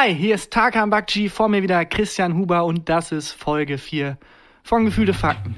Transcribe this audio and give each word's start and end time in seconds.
Hi, 0.00 0.14
hier 0.14 0.36
ist 0.36 0.52
Tarkan 0.52 0.90
Bakci, 0.90 1.28
vor 1.28 1.48
mir 1.48 1.60
wieder 1.60 1.84
Christian 1.84 2.36
Huber 2.36 2.64
und 2.64 2.88
das 2.88 3.10
ist 3.10 3.32
Folge 3.32 3.78
4 3.78 4.16
von 4.62 4.84
Gefühlte 4.84 5.12
Fakten. 5.12 5.56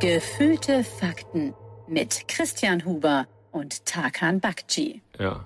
Gefühlte 0.00 0.82
Fakten 0.82 1.54
mit 1.86 2.26
Christian 2.26 2.84
Huber 2.84 3.28
und 3.52 3.86
Tarkan 3.86 4.40
Bakci. 4.40 5.02
Ja, 5.20 5.44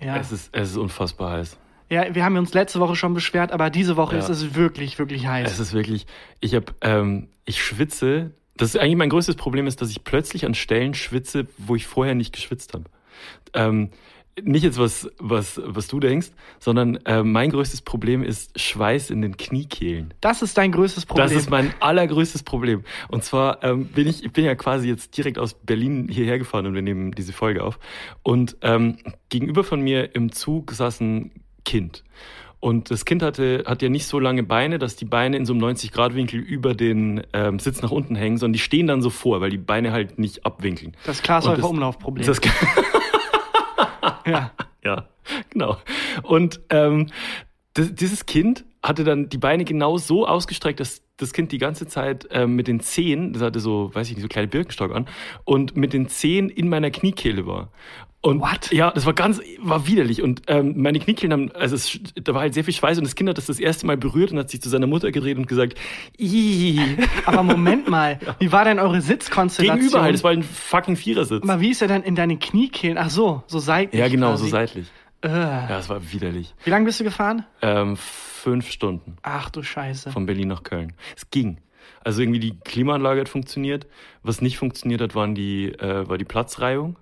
Ja. 0.00 0.16
Es, 0.16 0.32
ist, 0.32 0.48
es 0.52 0.70
ist 0.70 0.76
unfassbar 0.78 1.32
heiß. 1.32 1.58
ja, 1.90 2.14
wir 2.14 2.24
haben 2.24 2.38
uns 2.38 2.54
letzte 2.54 2.80
Woche 2.80 2.96
schon 2.96 3.12
beschwert, 3.12 3.52
aber 3.52 3.68
diese 3.68 3.98
Woche 3.98 4.16
Ja. 4.16 4.22
ist 4.22 4.30
es 4.30 4.54
wirklich, 4.54 4.98
wirklich 4.98 5.26
heiß. 5.26 5.50
Es 5.50 5.58
ist 5.58 5.74
wirklich, 5.74 6.06
ich 6.40 6.54
habe, 6.54 6.72
ähm, 6.80 7.28
ich 7.44 7.62
schwitze. 7.62 8.30
Das 8.56 8.70
ist 8.70 8.80
eigentlich 8.80 8.96
mein 8.96 9.10
größtes 9.10 9.36
Problem 9.36 9.66
ist, 9.66 9.82
dass 9.82 9.90
ich 9.90 10.02
plötzlich 10.02 10.46
an 10.46 10.54
Stellen 10.54 10.94
schwitze, 10.94 11.46
wo 11.58 11.76
ich 11.76 11.86
vorher 11.86 12.14
nicht 12.14 12.32
geschwitzt 12.32 12.72
habe. 12.72 12.84
Ähm, 13.54 13.90
nicht 14.42 14.62
jetzt 14.62 14.78
was, 14.78 15.10
was, 15.18 15.60
was 15.64 15.88
du 15.88 16.00
denkst, 16.00 16.28
sondern 16.58 16.96
äh, 17.06 17.22
mein 17.22 17.50
größtes 17.50 17.82
Problem 17.82 18.22
ist 18.22 18.58
Schweiß 18.58 19.10
in 19.10 19.22
den 19.22 19.36
Kniekehlen. 19.36 20.14
Das 20.20 20.42
ist 20.42 20.56
dein 20.58 20.72
größtes 20.72 21.06
Problem. 21.06 21.28
Das 21.28 21.36
ist 21.36 21.50
mein 21.50 21.72
allergrößtes 21.80 22.42
Problem. 22.42 22.84
Und 23.08 23.24
zwar 23.24 23.62
ähm, 23.64 23.86
bin 23.86 24.06
ich, 24.06 24.24
ich 24.24 24.32
bin 24.32 24.44
ja 24.44 24.54
quasi 24.54 24.88
jetzt 24.88 25.16
direkt 25.16 25.38
aus 25.38 25.54
Berlin 25.54 26.08
hierher 26.08 26.38
gefahren 26.38 26.66
und 26.66 26.74
wir 26.74 26.82
nehmen 26.82 27.12
diese 27.12 27.32
Folge 27.32 27.62
auf. 27.64 27.78
Und 28.22 28.56
ähm, 28.62 28.98
gegenüber 29.28 29.64
von 29.64 29.80
mir 29.80 30.14
im 30.14 30.32
Zug 30.32 30.72
saß 30.72 31.00
ein 31.00 31.32
Kind. 31.64 32.04
Und 32.60 32.90
das 32.90 33.04
Kind 33.04 33.22
hatte, 33.22 33.62
hat 33.66 33.82
ja 33.82 33.88
nicht 33.88 34.06
so 34.06 34.18
lange 34.18 34.42
Beine, 34.42 34.78
dass 34.78 34.96
die 34.96 35.04
Beine 35.04 35.36
in 35.36 35.46
so 35.46 35.52
einem 35.52 35.62
90-Grad-Winkel 35.62 36.40
über 36.40 36.74
den 36.74 37.22
ähm, 37.32 37.60
Sitz 37.60 37.82
nach 37.82 37.92
unten 37.92 38.16
hängen, 38.16 38.36
sondern 38.36 38.54
die 38.54 38.58
stehen 38.58 38.88
dann 38.88 39.00
so 39.00 39.10
vor, 39.10 39.40
weil 39.40 39.50
die 39.50 39.58
Beine 39.58 39.92
halt 39.92 40.18
nicht 40.18 40.44
abwinkeln. 40.44 40.96
das 41.04 41.22
Glashäufer 41.22 41.56
das- 41.56 41.64
Umlaufproblem. 41.64 42.26
Das, 42.26 42.40
ja. 44.26 44.50
ja, 44.84 45.08
genau. 45.50 45.76
Und 46.22 46.60
ähm, 46.70 47.06
das, 47.74 47.94
dieses 47.94 48.26
Kind 48.26 48.64
hatte 48.82 49.04
dann 49.04 49.28
die 49.28 49.38
Beine 49.38 49.64
genau 49.64 49.98
so 49.98 50.26
ausgestreckt, 50.26 50.80
dass 50.80 51.02
das 51.16 51.32
Kind 51.32 51.50
die 51.52 51.58
ganze 51.58 51.86
Zeit 51.86 52.28
ähm, 52.30 52.54
mit 52.54 52.68
den 52.68 52.80
Zehen, 52.80 53.32
das 53.32 53.42
hatte 53.42 53.60
so, 53.60 53.90
weiß 53.92 54.08
ich 54.08 54.14
nicht, 54.16 54.22
so 54.22 54.28
kleine 54.28 54.48
Birkenstock 54.48 54.94
an, 54.94 55.06
und 55.44 55.76
mit 55.76 55.92
den 55.92 56.08
Zehen 56.08 56.48
in 56.48 56.68
meiner 56.68 56.90
Kniekehle 56.90 57.46
war. 57.46 57.70
Und 58.20 58.40
What? 58.40 58.72
ja, 58.72 58.90
das 58.90 59.06
war 59.06 59.12
ganz, 59.12 59.40
war 59.60 59.86
widerlich. 59.86 60.22
Und 60.22 60.42
ähm, 60.48 60.74
meine 60.76 60.98
Kniekehlen 60.98 61.32
haben, 61.32 61.52
also 61.52 61.76
es, 61.76 62.00
da 62.20 62.34
war 62.34 62.40
halt 62.40 62.54
sehr 62.54 62.64
viel 62.64 62.74
Schweiß 62.74 62.98
und 62.98 63.04
das 63.04 63.14
Kind 63.14 63.30
hat 63.30 63.38
das 63.38 63.46
das 63.46 63.60
erste 63.60 63.86
Mal 63.86 63.96
berührt 63.96 64.32
und 64.32 64.38
hat 64.38 64.50
sich 64.50 64.60
zu 64.60 64.68
seiner 64.68 64.88
Mutter 64.88 65.12
gedreht 65.12 65.38
und 65.38 65.46
gesagt, 65.46 65.78
Ih. 66.18 66.80
Aber 67.26 67.44
Moment 67.44 67.88
mal, 67.88 68.18
wie 68.40 68.50
war 68.50 68.64
denn 68.64 68.80
eure 68.80 69.00
Sitzkonstellation? 69.00 69.78
gegenüber 69.78 70.02
halt, 70.02 70.16
es 70.16 70.24
war 70.24 70.32
ein 70.32 70.42
fucking 70.42 70.96
Vierersitz. 70.96 71.44
Mal, 71.44 71.60
wie 71.60 71.70
ist 71.70 71.80
er 71.80 71.86
denn 71.88 72.02
in 72.02 72.16
deine 72.16 72.38
Kniekehlen? 72.38 72.98
Ach 72.98 73.10
so, 73.10 73.44
so 73.46 73.60
seitlich. 73.60 74.00
Ja, 74.00 74.08
genau, 74.08 74.30
quasi. 74.30 74.44
so 74.44 74.50
seitlich. 74.50 74.88
Äh. 75.22 75.28
Ja, 75.28 75.78
es 75.78 75.88
war 75.88 76.12
widerlich. 76.12 76.54
Wie 76.64 76.70
lange 76.70 76.86
bist 76.86 76.98
du 76.98 77.04
gefahren? 77.04 77.44
Ähm, 77.62 77.96
fünf 77.96 78.70
Stunden. 78.70 79.16
Ach 79.22 79.48
du 79.50 79.62
Scheiße. 79.62 80.10
von 80.10 80.26
Berlin 80.26 80.48
nach 80.48 80.64
Köln. 80.64 80.92
Es 81.16 81.30
ging. 81.30 81.58
Also 82.02 82.22
irgendwie 82.22 82.40
die 82.40 82.58
Klimaanlage 82.64 83.20
hat 83.20 83.28
funktioniert. 83.28 83.86
Was 84.22 84.40
nicht 84.40 84.58
funktioniert 84.58 85.00
hat, 85.00 85.14
waren 85.14 85.34
die, 85.34 85.66
äh, 85.72 86.08
war 86.08 86.18
die 86.18 86.24
Platzreihung. 86.24 86.96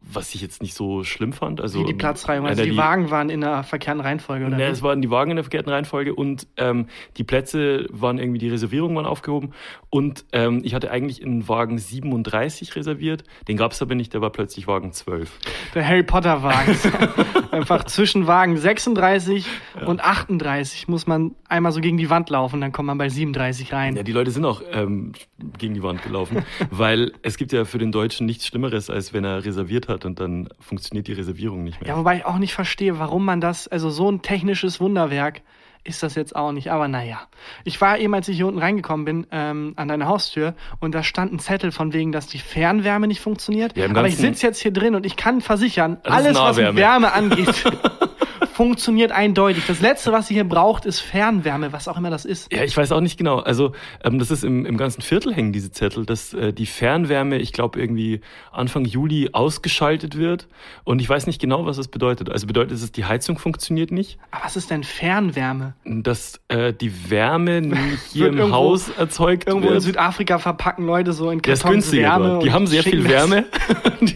Was 0.00 0.34
ich 0.34 0.40
jetzt 0.40 0.62
nicht 0.62 0.74
so 0.74 1.02
schlimm 1.04 1.32
fand. 1.32 1.60
Also, 1.60 1.80
Wie 1.80 1.84
die 1.84 1.92
Platzreihung. 1.92 2.46
äh, 2.46 2.50
Also 2.50 2.62
die, 2.62 2.70
die 2.70 2.76
Wagen 2.76 3.10
waren 3.10 3.30
in 3.30 3.40
der 3.40 3.62
verkehrten 3.64 4.00
Reihenfolge, 4.00 4.46
oder? 4.46 4.56
Ne, 4.56 4.66
es 4.66 4.82
waren 4.82 5.02
die 5.02 5.10
Wagen 5.10 5.32
in 5.32 5.36
der 5.36 5.44
verkehrten 5.44 5.70
Reihenfolge 5.70 6.14
und 6.14 6.46
ähm, 6.56 6.86
die 7.16 7.24
Plätze 7.24 7.86
waren 7.90 8.18
irgendwie, 8.18 8.38
die 8.38 8.48
Reservierungen 8.48 8.96
waren 8.96 9.06
aufgehoben. 9.06 9.52
Und 9.90 10.24
ähm, 10.32 10.60
ich 10.64 10.74
hatte 10.74 10.90
eigentlich 10.90 11.20
in 11.20 11.48
Wagen 11.48 11.78
37 11.78 12.76
reserviert. 12.76 13.24
Den 13.48 13.56
gab 13.56 13.72
es 13.72 13.82
aber 13.82 13.94
nicht, 13.96 14.14
der 14.14 14.20
war 14.20 14.30
plötzlich 14.30 14.66
Wagen 14.66 14.92
12. 14.92 15.30
Der 15.74 15.86
Harry 15.86 16.02
Potter 16.04 16.42
Wagen. 16.42 16.76
Einfach 17.50 17.84
zwischen 17.84 18.26
Wagen 18.26 18.56
36 18.56 19.46
und 19.86 20.02
38 20.02 20.88
muss 20.88 21.06
man 21.06 21.34
einmal 21.48 21.72
so 21.72 21.80
gegen 21.80 21.96
die 21.96 22.10
Wand 22.10 22.30
laufen, 22.30 22.60
dann 22.60 22.72
kommt 22.72 22.86
man 22.86 22.98
bei 22.98 23.08
37 23.08 23.72
rein. 23.72 23.96
Ja, 23.96 24.02
die 24.02 24.12
Leute 24.12 24.30
sind 24.30 24.44
auch 24.44 24.62
ähm, 24.72 25.12
gegen 25.58 25.74
die 25.74 25.82
Wand 25.82 26.02
gelaufen, 26.02 26.44
weil 26.70 27.12
es 27.22 27.36
gibt 27.36 27.52
ja 27.52 27.64
für 27.64 27.78
den 27.78 27.90
Deutschen 27.90 28.26
nichts 28.26 28.46
Schlimmeres, 28.46 28.90
als 28.90 29.12
wenn 29.12 29.24
er 29.24 29.44
reserviert 29.44 29.87
hat 29.88 30.04
und 30.04 30.20
dann 30.20 30.48
funktioniert 30.60 31.06
die 31.06 31.12
Reservierung 31.12 31.64
nicht 31.64 31.80
mehr. 31.80 31.90
Ja, 31.90 31.96
wobei 31.96 32.18
ich 32.18 32.24
auch 32.24 32.38
nicht 32.38 32.54
verstehe, 32.54 32.98
warum 32.98 33.24
man 33.24 33.40
das, 33.40 33.68
also 33.68 33.90
so 33.90 34.10
ein 34.10 34.22
technisches 34.22 34.80
Wunderwerk 34.80 35.42
ist 35.84 36.02
das 36.02 36.14
jetzt 36.14 36.36
auch 36.36 36.52
nicht. 36.52 36.70
Aber 36.70 36.86
naja. 36.86 37.20
Ich 37.64 37.80
war 37.80 37.98
eben, 37.98 38.14
als 38.14 38.28
ich 38.28 38.36
hier 38.36 38.46
unten 38.46 38.58
reingekommen 38.58 39.04
bin, 39.04 39.26
ähm, 39.30 39.72
an 39.76 39.88
deine 39.88 40.06
Haustür 40.06 40.54
und 40.80 40.94
da 40.94 41.02
stand 41.02 41.32
ein 41.32 41.38
Zettel 41.38 41.72
von 41.72 41.92
wegen, 41.92 42.12
dass 42.12 42.26
die 42.26 42.38
Fernwärme 42.38 43.06
nicht 43.06 43.20
funktioniert. 43.20 43.76
Ja, 43.76 43.86
Aber 43.86 44.06
ich 44.06 44.16
sitze 44.16 44.46
jetzt 44.46 44.60
hier 44.60 44.72
drin 44.72 44.94
und 44.94 45.06
ich 45.06 45.16
kann 45.16 45.40
versichern, 45.40 45.98
alles, 46.04 46.36
was 46.36 46.56
Nahwärme. 46.56 46.78
Wärme 46.78 47.12
angeht, 47.12 47.64
funktioniert 48.62 49.12
eindeutig. 49.12 49.62
Das 49.68 49.80
Letzte, 49.80 50.10
was 50.10 50.28
ihr 50.32 50.34
hier 50.34 50.44
braucht, 50.44 50.84
ist 50.84 50.98
Fernwärme, 50.98 51.72
was 51.72 51.86
auch 51.86 51.96
immer 51.96 52.10
das 52.10 52.24
ist. 52.24 52.52
Ja, 52.52 52.64
ich 52.64 52.76
weiß 52.76 52.90
auch 52.90 53.00
nicht 53.00 53.16
genau. 53.16 53.38
Also 53.38 53.70
ähm, 54.02 54.18
das 54.18 54.32
ist 54.32 54.42
im, 54.42 54.66
im 54.66 54.76
ganzen 54.76 55.00
Viertel 55.00 55.32
hängen 55.32 55.52
diese 55.52 55.70
Zettel, 55.70 56.04
dass 56.04 56.34
äh, 56.34 56.52
die 56.52 56.66
Fernwärme, 56.66 57.38
ich 57.38 57.52
glaube 57.52 57.78
irgendwie 57.80 58.20
Anfang 58.50 58.84
Juli 58.84 59.30
ausgeschaltet 59.32 60.18
wird. 60.18 60.48
Und 60.82 61.00
ich 61.00 61.08
weiß 61.08 61.28
nicht 61.28 61.40
genau, 61.40 61.66
was 61.66 61.76
das 61.76 61.86
bedeutet. 61.86 62.30
Also 62.30 62.48
bedeutet 62.48 62.72
es, 62.72 62.90
die 62.90 63.04
Heizung 63.04 63.38
funktioniert 63.38 63.92
nicht, 63.92 64.18
Aber 64.32 64.44
was 64.46 64.56
ist 64.56 64.70
denn 64.72 64.82
Fernwärme? 64.82 65.74
dass 65.84 66.40
äh, 66.48 66.72
die 66.72 67.10
Wärme 67.10 67.60
nicht 67.62 67.76
hier 68.12 68.26
im 68.26 68.38
irgendwo- 68.38 68.56
Haus 68.56 68.88
erzeugt 68.88 69.46
Irgendwo 69.46 69.68
in 69.68 69.74
wird. 69.74 69.84
Südafrika 69.84 70.38
verpacken 70.40 70.84
Leute 70.84 71.12
so 71.12 71.30
in 71.30 71.42
Kartons 71.42 71.70
günstiger 71.70 72.02
Wärme. 72.08 72.28
dort. 72.28 72.42
Die 72.42 72.50
haben 72.50 72.66
sehr 72.66 72.82
viel 72.82 73.04
das- 73.04 73.12
Wärme. 73.30 73.44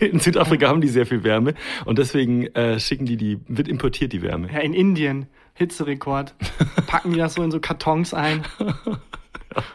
In 0.01 0.19
Südafrika 0.19 0.67
haben 0.67 0.81
die 0.81 0.89
sehr 0.89 1.07
viel 1.07 1.23
Wärme. 1.23 1.55
Und 1.85 1.99
deswegen 2.01 2.47
äh, 2.57 2.81
schicken 2.81 3.07
die 3.07 3.17
die, 3.17 3.39
wird 3.47 3.69
importiert 3.69 4.13
die 4.13 4.21
Wärme. 4.23 4.32
Ja, 4.39 4.61
in 4.61 4.75
Indien, 4.75 5.27
Hitzerekord, 5.55 6.35
packen 6.87 7.13
die 7.13 7.19
das 7.19 7.35
so 7.35 7.43
in 7.43 7.51
so 7.51 7.61
Kartons 7.61 8.15
ein. 8.15 8.45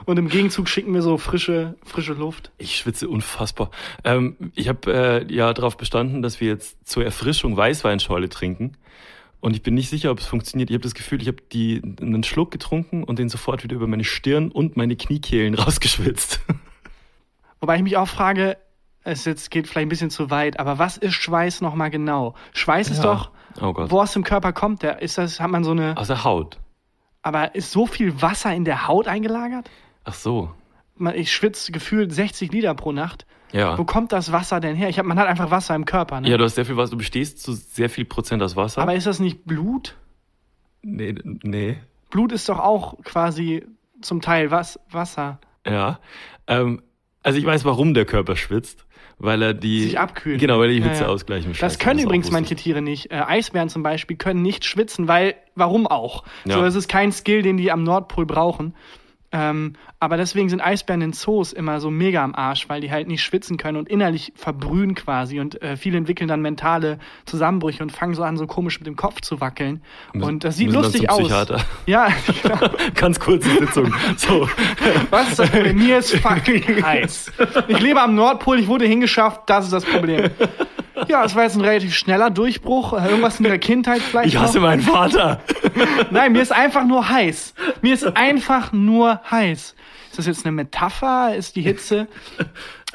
Und 0.05 0.17
im 0.17 0.27
Gegenzug 0.27 0.67
schicken 0.67 0.93
wir 0.93 1.01
so 1.03 1.17
frische, 1.17 1.75
frische 1.85 2.13
Luft. 2.13 2.51
Ich 2.57 2.77
schwitze 2.77 3.07
unfassbar. 3.07 3.69
Ähm, 4.03 4.35
ich 4.55 4.69
habe 4.69 4.91
äh, 5.29 5.33
ja 5.33 5.53
darauf 5.53 5.77
bestanden, 5.77 6.21
dass 6.21 6.41
wir 6.41 6.47
jetzt 6.47 6.87
zur 6.87 7.05
Erfrischung 7.05 7.55
Weißweinschorle 7.55 8.29
trinken. 8.29 8.73
Und 9.39 9.55
ich 9.55 9.61
bin 9.61 9.75
nicht 9.75 9.89
sicher, 9.89 10.09
ob 10.09 10.19
es 10.19 10.25
funktioniert. 10.25 10.71
Ich 10.71 10.73
habe 10.73 10.81
das 10.83 10.95
Gefühl, 10.95 11.21
ich 11.21 11.27
habe 11.27 11.43
die 11.51 11.81
einen 12.01 12.23
Schluck 12.23 12.49
getrunken 12.49 13.03
und 13.03 13.19
den 13.19 13.29
sofort 13.29 13.63
wieder 13.63 13.75
über 13.75 13.85
meine 13.85 14.03
Stirn 14.03 14.51
und 14.51 14.77
meine 14.77 14.95
Kniekehlen 14.95 15.53
rausgeschwitzt. 15.55 16.41
Wobei 17.59 17.75
ich 17.77 17.83
mich 17.83 17.97
auch 17.97 18.07
frage, 18.07 18.57
es 19.03 19.25
jetzt 19.25 19.51
geht 19.51 19.67
vielleicht 19.67 19.85
ein 19.85 19.89
bisschen 19.89 20.09
zu 20.09 20.31
weit, 20.31 20.59
aber 20.59 20.79
was 20.79 20.97
ist 20.97 21.13
Schweiß 21.13 21.61
nochmal 21.61 21.91
genau? 21.91 22.33
Schweiß 22.53 22.89
ist 22.89 22.97
Ja. 22.97 23.03
doch, 23.03 23.31
Oh 23.61 23.73
Gott. 23.73 23.91
wo 23.91 24.01
aus 24.01 24.13
dem 24.13 24.23
Körper 24.23 24.53
kommt 24.53 24.83
der? 24.83 25.01
Ist 25.01 25.17
das, 25.17 25.39
hat 25.39 25.49
man 25.49 25.63
so 25.63 25.71
eine, 25.71 25.95
Aus 25.97 26.07
der 26.07 26.23
Haut. 26.23 26.57
aber 27.21 27.55
ist 27.55 27.71
so 27.71 27.85
viel 27.85 28.21
Wasser 28.21 28.53
in 28.53 28.65
der 28.65 28.87
Haut 28.87 29.07
eingelagert? 29.07 29.69
Ach 30.03 30.13
so. 30.13 30.51
Man- 30.95 31.15
Ich 31.15 31.31
schwitze 31.31 31.71
gefühlt 31.71 32.11
60 32.13 32.51
Liter 32.51 32.73
pro 32.75 32.91
Nacht. 32.91 33.25
Ja. 33.51 33.77
Wo 33.77 33.85
kommt 33.85 34.11
das 34.11 34.31
Wasser 34.31 34.59
denn 34.59 34.75
her? 34.75 34.89
Ich 34.89 34.99
hab, 34.99 35.05
man 35.05 35.17
hat 35.17 35.27
einfach 35.27 35.51
Wasser 35.51 35.73
im 35.75 35.85
Körper, 35.85 36.19
ne? 36.21 36.29
Ja, 36.29 36.37
du 36.37 36.43
hast 36.43 36.55
sehr 36.55 36.65
viel 36.65 36.75
Wasser. 36.77 36.91
Du 36.91 36.97
bestehst 36.97 37.41
zu 37.41 37.53
sehr 37.53 37.89
viel 37.89 38.03
Prozent 38.05 38.41
aus 38.43 38.55
Wasser. 38.55 38.81
aber 38.81 38.93
ist 38.95 39.07
das 39.07 39.19
nicht 39.19 39.45
Blut? 39.45 39.95
nee, 40.81 41.15
nee. 41.43 41.77
Blut 42.09 42.31
ist 42.31 42.47
doch 42.49 42.59
auch 42.59 42.95
quasi 43.03 43.65
zum 44.01 44.21
Teil 44.21 44.49
was, 44.51 44.79
Wasser. 44.91 45.39
Ja. 45.65 45.99
Ähm, 46.47 46.81
also 47.23 47.37
ich 47.37 47.45
weiß, 47.45 47.65
warum 47.65 47.93
der 47.93 48.05
Körper 48.05 48.35
schwitzt. 48.37 48.85
Weil 49.19 49.41
er 49.41 49.53
die. 49.53 49.83
Sich 49.83 49.99
abkühlt. 49.99 50.39
Genau, 50.39 50.59
weil 50.59 50.69
er 50.69 50.75
die 50.75 50.83
Hitze 50.83 51.03
ja. 51.03 51.07
ausgleichen 51.07 51.51
Das 51.51 51.57
Scheiße, 51.57 51.77
können 51.79 51.99
ist 51.99 52.05
auch 52.05 52.09
übrigens 52.09 52.31
manche 52.31 52.55
Tiere 52.55 52.81
nicht. 52.81 53.11
Äh, 53.11 53.15
Eisbären 53.15 53.69
zum 53.69 53.83
Beispiel 53.83 54.17
können 54.17 54.41
nicht 54.41 54.65
schwitzen, 54.65 55.07
weil, 55.07 55.35
warum 55.55 55.87
auch? 55.87 56.23
Ja. 56.45 56.55
So, 56.55 56.61
das 56.61 56.75
ist 56.75 56.87
kein 56.87 57.11
Skill, 57.11 57.41
den 57.41 57.57
die 57.57 57.71
am 57.71 57.83
Nordpol 57.83 58.25
brauchen. 58.25 58.73
Ähm, 59.37 59.73
aber 59.99 60.17
deswegen 60.17 60.49
sind 60.49 60.61
Eisbären 60.61 61.01
in 61.01 61.13
Zoos 61.13 61.53
immer 61.53 61.79
so 61.79 61.91
mega 61.91 62.23
am 62.23 62.33
Arsch, 62.33 62.69
weil 62.69 62.81
die 62.81 62.91
halt 62.91 63.07
nicht 63.07 63.23
schwitzen 63.23 63.57
können 63.57 63.77
und 63.77 63.87
innerlich 63.89 64.33
verbrühen 64.35 64.95
quasi. 64.95 65.39
Und 65.39 65.61
äh, 65.61 65.77
viele 65.77 65.97
entwickeln 65.97 66.27
dann 66.27 66.41
mentale 66.41 66.97
Zusammenbrüche 67.25 67.83
und 67.83 67.91
fangen 67.91 68.15
so 68.15 68.23
an, 68.23 68.37
so 68.37 68.47
komisch 68.47 68.79
mit 68.79 68.87
dem 68.87 68.95
Kopf 68.95 69.21
zu 69.21 69.39
wackeln. 69.41 69.81
Müssen- 70.13 70.27
und 70.27 70.43
das 70.43 70.57
sieht 70.57 70.71
lustig 70.71 71.09
aus. 71.09 71.27
Ja, 71.85 72.07
genau. 72.43 72.57
Ganz 72.95 73.19
kurze 73.19 73.49
Sitzung. 73.49 73.93
So. 74.17 74.49
Was 75.09 75.29
ist 75.29 75.39
das 75.39 75.49
Problem? 75.49 75.77
Mir 75.77 75.99
ist 75.99 76.15
fucking 76.17 76.83
heiß. 76.85 77.31
Ich 77.67 77.79
lebe 77.79 78.01
am 78.01 78.15
Nordpol, 78.15 78.59
ich 78.59 78.67
wurde 78.67 78.85
hingeschafft, 78.85 79.41
das 79.47 79.65
ist 79.65 79.73
das 79.73 79.85
Problem. 79.85 80.29
Ja, 81.07 81.23
es 81.23 81.35
war 81.35 81.43
jetzt 81.43 81.55
ein 81.55 81.61
relativ 81.61 81.95
schneller 81.95 82.29
Durchbruch. 82.29 82.93
Äh, 82.93 83.07
Irgendwas 83.09 83.37
in 83.39 83.43
der 83.43 83.59
Kindheit 83.59 84.01
vielleicht. 84.01 84.29
Ich 84.29 84.37
hasse 84.37 84.57
noch. 84.57 84.63
meinen 84.63 84.81
Vater. 84.81 85.41
Nein, 86.09 86.31
mir 86.31 86.41
ist 86.41 86.51
einfach 86.51 86.85
nur 86.85 87.07
heiß. 87.07 87.53
Mir 87.81 87.93
ist 87.93 88.17
einfach 88.17 88.73
nur 88.73 89.21
heiß. 89.29 89.75
Ist 90.09 90.17
das 90.17 90.25
jetzt 90.25 90.45
eine 90.45 90.51
Metapher? 90.51 91.35
Ist 91.35 91.55
die 91.55 91.61
Hitze? 91.61 92.07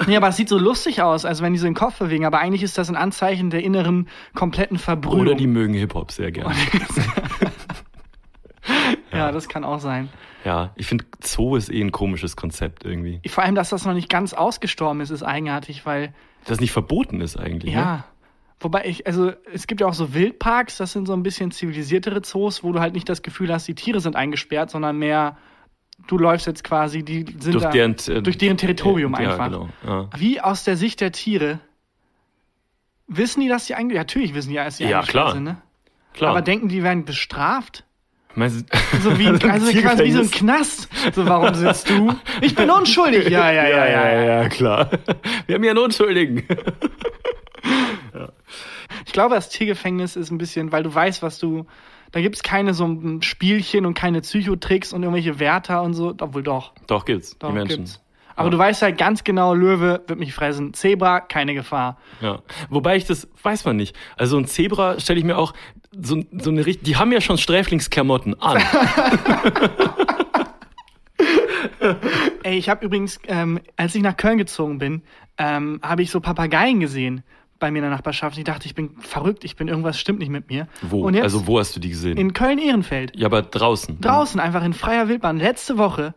Nee, 0.07 0.17
aber 0.17 0.29
es 0.29 0.37
sieht 0.37 0.49
so 0.49 0.59
lustig 0.59 1.03
aus, 1.03 1.27
als 1.27 1.43
wenn 1.43 1.53
die 1.53 1.59
so 1.59 1.67
den 1.67 1.75
Kopf 1.75 1.99
bewegen. 1.99 2.25
Aber 2.25 2.39
eigentlich 2.39 2.63
ist 2.63 2.79
das 2.79 2.89
ein 2.89 2.97
Anzeichen 2.97 3.51
der 3.51 3.63
inneren 3.63 4.09
kompletten 4.35 4.79
Verbrühung. 4.79 5.21
Oder 5.21 5.35
die 5.35 5.47
mögen 5.47 5.75
Hip-Hop 5.75 6.11
sehr 6.11 6.33
gerne. 6.33 6.55
ja, 9.13 9.31
das 9.31 9.49
kann 9.49 9.65
auch 9.65 9.81
sein. 9.81 10.09
Ja, 10.45 10.73
ich 10.77 10.87
finde, 10.87 11.05
Zoo 11.23 11.57
ist 11.57 11.71
eh 11.71 11.81
ein 11.81 11.93
komisches 11.93 12.37
Konzept 12.37 12.85
irgendwie. 12.85 13.21
Vor 13.29 13.45
allem, 13.45 13.55
dass 13.55 13.69
das 13.69 13.85
noch 13.85 13.93
nicht 13.93 14.09
ganz 14.09 14.33
ausgestorben 14.33 15.01
ist, 15.01 15.11
ist 15.11 15.23
eigenartig, 15.23 15.87
weil 15.87 16.15
Das 16.47 16.59
nicht 16.59 16.73
verboten 16.73 17.21
ist 17.21 17.37
eigentlich. 17.37 17.75
Ja. 17.75 17.97
Ne? 17.97 18.05
Wobei 18.61 18.87
ich, 18.87 19.07
also 19.07 19.33
es 19.53 19.67
gibt 19.67 19.81
ja 19.81 19.89
auch 19.89 19.95
so 19.95 20.15
Wildparks, 20.15 20.77
das 20.77 20.93
sind 20.93 21.07
so 21.07 21.13
ein 21.13 21.23
bisschen 21.23 21.51
zivilisiertere 21.51 22.23
Zoos, 22.23 22.63
wo 22.63 22.73
du 22.73 22.81
halt 22.81 22.95
nicht 22.95 23.09
das 23.09 23.23
Gefühl 23.23 23.53
hast, 23.53 23.67
die 23.67 23.75
Tiere 23.75 24.01
sind 24.01 24.15
eingesperrt, 24.15 24.71
sondern 24.71 24.99
mehr, 24.99 25.37
du 26.07 26.19
läufst 26.19 26.47
jetzt 26.47 26.65
quasi, 26.65 27.03
die 27.03 27.25
sind 27.39 27.55
Durch 27.55 27.65
da, 27.65 27.71
deren, 27.71 27.97
äh, 28.09 28.23
durch 28.23 28.39
deren 28.39 28.57
Territorium 28.57 29.13
ja, 29.15 29.19
einfach. 29.31 29.47
Genau. 29.47 29.69
Ja. 29.87 30.09
Wie 30.17 30.41
aus 30.41 30.65
der 30.65 30.77
Sicht 30.77 31.01
der 31.01 31.13
Tiere, 31.13 31.61
wissen 33.07 33.41
die, 33.41 33.49
dass 33.49 33.67
die 33.67 33.75
eingesperrt 33.75 34.11
Ja, 34.13 34.17
natürlich 34.17 34.35
wissen 34.35 34.51
die, 34.51 34.57
dass 34.57 34.77
die 34.79 34.85
Ja, 34.85 35.03
klar. 35.03 35.33
sind, 35.33 35.45
ne? 35.45 35.59
Klar. 36.15 36.31
Aber 36.31 36.43
denken 36.43 36.69
die 36.69 36.83
werden 36.83 37.05
bestraft? 37.05 37.85
Meinst 38.35 38.65
du- 38.73 39.01
So 39.01 39.19
wie, 39.19 39.27
also 39.49 39.73
quasi 39.81 40.05
wie 40.05 40.13
so 40.13 40.21
ein? 40.21 40.31
Knast. 40.31 40.89
So, 41.15 41.27
warum 41.29 41.55
sitzt 41.55 41.91
du? 41.91 42.15
Ich 42.41 42.55
bin 42.55 42.71
unschuldig. 42.71 43.29
Ja, 43.29 43.51
ja, 43.53 43.69
ja, 43.69 43.87
ja. 43.87 44.13
ja. 44.13 44.43
ja, 44.43 44.49
klar. 44.49 44.91
Wir 45.47 45.55
haben 45.57 45.63
hier 45.63 45.73
einen 45.73 45.79
Unschuldigen. 45.81 46.43
Ich 49.07 49.13
glaube, 49.13 49.35
das 49.35 49.49
Tiergefängnis 49.49 50.17
ist 50.17 50.31
ein 50.31 50.39
bisschen, 50.39 50.73
weil 50.73 50.83
du 50.83 50.95
weißt, 50.95 51.23
was 51.23 51.39
du. 51.39 51.67
Da 52.13 52.21
gibt's 52.21 52.43
keine 52.43 52.75
so 52.75 52.87
ein 52.87 53.23
Spielchen 53.23 53.87
und 53.87 53.95
keine 53.95 54.21
Psychotricks 54.21 54.93
und 54.93 55.03
irgendwelche 55.03 55.39
Wärter 55.39 55.83
und 55.83 55.95
so. 55.95 56.15
Obwohl 56.21 56.43
doch. 56.43 56.73
Doch, 56.87 57.05
gibt's. 57.05 57.39
doch 57.39 57.49
die 57.49 57.55
Menschen. 57.55 57.77
Gibt's. 57.79 58.01
Aber 58.35 58.51
du 58.51 58.59
weißt 58.59 58.83
halt 58.83 58.97
ganz 58.97 59.25
genau, 59.25 59.55
Löwe 59.55 60.03
wird 60.07 60.19
mich 60.19 60.33
fressen. 60.35 60.73
Zebra, 60.73 61.21
keine 61.21 61.55
Gefahr. 61.55 61.99
Ja. 62.21 62.41
Wobei 62.71 62.97
ich 62.97 63.05
das 63.05 63.29
weiß 63.43 63.65
man 63.65 63.77
nicht. 63.77 63.95
Also 64.17 64.39
ein 64.39 64.47
Zebra 64.47 64.99
stelle 65.01 65.19
ich 65.19 65.25
mir 65.25 65.37
auch 65.37 65.53
so, 65.93 66.23
so 66.39 66.51
eine 66.51 66.65
richtig. 66.65 66.85
Die 66.85 66.97
haben 66.97 67.13
ja 67.13 67.21
schon 67.21 67.37
Sträflingsklamotten 67.37 68.41
an. 68.41 68.63
Ey, 72.43 72.57
ich 72.57 72.69
habe 72.69 72.85
übrigens, 72.85 73.19
ähm, 73.27 73.61
als 73.77 73.95
ich 73.95 74.03
nach 74.03 74.17
Köln 74.17 74.39
gezogen 74.39 74.79
bin, 74.79 75.03
ähm, 75.39 75.81
habe 75.83 76.03
ich 76.03 76.11
so 76.11 76.21
Papageien 76.21 76.81
gesehen 76.81 77.23
bei 77.63 77.71
mir 77.71 77.79
in 77.79 77.85
der 77.85 77.91
Nachbarschaft. 77.91 78.37
Ich 78.37 78.45
dachte, 78.45 78.67
ich 78.67 78.75
bin 78.75 78.91
verrückt, 78.99 79.45
ich 79.45 79.57
bin 79.57 79.69
irgendwas 79.69 79.99
stimmt 79.99 80.19
nicht 80.19 80.29
mit 80.29 80.51
mir. 80.51 80.67
Wo? 80.83 81.09
Jetzt 81.09 81.23
also 81.23 81.47
wo 81.47 81.59
hast 81.59 81.75
du 81.75 81.81
die 81.81 81.91
gesehen? 81.91 82.19
in 82.19 82.35
Köln-Ehrenfeld. 82.35 83.17
ja, 83.17 83.27
aber 83.27 83.41
draußen. 83.41 84.01
Draußen, 84.01 84.41
einfach 84.41 84.65
in 84.65 84.73
freier 84.75 85.09
Wildbahn. 85.09 85.39
Letzte 85.39 85.79
Woche 85.79 86.15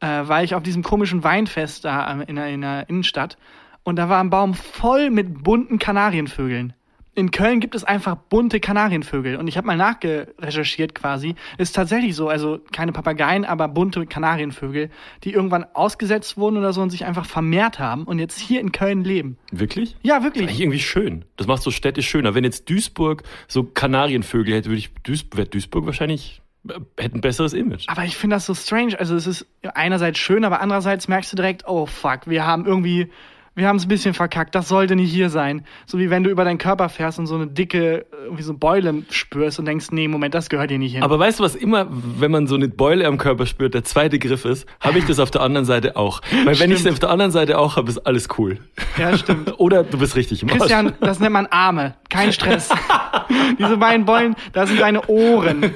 äh, 0.00 0.06
war 0.06 0.42
ich 0.42 0.54
auf 0.54 0.62
diesem 0.62 0.82
komischen 0.82 1.22
Weinfest 1.22 1.84
da 1.84 2.10
in 2.22 2.36
der, 2.36 2.48
in 2.48 2.62
der 2.62 2.88
Innenstadt 2.88 3.36
und 3.84 3.96
da 3.96 4.08
war 4.08 4.20
ein 4.20 4.30
Baum 4.30 4.54
voll 4.54 5.10
mit 5.10 5.44
bunten 5.44 5.78
Kanarienvögeln. 5.78 6.72
In 7.18 7.32
Köln 7.32 7.58
gibt 7.58 7.74
es 7.74 7.82
einfach 7.82 8.14
bunte 8.14 8.60
Kanarienvögel 8.60 9.34
und 9.34 9.48
ich 9.48 9.56
habe 9.56 9.66
mal 9.66 9.76
nachgerecherchiert 9.76 10.94
quasi. 10.94 11.34
Ist 11.56 11.74
tatsächlich 11.74 12.14
so, 12.14 12.28
also 12.28 12.60
keine 12.70 12.92
Papageien, 12.92 13.44
aber 13.44 13.66
bunte 13.66 14.06
Kanarienvögel, 14.06 14.88
die 15.24 15.32
irgendwann 15.32 15.66
ausgesetzt 15.74 16.36
wurden 16.36 16.58
oder 16.58 16.72
so 16.72 16.80
und 16.80 16.90
sich 16.90 17.06
einfach 17.06 17.26
vermehrt 17.26 17.80
haben 17.80 18.04
und 18.04 18.20
jetzt 18.20 18.38
hier 18.38 18.60
in 18.60 18.70
Köln 18.70 19.02
leben. 19.02 19.36
Wirklich? 19.50 19.96
Ja, 20.02 20.22
wirklich. 20.22 20.60
irgendwie 20.60 20.78
schön. 20.78 21.24
Das 21.36 21.48
macht 21.48 21.62
so 21.62 21.72
Städte 21.72 22.04
schöner. 22.04 22.36
Wenn 22.36 22.44
jetzt 22.44 22.70
Duisburg 22.70 23.24
so 23.48 23.64
Kanarienvögel 23.64 24.54
hätte, 24.54 24.68
würde 24.68 24.78
ich 24.78 24.94
Duis 25.02 25.26
wäre 25.34 25.48
Duisburg 25.48 25.86
wahrscheinlich 25.86 26.40
äh, 26.68 26.74
hätte 27.00 27.18
ein 27.18 27.20
besseres 27.20 27.52
Image. 27.52 27.86
Aber 27.88 28.04
ich 28.04 28.16
finde 28.16 28.36
das 28.36 28.46
so 28.46 28.54
strange. 28.54 28.96
Also 28.96 29.16
es 29.16 29.26
ist 29.26 29.44
einerseits 29.74 30.20
schön, 30.20 30.44
aber 30.44 30.60
andererseits 30.60 31.08
merkst 31.08 31.32
du 31.32 31.36
direkt, 31.36 31.66
oh 31.66 31.86
fuck, 31.86 32.28
wir 32.28 32.46
haben 32.46 32.64
irgendwie, 32.64 33.10
wir 33.58 33.66
haben 33.66 33.76
es 33.76 33.84
ein 33.84 33.88
bisschen 33.88 34.14
verkackt. 34.14 34.54
Das 34.54 34.68
sollte 34.68 34.94
nicht 34.94 35.12
hier 35.12 35.30
sein. 35.30 35.64
So 35.84 35.98
wie 35.98 36.10
wenn 36.10 36.22
du 36.22 36.30
über 36.30 36.44
deinen 36.44 36.58
Körper 36.58 36.88
fährst 36.88 37.18
und 37.18 37.26
so 37.26 37.34
eine 37.34 37.48
dicke, 37.48 38.06
irgendwie 38.22 38.42
so 38.44 38.54
Beule 38.54 39.02
spürst 39.10 39.58
und 39.58 39.64
denkst, 39.64 39.86
nee, 39.90 40.06
Moment, 40.06 40.34
das 40.34 40.48
gehört 40.48 40.70
hier 40.70 40.78
nicht 40.78 40.94
hin. 40.94 41.02
Aber 41.02 41.18
weißt 41.18 41.40
du, 41.40 41.44
was 41.44 41.56
immer, 41.56 41.86
wenn 41.90 42.30
man 42.30 42.46
so 42.46 42.54
eine 42.54 42.68
Beule 42.68 43.06
am 43.06 43.18
Körper 43.18 43.46
spürt, 43.46 43.74
der 43.74 43.84
zweite 43.84 44.18
Griff 44.18 44.44
ist, 44.44 44.66
habe 44.80 44.98
ich 44.98 45.06
das 45.06 45.18
auf 45.18 45.30
der 45.30 45.42
anderen 45.42 45.66
Seite 45.66 45.96
auch. 45.96 46.20
Weil 46.44 46.58
wenn 46.60 46.70
ich 46.70 46.76
es 46.76 46.80
Stimmt. 46.80 46.94
auf 46.94 46.98
der 47.00 47.10
anderen 47.10 47.32
Seite 47.32 47.58
auch 47.58 47.76
habe, 47.76 47.90
ist 47.90 47.98
alles 47.98 48.28
cool. 48.38 48.58
ja, 48.96 49.16
stimmt. 49.18 49.54
Oder 49.58 49.82
du 49.82 49.98
bist 49.98 50.14
richtig 50.14 50.42
im 50.42 50.50
Arsch. 50.50 50.58
Christian, 50.58 50.92
das 51.00 51.18
nennt 51.18 51.32
man 51.32 51.46
Arme. 51.46 51.94
Kein 52.08 52.32
Stress. 52.32 52.70
Diese 53.58 53.76
beiden 53.76 54.06
Beulen, 54.06 54.36
das 54.52 54.68
sind 54.68 54.80
deine 54.80 55.04
Ohren. 55.08 55.74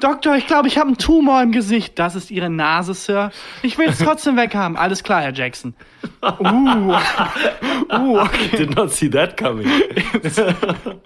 Doktor, 0.00 0.36
ich 0.36 0.46
glaube, 0.46 0.68
ich 0.68 0.78
habe 0.78 0.88
einen 0.88 0.98
Tumor 0.98 1.42
im 1.42 1.52
Gesicht. 1.52 1.98
Das 1.98 2.14
ist 2.14 2.30
Ihre 2.30 2.50
Nase, 2.50 2.94
Sir. 2.94 3.30
Ich 3.62 3.78
will 3.78 3.88
es 3.88 3.98
trotzdem 3.98 4.36
weghaben. 4.36 4.76
Alles 4.76 5.02
klar, 5.02 5.22
Herr 5.22 5.32
Jackson. 5.32 5.74
Uh. 6.22 6.87
Uh, 6.90 8.24
okay. 8.24 8.56
Did 8.56 8.74
not 8.74 8.90
see 8.90 9.08
that 9.10 9.36
coming. 9.36 9.66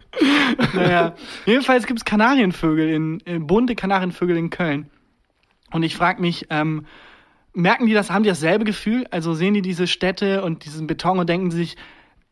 Naja. 0.74 1.14
Jedenfalls 1.46 1.86
gibt's 1.86 2.04
Kanarienvögel 2.04 2.88
in, 2.88 3.20
in 3.20 3.46
bunte 3.46 3.74
Kanarienvögel 3.74 4.36
in 4.36 4.50
Köln. 4.50 4.90
Und 5.70 5.82
ich 5.82 5.96
frage 5.96 6.20
mich, 6.20 6.46
ähm, 6.50 6.86
merken 7.54 7.86
die 7.86 7.94
das, 7.94 8.10
haben 8.10 8.22
die 8.22 8.28
dasselbe 8.28 8.64
Gefühl? 8.64 9.06
Also 9.10 9.34
sehen 9.34 9.54
die 9.54 9.62
diese 9.62 9.86
Städte 9.86 10.44
und 10.44 10.64
diesen 10.64 10.86
Beton 10.86 11.18
und 11.18 11.28
denken 11.28 11.50
sich, 11.50 11.76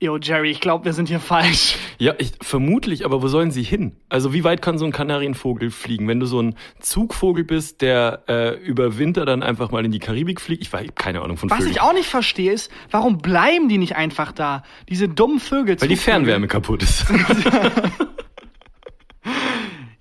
yo, 0.01 0.17
Jerry, 0.17 0.51
ich 0.51 0.61
glaube, 0.61 0.87
wir 0.87 0.93
sind 0.95 1.09
hier 1.09 1.21
falsch. 1.21 1.77
Ja, 1.99 2.15
ich, 2.19 2.33
vermutlich, 2.41 3.05
aber 3.05 3.23
wo 3.23 3.29
sollen 3.29 3.51
sie 3.51 3.63
hin? 3.63 3.93
Also 4.09 4.33
wie 4.33 4.43
weit 4.43 4.63
kann 4.63 4.79
so 4.79 4.87
ein 4.87 4.93
Kanarienvogel 4.93 5.71
fliegen? 5.71 6.09
Wenn 6.09 6.19
du 6.19 6.27
so 6.27 6.41
ein 6.41 6.57
Zugvogel 6.81 7.45
bist, 7.45 7.83
der 7.83 8.23
äh, 8.27 8.55
über 8.57 8.99
Winter 8.99 9.27
dann 9.27 9.43
einfach 9.43 9.71
mal 9.71 9.85
in 9.85 9.93
die 9.93 9.99
Karibik 9.99 10.41
fliegt, 10.41 10.63
ich 10.63 10.73
weiß 10.73 10.89
keine 10.95 11.21
Ahnung 11.21 11.37
von 11.37 11.51
Was 11.51 11.59
Vögeln. 11.59 11.73
ich 11.73 11.81
auch 11.83 11.93
nicht 11.93 12.09
verstehe, 12.09 12.53
ist, 12.53 12.71
warum 12.91 13.19
bleiben 13.19 13.69
die 13.69 13.79
nicht 13.79 13.97
einfach 13.97 14.33
da? 14.33 14.65
Diese 14.89 15.09
dummen 15.09 15.39
Vögel. 15.39 15.81
weil 15.81 15.89
die. 15.89 15.97
Fernwärme 15.97 16.49
kaputt 16.49 16.83
ist. 16.83 17.05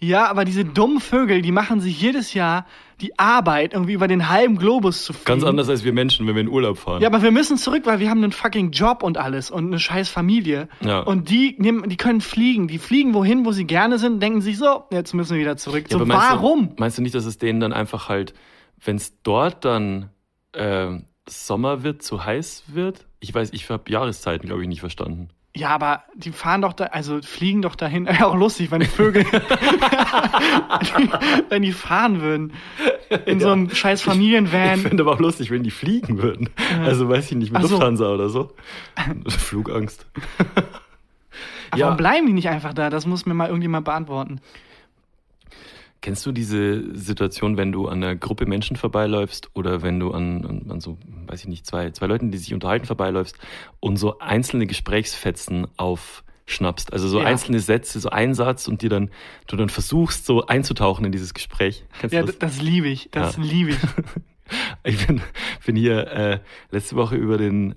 Ja, 0.01 0.29
aber 0.29 0.45
diese 0.45 0.63
dummen 0.63 0.99
Vögel, 1.01 1.41
die 1.41 1.51
machen 1.51 1.81
sich 1.81 2.01
jedes 2.01 2.33
Jahr 2.33 2.65
die 3.01 3.17
Arbeit, 3.17 3.73
irgendwie 3.73 3.93
über 3.93 4.07
den 4.07 4.29
halben 4.29 4.57
Globus 4.57 5.03
zu 5.03 5.13
fliegen. 5.13 5.25
Ganz 5.25 5.43
anders 5.43 5.69
als 5.69 5.83
wir 5.83 5.93
Menschen, 5.93 6.27
wenn 6.27 6.35
wir 6.35 6.41
in 6.41 6.49
Urlaub 6.49 6.77
fahren. 6.77 7.01
Ja, 7.01 7.07
aber 7.07 7.21
wir 7.21 7.31
müssen 7.31 7.57
zurück, 7.57 7.83
weil 7.85 7.99
wir 7.99 8.09
haben 8.09 8.23
einen 8.23 8.31
fucking 8.31 8.71
Job 8.71 9.03
und 9.03 9.17
alles 9.17 9.51
und 9.51 9.67
eine 9.67 9.79
scheiß 9.79 10.09
Familie. 10.09 10.67
Ja. 10.81 10.99
Und 10.99 11.29
die 11.29 11.55
nehmen, 11.59 11.87
die 11.89 11.97
können 11.97 12.21
fliegen. 12.21 12.67
Die 12.67 12.77
fliegen 12.77 13.13
wohin, 13.13 13.45
wo 13.45 13.51
sie 13.51 13.65
gerne 13.65 13.99
sind, 13.99 14.21
denken 14.21 14.41
sich 14.41 14.57
so, 14.57 14.83
jetzt 14.91 15.13
müssen 15.13 15.33
wir 15.33 15.41
wieder 15.41 15.57
zurück. 15.57 15.85
Ja, 15.89 15.97
so, 15.97 16.05
meinst 16.05 16.29
warum? 16.29 16.69
Du, 16.69 16.75
meinst 16.77 16.97
du 16.97 17.01
nicht, 17.01 17.15
dass 17.15 17.25
es 17.25 17.37
denen 17.37 17.59
dann 17.59 17.73
einfach 17.73 18.09
halt, 18.09 18.33
wenn 18.83 18.97
es 18.97 19.21
dort 19.23 19.63
dann 19.65 20.09
äh, 20.53 20.97
Sommer 21.27 21.83
wird, 21.83 22.03
zu 22.03 22.25
heiß 22.25 22.63
wird? 22.67 23.05
Ich 23.21 23.33
weiß, 23.33 23.51
ich 23.53 23.69
habe 23.69 23.89
Jahreszeiten, 23.89 24.47
glaube 24.47 24.61
ich, 24.61 24.67
nicht 24.67 24.81
verstanden. 24.81 25.29
Ja, 25.55 25.69
aber 25.69 26.03
die 26.15 26.31
fahren 26.31 26.61
doch 26.61 26.73
da, 26.73 26.85
also 26.85 27.21
fliegen 27.21 27.61
doch 27.63 27.75
dahin. 27.75 28.05
Ja, 28.19 28.27
auch 28.27 28.35
lustig, 28.35 28.69
wenn 28.71 28.81
die 28.81 28.85
Vögel, 28.87 29.25
wenn 31.49 31.61
die 31.63 31.71
fahren 31.71 32.21
würden. 32.21 32.53
In 33.25 33.39
so 33.39 33.51
einem 33.51 33.69
scheiß 33.69 33.99
Ich 34.01 34.05
Familienvan. 34.05 34.79
finde 34.79 35.03
aber 35.03 35.13
auch 35.13 35.19
lustig, 35.19 35.49
wenn 35.51 35.63
die 35.63 35.71
fliegen 35.71 36.21
würden. 36.21 36.49
Also 36.85 37.09
weiß 37.09 37.31
ich 37.31 37.37
nicht, 37.37 37.51
mit 37.51 37.61
Ach 37.61 37.65
so. 37.65 37.75
Lufthansa 37.75 38.13
oder 38.13 38.29
so. 38.29 38.51
Flugangst. 39.27 40.05
Aber 41.71 41.81
warum 41.81 41.97
bleiben 41.97 42.27
die 42.27 42.33
nicht 42.33 42.49
einfach 42.49 42.73
da? 42.73 42.89
Das 42.89 43.05
muss 43.05 43.25
mir 43.25 43.33
mal 43.33 43.47
irgendjemand 43.47 43.85
beantworten. 43.85 44.41
Kennst 46.01 46.25
du 46.25 46.31
diese 46.31 46.95
Situation, 46.97 47.57
wenn 47.57 47.71
du 47.71 47.87
an 47.87 48.01
einer 48.03 48.15
Gruppe 48.15 48.45
Menschen 48.45 48.77
vorbeiläufst 48.77 49.49
oder 49.53 49.81
wenn 49.81 49.99
du 49.99 50.11
an, 50.11 50.45
an, 50.45 50.71
an 50.71 50.79
so, 50.79 50.97
weiß 51.27 51.41
ich 51.41 51.47
nicht, 51.47 51.65
zwei, 51.65 51.91
zwei 51.91 52.07
Leuten, 52.07 52.31
die 52.31 52.37
sich 52.37 52.53
unterhalten, 52.53 52.85
vorbeiläufst 52.85 53.37
und 53.81 53.97
so 53.97 54.19
einzelne 54.19 54.65
Gesprächsfetzen 54.65 55.67
aufschnappst? 55.77 56.93
Also 56.93 57.07
so 57.09 57.19
Ja. 57.19 57.25
einzelne 57.25 57.59
Sätze, 57.59 57.99
so 57.99 58.09
ein 58.09 58.33
Satz 58.33 58.67
und 58.67 58.81
dir 58.81 58.89
dann, 58.89 59.09
du 59.47 59.57
dann 59.57 59.69
versuchst, 59.69 60.25
so 60.25 60.45
einzutauchen 60.45 61.05
in 61.05 61.11
dieses 61.11 61.33
Gespräch. 61.33 61.85
Kennst 61.99 62.13
Ja, 62.13 62.21
das? 62.21 62.39
das 62.39 62.61
liebe 62.61 62.87
ich. 62.87 63.09
Das 63.11 63.35
Ja. 63.37 63.43
liebe 63.43 63.71
ich. 63.71 63.77
Ich 64.83 65.05
bin, 65.05 65.21
bin 65.63 65.75
hier 65.75 66.07
äh, 66.07 66.39
letzte 66.71 66.95
Woche 66.95 67.15
über 67.15 67.37
den 67.37 67.75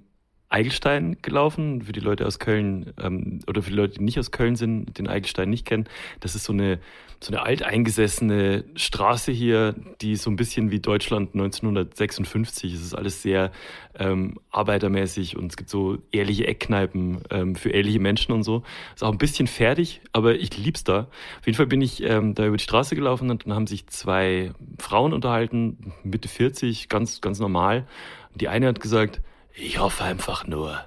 Eigelstein 0.53 1.17
gelaufen. 1.23 1.83
Für 1.83 1.93
die 1.93 2.01
Leute 2.01 2.27
aus 2.27 2.39
Köln 2.39 2.93
ähm, 3.01 3.41
oder 3.47 3.63
für 3.63 3.71
die 3.71 3.77
Leute, 3.77 3.99
die 3.99 4.05
nicht 4.05 4.19
aus 4.19 4.31
Köln 4.31 4.57
sind, 4.57 4.99
den 4.99 5.09
Eigelstein 5.09 5.51
nicht 5.51 5.67
kennen. 5.67 5.89
Das 6.21 6.35
ist 6.35 6.45
so 6.45 6.53
eine 6.53 6.79
so 7.25 7.33
eine 7.33 7.43
alteingesessene 7.43 8.65
Straße 8.75 9.31
hier, 9.31 9.77
die 10.01 10.17
so 10.17 10.29
ein 10.29 10.37
bisschen 10.37 10.71
wie 10.71 10.81
Deutschland 10.81 11.35
1956. 11.35 12.75
Es 12.75 12.81
ist 12.81 12.95
alles 12.95 13.23
sehr 13.23 13.53
ähm, 13.97 14.41
arbeitermäßig 14.51 15.37
und 15.37 15.53
es 15.53 15.57
gibt 15.57 15.71
so 15.71 15.99
ehrliche 16.11 16.47
Eckkneipen 16.47 17.21
ähm, 17.31 17.55
für 17.55 17.71
ehrliche 17.71 18.01
Menschen 18.01 18.33
und 18.33 18.43
so. 18.43 18.65
Ist 18.95 19.05
auch 19.05 19.13
ein 19.13 19.19
bisschen 19.19 19.47
fertig, 19.47 20.01
aber 20.13 20.35
ich 20.35 20.57
lieb's 20.57 20.83
da. 20.83 21.09
Auf 21.39 21.47
jeden 21.47 21.57
Fall 21.57 21.67
bin 21.67 21.81
ich 21.81 22.03
ähm, 22.03 22.35
da 22.35 22.47
über 22.47 22.57
die 22.57 22.65
Straße 22.65 22.97
gelaufen 22.97 23.31
und 23.31 23.47
dann 23.47 23.55
haben 23.55 23.67
sich 23.69 23.87
zwei 23.87 24.53
Frauen 24.79 25.13
unterhalten, 25.13 25.93
Mitte 26.03 26.29
40, 26.29 26.89
ganz, 26.89 27.21
ganz 27.21 27.39
normal. 27.39 27.87
Und 28.33 28.41
die 28.41 28.49
eine 28.49 28.67
hat 28.67 28.81
gesagt, 28.81 29.21
ich 29.55 29.79
hoffe 29.79 30.05
einfach 30.05 30.47
nur, 30.47 30.81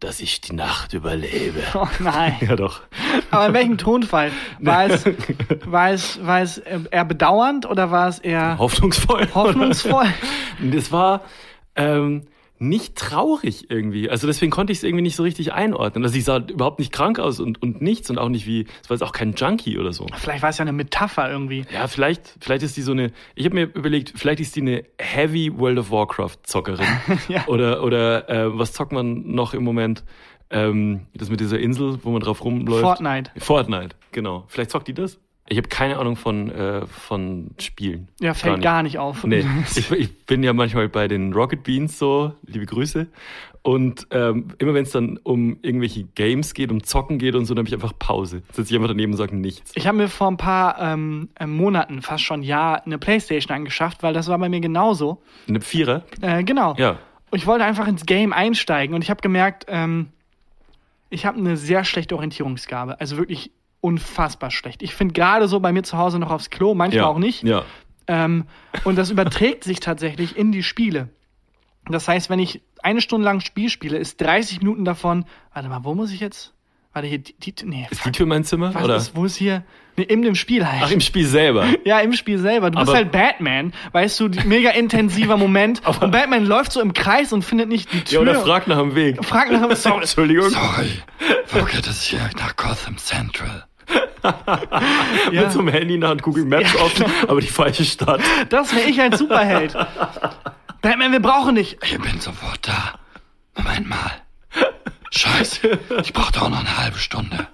dass 0.00 0.20
ich 0.20 0.40
die 0.40 0.54
Nacht 0.54 0.92
überlebe. 0.94 1.62
Oh 1.74 1.86
nein. 2.00 2.36
Ja, 2.40 2.56
doch. 2.56 2.80
Aber 3.30 3.46
in 3.46 3.54
welchem 3.54 3.78
Tonfall? 3.78 4.32
War 4.58 4.86
es, 4.86 5.04
war 5.66 5.90
es, 5.90 6.24
war 6.26 6.40
es 6.40 6.58
eher 6.58 7.04
bedauernd 7.04 7.66
oder 7.66 7.90
war 7.90 8.08
es 8.08 8.18
eher 8.18 8.58
Hoffnungsvoll. 8.58 9.28
hoffnungsvoll? 9.34 10.06
Das 10.60 10.92
war 10.92 11.22
ähm, 11.76 12.26
nicht 12.62 12.96
traurig 12.96 13.70
irgendwie. 13.70 14.08
Also 14.08 14.26
deswegen 14.26 14.50
konnte 14.50 14.72
ich 14.72 14.78
es 14.78 14.84
irgendwie 14.84 15.02
nicht 15.02 15.16
so 15.16 15.22
richtig 15.22 15.52
einordnen. 15.52 16.04
Also 16.04 16.16
ich 16.16 16.24
sah 16.24 16.38
überhaupt 16.38 16.78
nicht 16.78 16.92
krank 16.92 17.18
aus 17.18 17.40
und, 17.40 17.60
und 17.60 17.82
nichts 17.82 18.08
und 18.08 18.18
auch 18.18 18.28
nicht 18.28 18.46
wie, 18.46 18.66
es 18.82 18.88
war 18.88 18.94
jetzt 18.94 19.02
auch 19.02 19.12
kein 19.12 19.34
Junkie 19.34 19.78
oder 19.78 19.92
so. 19.92 20.06
Vielleicht 20.14 20.42
war 20.42 20.50
es 20.50 20.58
ja 20.58 20.62
eine 20.62 20.72
Metapher 20.72 21.30
irgendwie. 21.30 21.64
Ja, 21.72 21.88
vielleicht, 21.88 22.36
vielleicht 22.40 22.62
ist 22.62 22.76
die 22.76 22.82
so 22.82 22.92
eine, 22.92 23.12
ich 23.34 23.44
habe 23.44 23.54
mir 23.54 23.64
überlegt, 23.74 24.12
vielleicht 24.16 24.40
ist 24.40 24.56
die 24.56 24.60
eine 24.60 24.84
Heavy 24.98 25.52
World 25.58 25.78
of 25.78 25.90
Warcraft 25.90 26.38
Zockerin. 26.44 26.86
Ja. 27.28 27.46
Oder, 27.46 27.82
oder 27.82 28.28
äh, 28.28 28.58
was 28.58 28.72
zockt 28.72 28.92
man 28.92 29.30
noch 29.30 29.54
im 29.54 29.62
Moment? 29.64 30.02
ähm, 30.52 31.06
das 31.14 31.30
mit 31.30 31.40
dieser 31.40 31.58
Insel, 31.58 31.98
wo 32.02 32.10
man 32.10 32.20
drauf 32.20 32.44
rumläuft. 32.44 32.82
Fortnite. 32.82 33.30
Fortnite, 33.38 33.96
genau. 34.12 34.44
Vielleicht 34.48 34.70
zockt 34.70 34.86
die 34.86 34.94
das? 34.94 35.18
Ich 35.48 35.58
habe 35.58 35.68
keine 35.68 35.98
Ahnung 35.98 36.16
von, 36.16 36.50
äh, 36.50 36.86
von 36.86 37.50
Spielen. 37.58 38.08
Ja, 38.20 38.32
fällt 38.32 38.62
gar 38.62 38.82
nicht, 38.82 38.98
auf. 38.98 39.24
Nee, 39.24 39.44
ich, 39.76 39.90
ich 39.90 40.26
bin 40.26 40.42
ja 40.42 40.52
manchmal 40.52 40.88
bei 40.88 41.08
den 41.08 41.32
Rocket 41.32 41.64
Beans 41.64 41.98
so, 41.98 42.32
liebe 42.46 42.64
Grüße. 42.64 43.08
Und 43.62 44.08
ähm, 44.10 44.48
immer 44.58 44.74
wenn 44.74 44.82
es 44.82 44.90
dann 44.90 45.18
um 45.22 45.58
irgendwelche 45.62 46.02
Games 46.02 46.52
geht, 46.52 46.72
um 46.72 46.82
Zocken 46.82 47.18
geht 47.18 47.36
und 47.36 47.44
so, 47.44 47.54
dann 47.54 47.64
habe 47.64 47.68
ich 47.68 47.74
einfach 47.74 47.96
Pause. 47.96 48.42
Sitze 48.52 48.72
ich 48.72 48.76
einfach 48.76 48.88
daneben 48.88 49.12
und 49.12 49.18
sage 49.18 49.36
nichts. 49.36 49.70
Ich 49.74 49.86
habe 49.86 49.98
mir 49.98 50.08
vor 50.08 50.28
ein 50.28 50.36
paar 50.36 50.80
ähm, 50.80 51.28
äh, 51.38 51.46
Monaten, 51.46 52.02
fast 52.02 52.24
schon 52.24 52.42
Jahr, 52.42 52.84
eine 52.84 52.98
Playstation 52.98 53.54
angeschafft, 53.54 54.02
weil 54.02 54.14
das 54.14 54.26
war 54.26 54.38
bei 54.38 54.48
mir 54.48 54.60
genauso. 54.60 55.22
Eine 55.48 55.60
Vierer? 55.60 56.02
Äh, 56.20 56.42
genau. 56.42 56.74
Ja. 56.76 56.98
Und 57.30 57.38
ich 57.38 57.46
wollte 57.46 57.64
einfach 57.64 57.86
ins 57.86 58.04
Game 58.04 58.32
einsteigen 58.32 58.94
und 58.96 59.02
ich 59.02 59.10
habe 59.10 59.20
gemerkt, 59.20 59.66
ähm, 59.68 60.08
ich 61.08 61.24
habe 61.24 61.38
eine 61.38 61.56
sehr 61.56 61.84
schlechte 61.84 62.16
Orientierungsgabe. 62.16 63.00
Also 63.00 63.16
wirklich 63.16 63.52
unfassbar 63.82 64.50
schlecht. 64.50 64.82
Ich 64.82 64.94
finde 64.94 65.12
gerade 65.12 65.46
so 65.48 65.60
bei 65.60 65.72
mir 65.72 65.82
zu 65.82 65.98
Hause 65.98 66.18
noch 66.18 66.30
aufs 66.30 66.48
Klo, 66.48 66.72
manchmal 66.74 67.02
ja. 67.02 67.08
auch 67.08 67.18
nicht. 67.18 67.42
Ja. 67.42 67.64
Ähm, 68.06 68.46
und 68.84 68.96
das 68.96 69.10
überträgt 69.10 69.64
sich 69.64 69.80
tatsächlich 69.80 70.36
in 70.36 70.52
die 70.52 70.62
Spiele. 70.62 71.10
Das 71.86 72.08
heißt, 72.08 72.30
wenn 72.30 72.38
ich 72.38 72.62
eine 72.82 73.00
Stunde 73.00 73.24
lang 73.24 73.40
Spiel 73.40 73.68
spiele, 73.68 73.98
ist 73.98 74.20
30 74.20 74.60
Minuten 74.60 74.84
davon. 74.84 75.24
Warte 75.52 75.68
mal, 75.68 75.84
wo 75.84 75.94
muss 75.94 76.12
ich 76.12 76.20
jetzt? 76.20 76.54
Warte 76.92 77.08
hier, 77.08 77.18
die, 77.18 77.34
die 77.38 77.54
nee. 77.64 77.86
Ist 77.90 78.04
die 78.04 78.12
Tür 78.12 78.26
mein 78.26 78.44
Zimmer? 78.44 78.74
Was 78.74 78.84
oder? 78.84 78.96
ist, 78.96 79.16
wo 79.16 79.24
ist 79.24 79.36
hier? 79.36 79.64
Nee, 79.96 80.04
in 80.04 80.22
dem 80.22 80.34
Spiel 80.34 80.66
halt. 80.66 80.82
Ach, 80.84 80.90
im 80.90 81.00
Spiel 81.00 81.26
selber. 81.26 81.66
Ja, 81.84 82.00
im 82.00 82.12
Spiel 82.12 82.38
selber. 82.38 82.70
Du 82.70 82.78
bist 82.78 82.88
Aber- 82.90 82.98
halt 82.98 83.12
Batman, 83.12 83.72
weißt 83.92 84.20
du, 84.20 84.28
mega 84.44 84.70
intensiver 84.70 85.36
Moment. 85.38 85.80
und 86.02 86.10
Batman 86.12 86.44
läuft 86.44 86.72
so 86.72 86.80
im 86.80 86.92
Kreis 86.92 87.32
und 87.32 87.44
findet 87.44 87.68
nicht 87.68 87.92
die 87.92 87.98
Ja, 87.98 88.04
Tür. 88.04 88.20
oder 88.20 88.34
fragt 88.40 88.68
nach 88.68 88.78
dem 88.78 88.94
Weg. 88.94 89.24
Fragt 89.24 89.50
nach 89.52 89.66
dem 89.66 89.74
Sorry. 89.74 90.02
Entschuldigung. 90.02 90.50
Sorry, 90.50 90.90
wo 91.52 91.64
geht 91.64 91.86
es 91.86 92.02
hier 92.02 92.30
nach 92.38 92.56
Gotham 92.56 92.98
Central? 92.98 93.64
Ja. 95.32 95.42
Mit 95.42 95.52
so 95.52 95.58
einem 95.60 95.68
Handy 95.68 95.98
nach 95.98 96.16
Google 96.18 96.44
Maps 96.44 96.72
Ja, 96.74 96.80
offen, 96.80 97.06
aber 97.26 97.40
die 97.40 97.46
falsche 97.48 97.84
Stadt. 97.84 98.20
Das 98.50 98.74
wäre 98.74 98.88
ich 98.88 99.00
als 99.00 99.18
Superheld. 99.18 99.72
Batman, 100.82 101.10
wir 101.12 101.20
brauchen 101.20 101.56
dich. 101.56 101.76
Ich 101.82 101.98
bin 101.98 102.20
sofort 102.20 102.60
da. 102.68 102.94
Moment 103.56 103.88
mal. 103.88 104.12
Scheiße, 105.10 105.78
ich 106.02 106.12
brauche 106.12 106.32
doch 106.32 106.48
noch 106.48 106.60
eine 106.60 106.78
halbe 106.78 106.98
Stunde. 106.98 107.46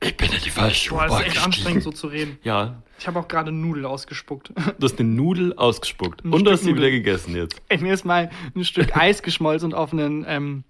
Ich 0.00 0.16
bin 0.16 0.30
in 0.32 0.40
die 0.44 0.50
falsche 0.50 0.90
Boah, 0.90 1.06
ist 1.06 1.26
echt 1.26 1.44
anstrengend, 1.44 1.82
so 1.82 1.90
zu 1.90 2.06
reden. 2.06 2.38
Ja, 2.42 2.82
Ich 2.98 3.06
habe 3.06 3.18
auch 3.18 3.26
gerade 3.28 3.50
Nudel 3.52 3.84
ausgespuckt. 3.84 4.52
du 4.78 4.84
hast 4.86 4.98
eine 5.00 5.08
Nudel 5.08 5.54
ausgespuckt. 5.56 6.24
Ein 6.24 6.32
und 6.32 6.44
du 6.44 6.50
hast 6.52 6.60
sie 6.60 6.66
Stück 6.66 6.76
wieder 6.76 6.86
Nudel. 6.86 7.02
gegessen 7.02 7.34
jetzt. 7.36 7.60
Ey, 7.68 7.78
mir 7.78 7.92
ist 7.94 8.04
mal 8.04 8.30
ein 8.54 8.64
Stück 8.64 8.96
Eis 8.96 9.22
geschmolzen 9.22 9.66
und 9.72 9.74
auf 9.74 9.92
einen 9.92 10.24
ähm, 10.28 10.64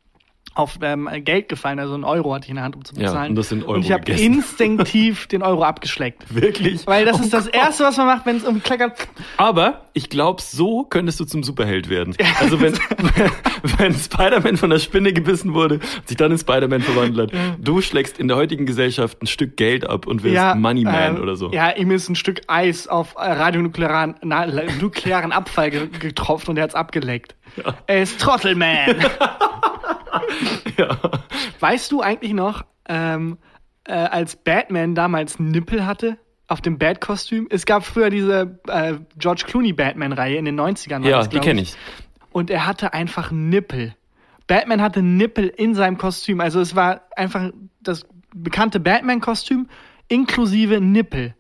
auf 0.54 0.78
ähm, 0.82 1.08
Geld 1.24 1.48
gefallen, 1.48 1.78
also 1.78 1.94
einen 1.94 2.04
Euro 2.04 2.34
hatte 2.34 2.44
ich 2.44 2.50
in 2.50 2.56
der 2.56 2.64
Hand, 2.64 2.74
um 2.76 2.84
zu 2.84 2.94
Ja, 2.96 3.08
bezahlen. 3.08 3.30
und 3.30 3.36
das 3.36 3.48
sind 3.48 3.62
Euro 3.64 3.74
Und 3.74 3.84
ich 3.84 3.92
habe 3.92 4.10
instinktiv 4.10 5.26
den 5.28 5.42
Euro 5.42 5.62
abgeschleckt. 5.62 6.34
Wirklich? 6.34 6.86
Weil 6.86 7.04
das 7.04 7.20
ist 7.20 7.32
das 7.32 7.46
Erste, 7.46 7.84
was 7.84 7.96
man 7.96 8.06
macht, 8.06 8.26
wenn 8.26 8.36
es 8.36 8.44
um 8.44 8.62
Kleckern... 8.62 8.92
Aber 9.36 9.82
ich 9.92 10.08
glaube, 10.10 10.42
so 10.42 10.84
könntest 10.84 11.20
du 11.20 11.24
zum 11.24 11.42
Superheld 11.42 11.88
werden. 11.88 12.16
Also 12.40 12.60
wenn, 12.60 12.74
wenn 13.78 13.94
Spider-Man 13.94 14.56
von 14.56 14.70
der 14.70 14.78
Spinne 14.78 15.12
gebissen 15.12 15.54
wurde 15.54 15.74
und 15.76 16.08
sich 16.08 16.16
dann 16.16 16.32
in 16.32 16.38
Spider-Man 16.38 16.82
verwandelt 16.82 17.32
hat, 17.32 17.40
du 17.58 17.80
schlägst 17.80 18.18
in 18.18 18.28
der 18.28 18.36
heutigen 18.36 18.66
Gesellschaft 18.66 19.22
ein 19.22 19.26
Stück 19.26 19.56
Geld 19.56 19.88
ab 19.88 20.06
und 20.06 20.22
wirst 20.22 20.56
Moneyman 20.56 21.16
ähm, 21.16 21.22
oder 21.22 21.36
so. 21.36 21.50
Ja, 21.52 21.70
ihm 21.70 21.90
ist 21.90 22.08
ein 22.08 22.14
Stück 22.16 22.42
Eis 22.48 22.88
auf 22.88 23.14
äh, 23.16 23.20
radionuklearen 23.20 24.16
na, 24.22 24.46
nuklearen 24.80 25.32
Abfall 25.32 25.70
ge 25.70 25.88
getropft 25.98 26.48
und 26.48 26.56
er 26.56 26.64
hat's 26.64 26.74
abgeleckt. 26.74 27.34
Er 27.86 28.02
ist 28.02 28.20
Trottelman. 28.20 28.96
Ja. 30.76 30.96
Weißt 31.60 31.90
du 31.90 32.02
eigentlich 32.02 32.32
noch, 32.32 32.64
ähm, 32.88 33.38
äh, 33.84 33.92
als 33.92 34.36
Batman 34.36 34.94
damals 34.94 35.38
Nippel 35.38 35.86
hatte 35.86 36.18
auf 36.46 36.60
dem 36.60 36.78
Bat-Kostüm? 36.78 37.48
Es 37.50 37.66
gab 37.66 37.84
früher 37.84 38.10
diese 38.10 38.60
äh, 38.68 38.94
George 39.16 39.44
Clooney 39.46 39.72
Batman-Reihe 39.72 40.36
in 40.36 40.44
den 40.44 40.58
90ern. 40.58 41.02
war 41.02 41.10
Ja, 41.10 41.18
das, 41.18 41.28
die 41.28 41.40
kenne 41.40 41.62
ich. 41.62 41.74
Und 42.30 42.50
er 42.50 42.66
hatte 42.66 42.92
einfach 42.92 43.30
Nippel. 43.32 43.94
Batman 44.46 44.80
hatte 44.80 45.02
Nippel 45.02 45.48
in 45.48 45.74
seinem 45.74 45.98
Kostüm. 45.98 46.40
Also 46.40 46.60
es 46.60 46.74
war 46.76 47.02
einfach 47.16 47.50
das 47.80 48.06
bekannte 48.34 48.80
Batman-Kostüm 48.80 49.68
inklusive 50.08 50.80
Nippel. 50.80 51.34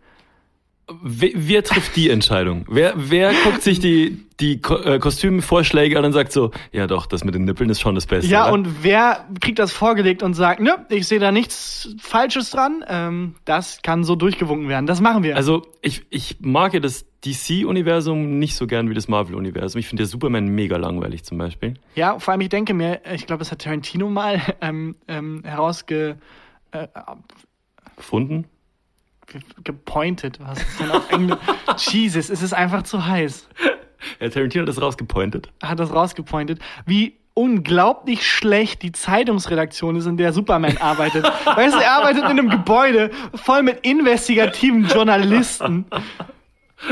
Wer, 1.02 1.30
wer 1.34 1.62
trifft 1.62 1.96
die 1.96 2.08
Entscheidung? 2.08 2.64
Wer, 2.68 2.94
wer 2.96 3.32
guckt 3.44 3.62
sich 3.62 3.78
die, 3.78 4.24
die 4.40 4.60
Ko 4.60 4.76
äh, 4.76 4.98
Kostümvorschläge 4.98 5.98
an 5.98 6.06
und 6.06 6.12
sagt 6.12 6.32
so, 6.32 6.50
ja 6.72 6.86
doch, 6.86 7.06
das 7.06 7.24
mit 7.24 7.34
den 7.34 7.44
Nippeln 7.44 7.68
ist 7.68 7.80
schon 7.80 7.94
das 7.94 8.06
Beste. 8.06 8.30
Ja, 8.30 8.44
oder? 8.44 8.54
und 8.54 8.82
wer 8.82 9.26
kriegt 9.40 9.58
das 9.58 9.72
vorgelegt 9.72 10.22
und 10.22 10.34
sagt, 10.34 10.60
nö, 10.60 10.70
ich 10.88 11.06
sehe 11.06 11.18
da 11.18 11.30
nichts 11.30 11.94
Falsches 12.00 12.50
dran, 12.50 12.84
ähm, 12.88 13.34
das 13.44 13.80
kann 13.82 14.02
so 14.02 14.16
durchgewunken 14.16 14.68
werden. 14.68 14.86
Das 14.86 15.00
machen 15.00 15.22
wir. 15.22 15.36
Also 15.36 15.62
ich, 15.82 16.06
ich 16.08 16.36
mag 16.40 16.72
ja 16.72 16.80
das 16.80 17.04
DC-Universum 17.24 18.38
nicht 18.38 18.54
so 18.56 18.66
gern 18.66 18.88
wie 18.88 18.94
das 18.94 19.08
Marvel-Universum. 19.08 19.78
Ich 19.80 19.88
finde 19.88 20.02
der 20.02 20.08
Superman 20.08 20.46
mega 20.48 20.76
langweilig 20.76 21.24
zum 21.24 21.36
Beispiel. 21.36 21.74
ja, 21.94 22.18
vor 22.18 22.32
allem, 22.32 22.40
ich 22.40 22.48
denke 22.48 22.72
mir, 22.72 23.00
ich 23.12 23.26
glaube, 23.26 23.40
das 23.40 23.52
hat 23.52 23.60
Tarantino 23.60 24.08
mal 24.08 24.40
ähm, 24.60 24.96
ähm, 25.06 25.42
herausge... 25.44 26.16
Äh, 26.70 26.86
Gefunden? 27.96 28.46
Ge- 29.28 29.40
gepointet. 29.64 30.38
Was 30.42 30.58
ist 30.58 30.80
denn 30.80 30.90
auf 30.90 31.10
Englisch? 31.10 31.38
Jesus, 31.92 32.28
es 32.30 32.42
ist 32.42 32.52
einfach 32.52 32.82
zu 32.82 33.06
heiß. 33.06 33.48
Ja, 34.20 34.28
Tarantino 34.28 34.62
hat 34.62 34.68
das 34.68 34.80
rausgepointet. 34.80 35.48
Hat 35.62 35.78
das 35.80 35.92
rausgepointet. 35.92 36.60
Wie 36.86 37.16
unglaublich 37.34 38.26
schlecht 38.28 38.82
die 38.82 38.90
Zeitungsredaktion 38.92 39.94
ist, 39.96 40.06
in 40.06 40.16
der 40.16 40.32
Superman 40.32 40.76
arbeitet. 40.78 41.24
weißt 41.44 41.74
du, 41.74 41.78
er 41.80 41.92
arbeitet 41.92 42.22
in 42.24 42.30
einem 42.30 42.50
Gebäude 42.50 43.10
voll 43.34 43.62
mit 43.62 43.80
investigativen 43.86 44.86
Journalisten. 44.86 45.86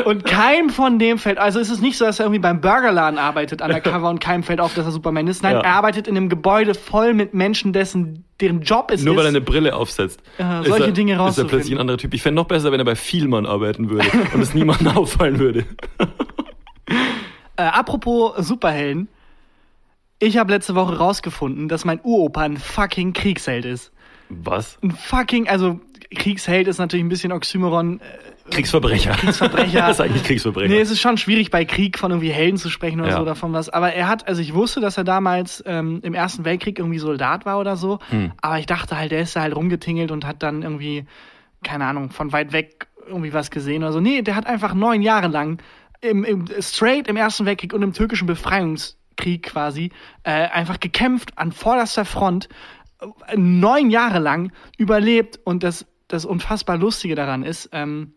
Und 0.05 0.25
keinem 0.25 0.71
von 0.71 0.99
dem 0.99 1.19
fällt, 1.19 1.39
also 1.39 1.61
es 1.61 1.71
ist 1.71 1.81
nicht 1.81 1.97
so, 1.97 2.05
dass 2.05 2.19
er 2.19 2.27
irgendwie 2.27 2.41
beim 2.41 2.61
Burgerladen 2.61 3.19
arbeitet 3.21 3.63
undercover 3.63 4.11
und 4.11 4.19
keinem 4.21 4.43
fällt 4.43 4.61
auf, 4.61 4.75
dass 4.75 4.85
er 4.85 4.91
Superman 4.91 5.29
ist. 5.29 5.45
Nein, 5.45 5.55
Ja. 5.57 5.61
er 5.63 5.75
arbeitet 5.75 6.09
in 6.09 6.17
einem 6.17 6.29
Gebäude 6.29 6.75
voll 6.75 7.15
mit 7.15 7.35
Menschen, 7.35 7.73
dessen, 7.73 8.25
deren 8.41 8.61
Job 8.63 8.91
es 8.91 9.03
Nur 9.03 9.15
ist. 9.15 9.19
weil 9.19 9.27
er 9.27 9.31
eine 9.31 9.41
Brille 9.41 9.75
aufsetzt. 9.75 10.23
Ja, 10.39 10.63
solche 10.63 10.87
er, 10.87 10.93
Dinge 10.93 11.15
Ist 11.29 11.39
er 11.39 11.45
plötzlich 11.45 11.75
ein 11.75 11.81
anderer 11.81 11.99
Typ. 11.99 12.13
Ich 12.15 12.23
fände 12.23 12.41
noch 12.41 12.49
besser, 12.49 12.73
wenn 12.73 12.81
er 12.81 12.85
bei 12.85 12.97
Vielmann 12.97 13.47
arbeiten 13.47 13.91
würde 13.91 14.09
und 14.35 14.41
es 14.41 14.55
niemandem 14.55 14.89
auffallen 14.97 15.39
würde. 15.39 15.65
Äh, 17.59 17.63
apropos 17.63 18.35
Superhelden. 18.47 19.09
Ich 20.19 20.37
habe 20.37 20.53
letzte 20.53 20.75
Woche 20.75 20.99
rausgefunden, 20.99 21.69
dass 21.69 21.87
mein 21.87 22.01
Uropa 22.03 22.43
ein 22.43 22.59
fucking 22.59 23.15
Kriegsheld 23.15 23.65
ist. 23.65 23.93
Was? 24.29 24.79
Ein 24.83 24.91
fucking, 24.91 25.49
also 25.49 25.81
Kriegsheld 26.15 26.69
ist 26.69 26.77
natürlich 26.77 27.05
ein 27.05 27.09
bisschen 27.09 27.33
Oxymoron. 27.33 28.01
Äh, 28.01 28.03
Kriegsverbrecher. 28.51 29.13
Kriegsverbrecher. 29.13 29.79
das 29.87 29.91
ist 29.93 30.01
eigentlich 30.01 30.25
Kriegsverbrecher. 30.25 30.69
Nee, 30.69 30.81
es 30.81 30.91
ist 30.91 31.01
schon 31.01 31.19
schwierig 31.19 31.51
bei 31.51 31.65
Krieg 31.65 31.99
von 31.99 32.11
irgendwie 32.11 32.31
Helden 32.31 32.57
zu 32.59 32.71
sprechen 32.71 33.01
oder 33.01 33.11
Ja. 33.11 33.17
so 33.17 33.25
davon 33.25 33.53
was. 33.53 33.69
Aber 33.69 33.93
er 33.93 34.09
hat, 34.09 34.27
also 34.29 34.41
ich 34.41 34.55
wusste, 34.55 34.81
dass 34.81 34.97
er 34.97 35.05
damals 35.05 35.63
ähm, 35.67 36.01
im 36.03 36.15
Ersten 36.15 36.45
Weltkrieg 36.45 36.79
irgendwie 36.79 36.99
Soldat 36.99 37.45
war 37.47 37.59
oder 37.59 37.77
so. 37.77 37.99
Hm. 38.11 38.33
Aber 38.41 38.59
ich 38.59 38.67
dachte 38.67 38.97
halt, 38.97 39.11
der 39.13 39.21
ist 39.21 39.37
da 39.37 39.43
halt 39.43 39.55
rumgetingelt 39.57 40.11
und 40.11 40.25
hat 40.27 40.43
dann 40.43 40.63
irgendwie, 40.63 41.05
keine 41.63 41.85
Ahnung, 41.87 42.11
von 42.11 42.33
weit 42.33 42.53
weg 42.53 42.87
irgendwie 43.07 43.33
was 43.33 43.51
gesehen 43.51 43.83
oder 43.83 43.93
so. 43.93 44.01
Nee, 44.01 44.23
der 44.23 44.37
hat 44.37 44.47
einfach 44.47 44.75
neun 44.75 45.03
Jahre 45.03 45.29
lang 45.29 45.61
im, 46.01 46.25
im 46.25 46.47
straight 46.61 47.09
im 47.09 47.17
Ersten 47.17 47.47
Weltkrieg 47.47 47.73
und 47.73 47.83
im 47.83 47.93
türkischen 47.93 48.27
Befreiungskrieg 48.27 49.43
quasi 49.45 49.91
äh, 50.25 50.31
einfach 50.31 50.81
gekämpft 50.81 51.37
an 51.37 51.53
vorderster 51.53 52.05
Front 52.05 52.49
äh, 53.01 53.37
neun 53.37 53.91
Jahre 53.91 54.19
lang 54.19 54.53
überlebt 54.77 55.41
und 55.45 55.63
das 55.63 55.87
das 56.09 56.25
unfassbar 56.25 56.77
Lustige 56.77 57.17
daran 57.17 57.43
ist, 57.43 57.69
ähm, 57.73 58.13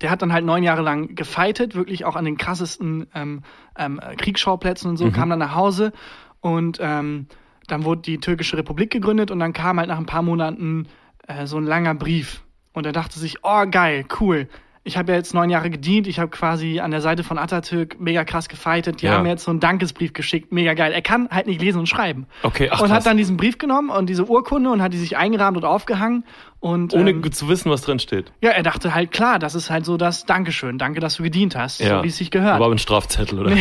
der 0.00 0.10
hat 0.10 0.22
dann 0.22 0.32
halt 0.32 0.44
neun 0.44 0.62
Jahre 0.62 0.82
lang 0.82 1.14
gefightet, 1.14 1.74
wirklich 1.74 2.04
auch 2.04 2.16
an 2.16 2.24
den 2.24 2.36
krassesten 2.36 3.06
ähm, 3.14 3.42
ähm, 3.78 4.00
Kriegsschauplätzen 4.16 4.90
und 4.90 4.96
so, 4.96 5.10
kam 5.10 5.30
dann 5.30 5.38
nach 5.38 5.54
Hause 5.54 5.92
und 6.40 6.78
ähm, 6.80 7.26
dann 7.66 7.84
wurde 7.84 8.02
die 8.02 8.18
türkische 8.18 8.56
Republik 8.56 8.90
gegründet 8.90 9.30
und 9.30 9.38
dann 9.38 9.52
kam 9.52 9.78
halt 9.78 9.88
nach 9.88 9.98
ein 9.98 10.06
paar 10.06 10.22
Monaten 10.22 10.86
äh, 11.26 11.46
so 11.46 11.56
ein 11.56 11.64
langer 11.64 11.94
Brief 11.94 12.42
und 12.72 12.86
er 12.86 12.92
dachte 12.92 13.18
sich, 13.18 13.38
oh 13.42 13.64
geil, 13.70 14.04
cool. 14.20 14.48
Ich 14.86 14.98
habe 14.98 15.12
ja 15.12 15.16
jetzt 15.18 15.32
neun 15.32 15.48
Jahre 15.48 15.70
gedient, 15.70 16.06
ich 16.06 16.18
habe 16.18 16.28
quasi 16.30 16.78
an 16.78 16.90
der 16.90 17.00
Seite 17.00 17.24
von 17.24 17.38
Atatürk 17.38 17.98
mega 17.98 18.22
krass 18.24 18.50
gefightet, 18.50 19.00
die 19.00 19.06
Ja. 19.06 19.12
haben 19.12 19.22
mir 19.22 19.30
jetzt 19.30 19.44
so 19.44 19.50
einen 19.50 19.58
Dankesbrief 19.58 20.12
geschickt, 20.12 20.52
mega 20.52 20.74
geil. 20.74 20.92
Er 20.92 21.00
kann 21.00 21.26
halt 21.30 21.46
nicht 21.46 21.58
lesen 21.62 21.78
und 21.78 21.88
schreiben. 21.88 22.26
Okay, 22.42 22.68
ach, 22.70 22.80
und 22.80 22.88
krass. 22.88 22.98
hat 22.98 23.06
dann 23.06 23.16
diesen 23.16 23.38
Brief 23.38 23.56
genommen 23.56 23.88
und 23.88 24.10
diese 24.10 24.26
Urkunde 24.28 24.68
und 24.70 24.82
hat 24.82 24.92
die 24.92 24.98
sich 24.98 25.16
eingerahmt 25.16 25.56
und 25.56 25.64
aufgehangen 25.64 26.24
und 26.60 26.92
Ohne 26.92 27.12
ähm, 27.12 27.32
zu 27.32 27.48
wissen, 27.48 27.70
was 27.70 27.80
drin 27.80 27.98
steht. 27.98 28.30
ja, 28.42 28.50
er 28.50 28.62
dachte 28.62 28.94
halt, 28.94 29.10
klar, 29.10 29.38
das 29.38 29.54
ist 29.54 29.70
halt 29.70 29.86
so 29.86 29.96
das 29.96 30.26
Dankeschön, 30.26 30.76
danke, 30.76 31.00
dass 31.00 31.16
du 31.16 31.22
gedient 31.22 31.56
hast, 31.56 31.78
so 31.78 32.02
wie 32.02 32.08
es 32.08 32.18
sich 32.18 32.30
gehört. 32.30 32.54
Aber 32.56 32.70
ein 32.70 32.76
Strafzettel, 32.78 33.38
oder? 33.40 33.56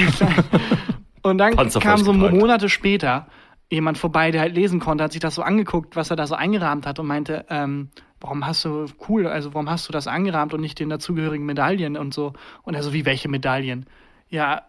und 1.21 1.37
dann 1.37 1.55
kam 1.55 1.69
so 1.99 2.11
geparkt. 2.11 2.35
Monate 2.35 2.67
später 2.67 3.27
jemand 3.69 3.97
vorbei, 3.97 4.29
der 4.31 4.41
halt 4.41 4.55
lesen 4.55 4.79
konnte, 4.79 5.03
hat 5.03 5.13
sich 5.13 5.21
das 5.21 5.35
so 5.35 5.41
angeguckt, 5.41 5.95
was 5.95 6.09
er 6.09 6.15
da 6.15 6.27
so 6.27 6.35
eingerahmt 6.35 6.85
hat 6.85 6.99
und 6.99 7.07
meinte, 7.07 7.45
ähm, 7.49 7.89
warum 8.23 8.47
hast 8.47 8.63
du, 8.65 8.85
cool, 9.09 9.27
also 9.27 9.53
warum 9.53 9.69
hast 9.69 9.87
du 9.87 9.91
das 9.91 10.07
angerahmt 10.07 10.53
und 10.53 10.61
nicht 10.61 10.79
den 10.79 10.89
dazugehörigen 10.89 11.45
Medaillen 11.45 11.97
und 11.97 12.13
so. 12.13 12.33
Und 12.63 12.73
er 12.73 12.81
so, 12.81 12.93
wie 12.93 13.05
welche 13.05 13.27
Medaillen? 13.27 13.85
Ja, 14.29 14.63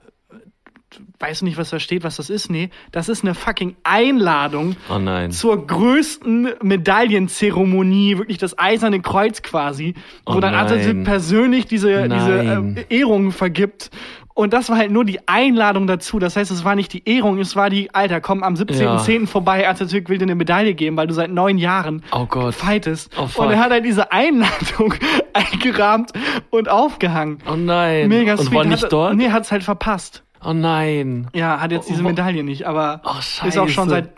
weißt 1.20 1.40
du 1.40 1.44
nicht, 1.44 1.56
was 1.56 1.70
da 1.70 1.78
steht, 1.78 2.04
was 2.04 2.16
das 2.16 2.30
ist? 2.30 2.50
Nee, 2.50 2.70
das 2.90 3.08
ist 3.08 3.22
eine 3.22 3.34
fucking 3.34 3.76
Einladung 3.84 4.76
Oh 4.88 5.28
zur 5.28 5.66
größten 5.66 6.54
Medaillenzeremonie, 6.62 8.18
wirklich 8.18 8.38
das 8.38 8.58
eiserne 8.58 9.00
Kreuz 9.00 9.42
quasi, 9.42 9.94
wo 10.26 10.34
Oh 10.34 10.40
dann. 10.40 10.54
Atatürk 10.54 11.04
persönlich 11.04 11.66
diese, 11.66 12.08
diese 12.08 12.38
äh, 12.40 12.84
Ehrungen 12.88 13.32
vergibt. 13.32 13.90
Und 14.36 14.52
das 14.52 14.68
war 14.68 14.76
halt 14.76 14.90
nur 14.90 15.04
die 15.04 15.20
Einladung 15.28 15.86
dazu. 15.86 16.18
Das 16.18 16.34
heißt, 16.34 16.50
es 16.50 16.64
war 16.64 16.74
nicht 16.74 16.92
die 16.92 17.08
Ehrung, 17.08 17.38
es 17.38 17.54
war 17.54 17.70
die, 17.70 17.94
Alter, 17.94 18.20
komm 18.20 18.42
am 18.42 18.54
17.10. 18.54 19.28
vorbei, 19.28 19.68
Atatürk 19.68 20.08
will 20.08 20.18
dir 20.18 20.24
eine 20.24 20.34
Medaille 20.34 20.74
geben, 20.74 20.96
weil 20.96 21.06
du 21.06 21.14
seit 21.14 21.30
neun 21.30 21.56
Jahren 21.56 22.02
Oh 22.10 22.26
Gott. 22.26 22.52
fightest. 22.54 23.12
Oh, 23.16 23.28
fuck. 23.28 23.44
und 23.44 23.52
er 23.52 23.60
hat 23.60 23.70
halt 23.70 23.84
diese 23.84 24.10
Einladung 24.10 24.94
eingerahmt 25.32 26.10
und 26.50 26.68
aufgehangen. 26.68 27.38
Oh 27.48 27.54
nein. 27.54 28.08
Mega 28.08 28.34
Und 28.34 28.52
war 28.52 28.64
nicht 28.64 28.82
hat, 28.82 28.92
dort? 28.92 29.14
Nee, 29.14 29.30
hat's 29.30 29.52
halt 29.52 29.62
verpasst. 29.62 30.24
Oh 30.44 30.52
nein. 30.52 31.28
Ja, 31.32 31.60
hat 31.60 31.70
jetzt 31.70 31.88
diese 31.88 32.00
Oh, 32.02 32.08
Medaille 32.08 32.42
nicht, 32.42 32.66
aber 32.66 33.02
Oh, 33.04 33.46
ist 33.46 33.56
auch 33.56 33.68
schon 33.68 33.88
seit 33.88 34.10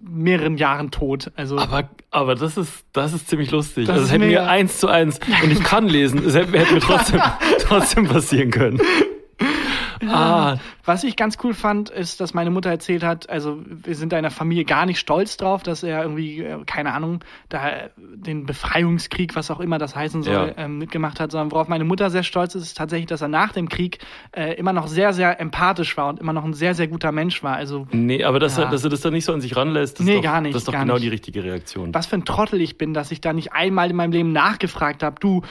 mehreren 0.00 0.56
Jahren 0.56 0.90
tot. 0.90 1.30
Also 1.36 1.58
Aber, 1.58 1.90
aber 2.10 2.34
das 2.34 2.56
ist, 2.56 2.84
das 2.94 3.12
ist 3.12 3.28
ziemlich 3.28 3.50
lustig. 3.50 3.86
Das 3.86 3.94
also 3.94 4.06
es 4.06 4.12
hätte 4.12 4.24
mir 4.24 4.48
eins 4.48 4.78
zu 4.80 4.88
eins, 4.88 5.20
und 5.42 5.50
ich 5.52 5.62
kann 5.62 5.86
lesen, 5.88 6.24
es 6.24 6.34
hätte, 6.34 6.58
hätte 6.58 6.74
mir 6.74 6.80
trotzdem, 6.80 7.20
trotzdem 7.60 8.08
passieren 8.08 8.50
können. 8.50 8.80
Ah, 10.08 10.56
Was 10.84 11.04
ich 11.04 11.16
ganz 11.16 11.38
cool 11.44 11.54
fand, 11.54 11.90
ist, 11.90 12.20
dass 12.20 12.34
meine 12.34 12.50
Mutter 12.50 12.70
erzählt 12.70 13.02
hat, 13.04 13.30
also 13.30 13.60
wir 13.66 13.94
sind 13.94 14.12
da 14.12 14.16
in 14.18 14.22
der 14.22 14.30
Familie 14.32 14.64
gar 14.64 14.84
nicht 14.86 14.98
stolz 14.98 15.36
drauf, 15.36 15.62
dass 15.62 15.82
er 15.82 16.02
irgendwie, 16.02 16.40
äh, 16.40 16.64
keine 16.66 16.92
Ahnung, 16.92 17.20
da 17.48 17.68
äh, 17.68 17.90
den 17.96 18.46
Befreiungskrieg, 18.46 19.36
was 19.36 19.50
auch 19.50 19.60
immer 19.60 19.78
das 19.78 19.94
heißen 19.94 20.22
soll, 20.22 20.54
Ja. 20.56 20.64
ähm, 20.64 20.78
mitgemacht 20.78 21.20
hat, 21.20 21.30
sondern 21.30 21.52
worauf 21.52 21.68
meine 21.68 21.84
Mutter 21.84 22.10
sehr 22.10 22.22
stolz 22.22 22.54
ist, 22.54 22.64
ist 22.64 22.76
tatsächlich, 22.76 23.06
dass 23.06 23.20
er 23.22 23.28
nach 23.28 23.52
dem 23.52 23.68
Krieg 23.68 23.98
äh, 24.36 24.54
immer 24.54 24.72
noch 24.72 24.88
sehr, 24.88 25.12
sehr 25.12 25.40
empathisch 25.40 25.96
war 25.96 26.08
und 26.08 26.20
immer 26.20 26.32
noch 26.32 26.44
ein 26.44 26.54
sehr, 26.54 26.74
sehr 26.74 26.88
guter 26.88 27.12
Mensch 27.12 27.42
war. 27.42 27.54
Also 27.56 27.86
nee, 27.92 28.24
aber 28.24 28.38
dass, 28.40 28.56
Ja. 28.56 28.64
er, 28.64 28.70
dass 28.70 28.84
er 28.84 28.90
das 28.90 29.00
dann 29.02 29.12
nicht 29.12 29.24
so 29.24 29.32
an 29.32 29.40
sich 29.40 29.54
ranlässt, 29.56 29.98
das 29.98 30.06
Nee, 30.06 30.12
ist 30.14 30.18
doch, 30.18 30.22
gar 30.24 30.40
nicht, 30.40 30.54
das 30.54 30.62
ist 30.62 30.68
doch 30.68 30.72
genau 30.72 30.94
nicht. 30.94 31.04
die 31.04 31.08
richtige 31.08 31.44
Reaktion. 31.44 31.94
was 31.94 32.06
für 32.06 32.16
ein 32.16 32.24
Trottel 32.24 32.60
ich 32.60 32.78
bin, 32.78 32.94
dass 32.94 33.10
ich 33.12 33.20
da 33.20 33.32
nicht 33.32 33.52
einmal 33.52 33.90
in 33.90 33.96
meinem 33.96 34.12
Leben 34.12 34.32
nachgefragt 34.32 35.02
habe, 35.02 35.16
du, 35.20 35.42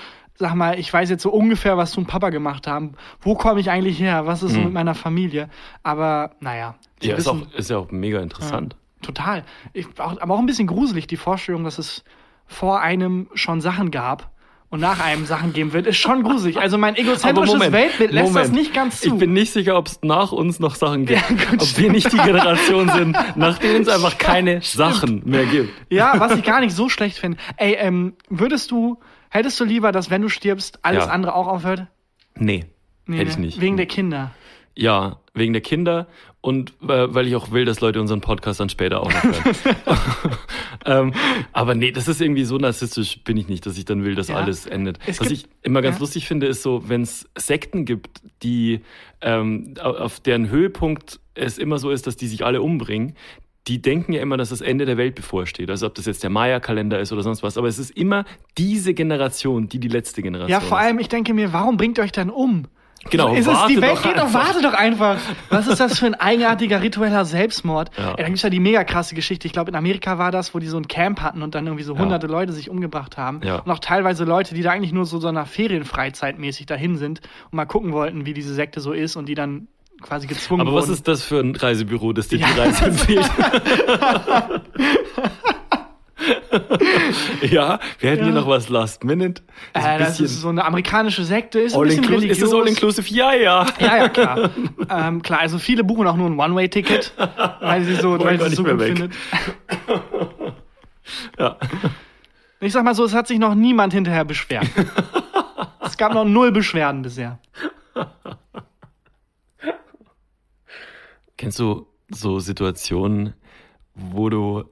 sag 0.41 0.55
mal, 0.55 0.77
ich 0.77 0.91
weiß 0.91 1.09
jetzt 1.09 1.21
so 1.23 1.29
ungefähr, 1.29 1.77
was 1.77 1.93
du 1.93 2.01
und 2.01 2.07
Papa 2.07 2.31
gemacht 2.31 2.67
haben. 2.67 2.95
Wo 3.21 3.35
komme 3.35 3.59
ich 3.61 3.69
eigentlich 3.69 3.99
her? 3.99 4.25
Was 4.25 4.43
ist 4.43 4.53
so 4.53 4.59
mit 4.59 4.73
meiner 4.73 4.95
Familie? 4.95 5.49
Aber 5.83 6.31
naja. 6.39 6.75
Mhm. 7.01 7.09
Ja, 7.09 7.15
ist, 7.15 7.27
auch, 7.27 7.37
ist 7.55 7.69
ja 7.69 7.77
auch 7.77 7.91
mega 7.91 8.19
interessant. 8.19 8.75
Total. 9.01 9.43
Ich, 9.73 9.87
auch, 9.99 10.19
aber 10.19 10.33
auch 10.33 10.39
ein 10.39 10.45
bisschen 10.45 10.67
gruselig, 10.67 11.07
die 11.07 11.17
Vorstellung, 11.17 11.63
dass 11.63 11.77
es 11.79 12.03
vor 12.47 12.81
einem 12.81 13.29
schon 13.33 13.61
Sachen 13.61 13.91
gab 13.91 14.31
und 14.69 14.79
nach 14.79 14.99
einem 14.99 15.25
Sachen 15.25 15.53
geben 15.53 15.73
wird, 15.73 15.85
ist 15.85 15.97
schon 15.97 16.23
gruselig. 16.23 16.57
Also 16.57 16.77
mein 16.77 16.95
egozentrisches 16.95 17.71
Weltbild 17.71 18.11
lässt 18.11 18.35
das 18.35 18.51
nicht 18.51 18.73
ganz 18.73 19.01
zu. 19.01 19.09
Ich 19.09 19.13
bin 19.19 19.33
nicht 19.33 19.53
sicher, 19.53 19.77
ob 19.77 19.87
es 19.87 19.99
nach 20.01 20.31
uns 20.31 20.59
noch 20.59 20.75
Sachen 20.75 21.05
gibt. 21.05 21.21
Ja, 21.29 21.51
gut, 21.51 21.61
ob 21.61 21.77
wir 21.77 21.91
nicht 21.91 22.11
die 22.11 22.17
Generation 22.17 22.89
sind, 22.89 23.17
nach 23.35 23.59
denen 23.59 23.83
es 23.83 23.89
einfach 23.89 24.17
keine 24.17 24.61
Sachen 24.61 25.21
mehr 25.25 25.45
gibt. 25.45 25.69
ja, 25.91 26.19
was 26.19 26.35
ich 26.35 26.43
gar 26.43 26.61
nicht 26.61 26.75
so 26.75 26.89
schlecht 26.89 27.19
finde. 27.19 27.37
Ey, 27.57 27.73
ähm, 27.73 28.13
würdest 28.29 28.71
du, 28.71 28.97
hättest 29.31 29.59
du 29.59 29.63
lieber, 29.65 29.91
dass 29.91 30.09
wenn 30.11 30.21
du 30.21 30.29
stirbst, 30.29 30.79
alles 30.85 31.05
Ja. 31.05 31.11
andere 31.11 31.33
auch 31.35 31.47
aufhört? 31.47 31.87
Nee, 32.35 32.65
Nee, 33.07 33.17
hätte 33.17 33.31
ich 33.31 33.37
ne? 33.37 33.45
nicht. 33.47 33.59
Wegen 33.59 33.77
der 33.77 33.87
Kinder. 33.87 34.31
Ja, 34.75 35.17
wegen 35.33 35.51
der 35.53 35.61
Kinder 35.61 36.07
und 36.39 36.71
äh, 36.83 37.13
weil 37.13 37.27
ich 37.27 37.35
auch 37.35 37.51
will, 37.51 37.65
dass 37.65 37.81
Leute 37.81 37.99
unseren 37.99 38.21
Podcast 38.21 38.59
dann 38.61 38.69
später 38.69 39.01
auch 39.01 39.11
noch 39.11 39.23
hören. 39.23 39.55
ähm, 40.85 41.13
aber 41.51 41.75
nee, 41.75 41.91
das 41.91 42.07
ist 42.07 42.21
irgendwie 42.21 42.45
so 42.45 42.57
narzisstisch 42.57 43.21
bin 43.23 43.35
ich 43.37 43.47
nicht, 43.49 43.65
dass 43.65 43.77
ich 43.77 43.85
dann 43.85 44.03
will, 44.03 44.15
dass 44.15 44.29
Ja. 44.29 44.35
alles 44.35 44.65
endet. 44.65 44.97
Es 45.05 45.19
Was 45.19 45.27
gibt- 45.27 45.41
ich 45.43 45.49
immer 45.61 45.81
ganz 45.81 45.97
ja. 45.97 45.99
lustig 46.01 46.25
finde, 46.27 46.47
ist 46.47 46.63
so, 46.63 46.87
wenn 46.87 47.01
es 47.01 47.27
Sekten 47.37 47.85
gibt, 47.85 48.21
die 48.43 48.79
ähm, 49.21 49.73
au- 49.81 49.91
auf 49.97 50.19
deren 50.21 50.49
Höhepunkt 50.49 51.19
es 51.35 51.57
immer 51.57 51.77
so 51.77 51.91
ist, 51.91 52.07
dass 52.07 52.15
die 52.15 52.27
sich 52.27 52.45
alle 52.45 52.61
umbringen. 52.61 53.15
Die 53.67 53.81
denken 53.81 54.13
ja 54.13 54.21
immer, 54.21 54.37
dass 54.37 54.49
das 54.49 54.61
Ende 54.61 54.85
der 54.85 54.97
Welt 54.97 55.13
bevorsteht. 55.15 55.69
Also 55.69 55.85
ob 55.85 55.93
das 55.95 56.05
jetzt 56.07 56.23
der 56.23 56.31
Maya-Kalender 56.31 56.99
ist 56.99 57.13
oder 57.13 57.21
sonst 57.21 57.43
was. 57.43 57.57
Aber 57.57 57.67
es 57.67 57.77
ist 57.77 57.91
immer 57.91 58.25
diese 58.57 58.93
Generation, 58.93 59.69
die 59.69 59.79
die 59.79 59.87
letzte 59.87 60.21
Generation 60.23 60.49
Ja, 60.49 60.59
vor 60.59 60.79
ist. 60.79 60.85
allem, 60.85 60.99
ich 60.99 61.09
denke 61.09 61.33
mir, 61.33 61.53
warum 61.53 61.77
bringt 61.77 61.99
ihr 61.99 62.03
euch 62.03 62.11
dann 62.11 62.29
um? 62.31 62.65
Genau, 63.09 63.33
ist 63.33 63.47
es, 63.47 63.53
warte 63.53 63.73
die 63.73 63.81
Welt 63.81 63.93
doch 63.97 64.03
geht 64.03 64.17
doch, 64.17 64.25
einfach. 64.25 64.45
warte 64.47 64.61
doch 64.61 64.73
einfach. 64.73 65.17
Was 65.49 65.65
ist 65.65 65.79
das 65.79 65.97
für 65.97 66.05
ein 66.05 66.13
eigenartiger 66.13 66.83
ritueller 66.83 67.25
Selbstmord? 67.25 67.89
Ja. 67.97 68.13
Da 68.13 68.23
gibt's 68.23 68.43
ja 68.43 68.51
die 68.51 68.59
mega 68.59 68.83
krasse 68.83 69.15
Geschichte. 69.15 69.47
Ich 69.47 69.53
glaube, 69.53 69.71
in 69.71 69.75
Amerika 69.75 70.19
war 70.19 70.31
das, 70.31 70.53
wo 70.53 70.59
die 70.59 70.67
so 70.67 70.77
ein 70.77 70.87
Camp 70.87 71.19
hatten 71.21 71.41
und 71.41 71.55
dann 71.55 71.65
irgendwie 71.65 71.83
so 71.83 71.97
hunderte 71.97 72.27
Leute 72.27 72.53
sich 72.53 72.69
umgebracht 72.69 73.17
haben. 73.17 73.41
Ja. 73.43 73.55
Und 73.57 73.71
auch 73.71 73.79
teilweise 73.79 74.23
Leute, 74.23 74.53
die 74.53 74.61
da 74.61 74.69
eigentlich 74.71 74.93
nur 74.93 75.05
so, 75.07 75.19
so 75.19 75.27
einer 75.27 75.47
Ferienfreizeit 75.47 76.37
mäßig 76.37 76.67
dahin 76.67 76.95
sind 76.95 77.21
und 77.45 77.53
mal 77.55 77.65
gucken 77.65 77.91
wollten, 77.91 78.27
wie 78.27 78.33
diese 78.33 78.53
Sekte 78.53 78.81
so 78.81 78.91
ist 78.93 79.15
und 79.15 79.27
die 79.27 79.35
dann 79.35 79.67
quasi 80.01 80.27
gezwungen 80.27 80.61
Aber 80.61 80.71
wurden. 80.71 80.83
was 80.83 80.89
ist 80.89 81.07
das 81.07 81.23
für 81.23 81.39
ein 81.39 81.55
Reisebüro, 81.55 82.13
das 82.13 82.27
dir 82.27 82.39
die 82.39 82.43
Reise 82.43 82.85
empfiehlt? 82.85 83.29
ja, 87.41 87.79
wir 87.99 88.11
hätten 88.11 88.25
hier 88.25 88.33
noch 88.33 88.47
was 88.47 88.69
Last 88.69 89.03
Minute. 89.03 89.41
Ein 89.73 89.83
äh, 89.83 89.99
das 89.99 90.09
bisschen 90.09 90.25
ist 90.25 90.41
so 90.41 90.49
eine 90.49 90.65
amerikanische 90.65 91.23
Sekte, 91.23 91.59
ist 91.59 91.73
ein 91.73 91.79
all 91.79 91.85
bisschen 91.85 92.03
inclusive. 92.03 92.31
Ist 92.31 92.41
religiös. 92.41 92.53
es 92.53 92.61
all 92.61 92.67
inclusive? 92.67 93.13
Ja, 93.13 93.33
ja. 93.33 93.65
Ja, 93.79 93.97
ja, 93.97 94.09
klar. 94.09 94.49
ähm, 94.89 95.21
klar, 95.21 95.39
also 95.39 95.57
viele 95.57 95.83
buchen 95.83 96.07
auch 96.07 96.15
nur 96.15 96.29
ein 96.29 96.39
One-Way-Ticket, 96.39 97.13
weil 97.61 97.83
sie 97.83 97.95
so, 97.95 98.19
weil 98.19 98.39
sie 98.39 98.47
es 98.47 98.55
so 98.55 98.63
gut 98.63 98.79
weg. 98.79 98.97
findet. 98.97 99.13
ja. 101.39 101.57
Ich 102.59 102.73
sag 102.73 102.83
mal 102.83 102.93
so, 102.93 103.03
es 103.03 103.13
hat 103.13 103.27
sich 103.27 103.39
noch 103.39 103.55
niemand 103.55 103.93
hinterher 103.93 104.23
beschwert. 104.23 104.67
es 105.81 105.97
gab 105.97 106.13
noch 106.13 106.25
null 106.25 106.51
Beschwerden 106.51 107.01
bisher. 107.01 107.39
Kennst 111.41 111.57
du 111.57 111.87
so 112.07 112.39
Situationen, 112.39 113.33
wo 113.95 114.29
du, 114.29 114.63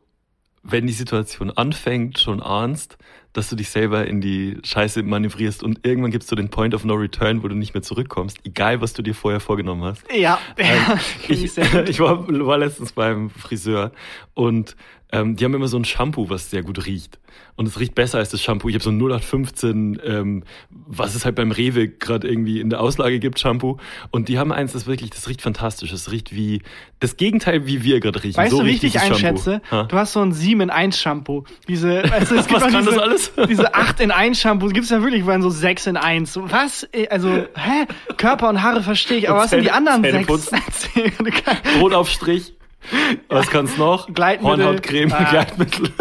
wenn 0.62 0.86
die 0.86 0.94
Situation 0.94 1.50
anfängt, 1.50 2.20
schon 2.20 2.44
ahnst, 2.44 3.00
dass 3.34 3.50
du 3.50 3.56
dich 3.56 3.72
selber 3.72 4.06
in 4.06 4.22
die 4.22 4.60
Scheiße 4.62 5.02
manövrierst 5.02 5.64
und 5.64 5.84
irgendwann 5.84 6.12
gibst 6.12 6.32
du 6.32 6.36
den 6.36 6.50
Point 6.50 6.76
of 6.76 6.86
No 6.86 6.94
Return, 6.94 7.42
wo 7.42 7.48
du 7.48 7.56
nicht 7.56 7.74
mehr 7.74 7.82
zurückkommst, 7.82 8.38
egal 8.44 8.82
was 8.82 8.94
du 8.94 9.02
dir 9.02 9.16
vorher 9.16 9.40
vorgenommen 9.40 9.84
hast. 9.84 10.04
Ja, 10.16 10.38
Ähm, 10.58 11.00
ich, 11.28 11.58
ich 11.88 12.00
war, 12.00 12.28
war 12.28 12.60
letztens 12.60 12.92
beim 12.92 13.32
Friseur 13.32 13.92
und 14.36 14.76
ähm, 15.12 15.36
die 15.36 15.44
haben 15.46 15.54
immer 15.54 15.68
so 15.68 15.78
ein 15.78 15.86
Shampoo, 15.86 16.30
was 16.30 16.50
sehr 16.50 16.62
gut 16.64 16.86
riecht. 16.86 17.20
Und 17.56 17.68
es 17.68 17.80
riecht 17.80 17.94
besser 17.96 18.20
als 18.20 18.30
das 18.30 18.42
Shampoo. 18.42 18.70
Ich 18.70 18.76
habe 18.76 18.84
so 18.84 18.90
ein 18.90 18.98
0815, 18.98 20.00
ähm, 20.06 20.44
was 20.70 21.14
es 21.16 21.26
halt 21.26 21.36
beim 21.36 21.52
Rewe 21.52 21.90
gerade 21.90 22.28
irgendwie 22.28 22.60
in 22.62 22.70
der 22.70 22.80
Auslage 22.80 23.20
gibt, 23.20 23.40
Shampoo. 23.40 23.78
Und 24.12 24.30
die 24.30 24.40
haben 24.40 24.52
eins, 24.52 24.74
das 24.74 24.88
wirklich, 24.88 25.10
das 25.10 25.28
riecht 25.28 25.42
fantastisch. 25.42 25.92
Das 25.92 26.12
riecht 26.12 26.34
wie 26.34 26.62
das 27.00 27.18
Gegenteil, 27.18 27.66
wie 27.68 27.84
wir 27.84 28.00
gerade 28.00 28.24
riechen. 28.24 28.38
Weißt 28.38 28.52
so 28.52 28.60
du, 28.62 28.66
wie 28.66 28.72
ich 28.72 28.80
dich 28.80 29.00
einschätze? 29.00 29.62
Ha? 29.72 29.84
Du 29.84 29.96
hast 29.98 30.14
so 30.14 30.22
ein 30.22 30.32
7 30.32 30.62
in 30.62 30.70
1 30.70 31.00
Shampoo. 31.00 31.44
Diese, 31.68 32.02
du, 32.30 32.36
es 32.36 32.48
gibt 32.48 32.62
Was 32.62 32.72
kann 32.72 32.86
diese, 32.86 32.96
das 32.96 32.98
alles? 33.00 33.32
diese 33.50 33.74
8 33.76 34.00
in 34.00 34.12
1 34.12 34.40
Shampoo, 34.40 34.68
gibt's 34.70 34.90
ja 34.90 35.02
wirklich, 35.02 35.26
waren 35.26 35.42
so 35.42 35.50
6 35.50 35.88
in 35.88 35.98
1. 35.98 36.32
So, 36.34 36.50
Was? 36.52 36.88
Äh, 36.94 37.08
Also, 37.10 37.30
hä? 37.30 37.86
Körper 38.18 38.50
und 38.50 38.62
Haare 38.64 38.82
verstehe 38.84 39.18
ich, 39.18 39.28
aber 39.30 39.40
Und 39.40 39.44
was 39.46 39.50
sind 39.52 39.62
die 39.64 39.68
Zähne- 39.68 39.76
anderen 39.78 40.04
Zähne 40.04 40.18
6? 40.20 40.28
putzen. 40.28 40.60
Brotaufstrich. 41.80 42.54
Was 43.30 43.50
kann's 43.50 43.78
noch? 43.78 44.08
Gleitmittel. 44.14 44.66
Hornhautcreme, 44.66 45.12
Ah. 45.14 45.30
Gleitmittel 45.30 45.92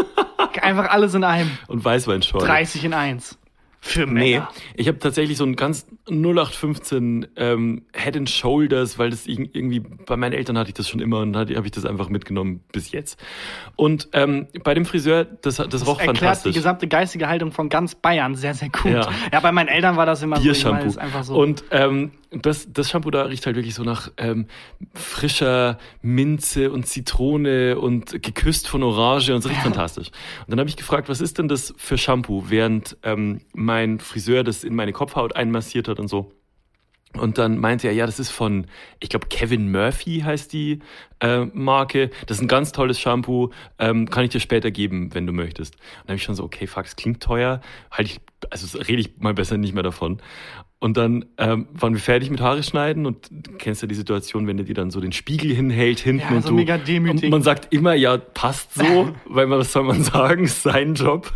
Einfach 0.63 0.91
alles 0.91 1.15
in 1.15 1.25
einem. 1.25 1.51
und 1.69 1.85
Weißweinschorle. 1.85 2.47
30 2.47 2.85
in 2.85 2.95
1. 2.95 3.39
Für 3.89 4.07
Nee, 4.07 4.35
Männer. 4.35 4.49
ich 4.77 4.87
habe 4.89 4.99
tatsächlich 4.99 5.37
so 5.39 5.45
ein 5.45 5.57
ganz 5.57 5.87
0815 6.11 7.27
ähm, 7.37 7.83
Head 7.95 8.17
and 8.17 8.29
Shoulders, 8.31 8.99
weil 8.99 9.11
das 9.11 9.27
irg- 9.27 9.51
irgendwie 9.53 9.81
bei 9.81 10.17
meinen 10.17 10.33
Eltern 10.33 10.59
hatte 10.59 10.69
ich 10.69 10.75
das 10.75 10.89
schon 10.89 11.01
immer 11.01 11.21
und 11.21 11.37
habe 11.37 11.53
ich 11.53 11.71
das 11.71 11.85
einfach 11.87 12.09
mitgenommen 12.09 12.61
bis 12.73 12.93
jetzt. 12.93 13.19
Und 13.77 14.09
ähm, 14.13 14.47
bei 14.65 14.75
dem 14.75 14.85
Friseur, 14.85 15.25
das, 15.25 15.57
das 15.57 15.87
roch 15.87 15.99
erklärt 16.01 16.17
die 16.17 16.21
fantastisch. 16.21 16.55
gesamte 16.55 16.87
geistige 16.89 17.29
Haltung 17.29 17.51
von 17.53 17.69
ganz 17.69 17.95
Bayern 17.95 18.35
sehr, 18.35 18.55
sehr 18.55 18.69
gut. 18.69 18.93
Ja. 18.93 19.09
Ja, 19.33 19.41
bei 19.41 19.53
meinen 19.53 19.69
Eltern 19.69 19.97
war 19.97 20.07
das 20.07 20.23
immer 20.23 20.39
so. 20.41 20.51
ich 20.51 20.65
meine, 20.65 20.85
das 20.85 20.99
einfach 20.99 21.25
so. 21.25 21.35
Und 21.39 21.65
ähm, 21.71 22.13
das, 22.31 22.69
das 22.71 22.91
Shampoo 22.91 23.11
da 23.11 23.23
riecht 23.23 23.47
halt 23.47 23.57
wirklich 23.57 23.75
so 23.75 23.85
nach 23.85 24.11
ähm, 24.19 24.47
frischer 24.95 25.79
Minze 26.03 26.71
und 26.71 26.87
Zitrone 26.87 27.79
und 27.79 28.23
geküsst 28.23 28.69
von 28.69 28.83
Orange 28.83 29.35
und 29.35 29.41
so 29.43 29.49
riecht 29.49 29.63
fantastisch. 29.63 30.09
Und 30.41 30.51
dann 30.51 30.59
habe 30.59 30.69
ich 30.69 30.77
gefragt, 30.77 31.09
was 31.09 31.21
ist 31.23 31.39
denn 31.39 31.49
das 31.49 31.73
für 31.79 31.97
Shampoo, 31.97 32.45
während 32.49 32.97
ähm, 33.03 33.41
mein 33.55 33.78
Friseur 34.01 34.45
das 34.45 34.65
in 34.65 34.75
meine 34.75 34.93
Kopfhaut 34.93 35.37
einmassiert 35.37 35.89
hat 35.89 35.99
und 36.01 36.09
so. 36.09 36.33
Und 37.15 37.39
dann 37.39 37.59
meinte 37.59 37.89
er, 37.89 37.95
ja, 37.95 38.05
das 38.05 38.19
ist 38.21 38.31
von, 38.31 38.67
ich 39.01 39.09
glaube, 39.09 39.29
Kevin 39.29 39.71
Murphy 39.71 40.21
heißt 40.21 40.53
die 40.53 40.81
äh, 41.21 41.47
Marke. 41.47 42.11
Das 42.27 42.37
ist 42.37 42.43
ein 42.43 42.49
ganz 42.49 42.71
tolles 42.73 43.01
Shampoo. 43.01 43.51
Ähm, 43.79 44.11
kann 44.11 44.25
ich 44.25 44.31
dir 44.31 44.41
später 44.41 44.71
geben, 44.71 45.15
wenn 45.15 45.27
du 45.27 45.33
möchtest. 45.33 45.77
Und 45.77 45.83
dann 46.05 46.09
habe 46.09 46.17
ich 46.17 46.23
schon 46.23 46.35
so, 46.35 46.45
okay, 46.45 46.67
fuck, 46.67 46.85
es 46.85 46.97
klingt 46.97 47.23
teuer. 47.23 47.63
Halt 47.91 48.09
ich, 48.09 48.21
also 48.51 48.79
rede 48.79 49.01
ich 49.01 49.19
mal 49.19 49.33
besser 49.33 49.57
nicht 49.57 49.73
mehr 49.73 49.83
davon. 49.83 50.21
Und 50.81 50.97
dann 50.97 51.25
ähm, 51.39 51.67
waren 51.73 51.95
wir 51.95 52.01
fertig 52.01 52.31
mit 52.31 52.41
Haare 52.41 52.63
schneiden 52.63 53.05
und 53.05 53.29
du 53.33 53.53
kennst 53.59 53.83
ja 53.83 53.89
die 53.89 53.97
Situation, 53.97 54.47
wenn 54.47 54.57
der 54.59 54.65
dir 54.67 54.77
dann 54.77 54.93
so 54.93 55.01
den 55.01 55.11
Spiegel 55.11 55.53
hinhält 55.53 55.99
hinten 55.99 56.23
Ja, 56.31 56.37
und 56.37 56.43
so 56.43 56.51
du 56.51 56.55
mega 56.55 56.79
demütig. 56.79 57.25
und 57.25 57.31
man 57.31 57.43
sagt 57.43 57.73
immer 57.75 57.95
ja 57.95 58.17
passt 58.17 58.75
so, 58.75 59.11
weil 59.25 59.49
man 59.49 59.59
was 59.59 59.73
soll 59.73 59.83
man 59.83 60.05
sagen, 60.05 60.45
ist 60.45 60.63
sein 60.63 60.95
Job. 60.95 61.33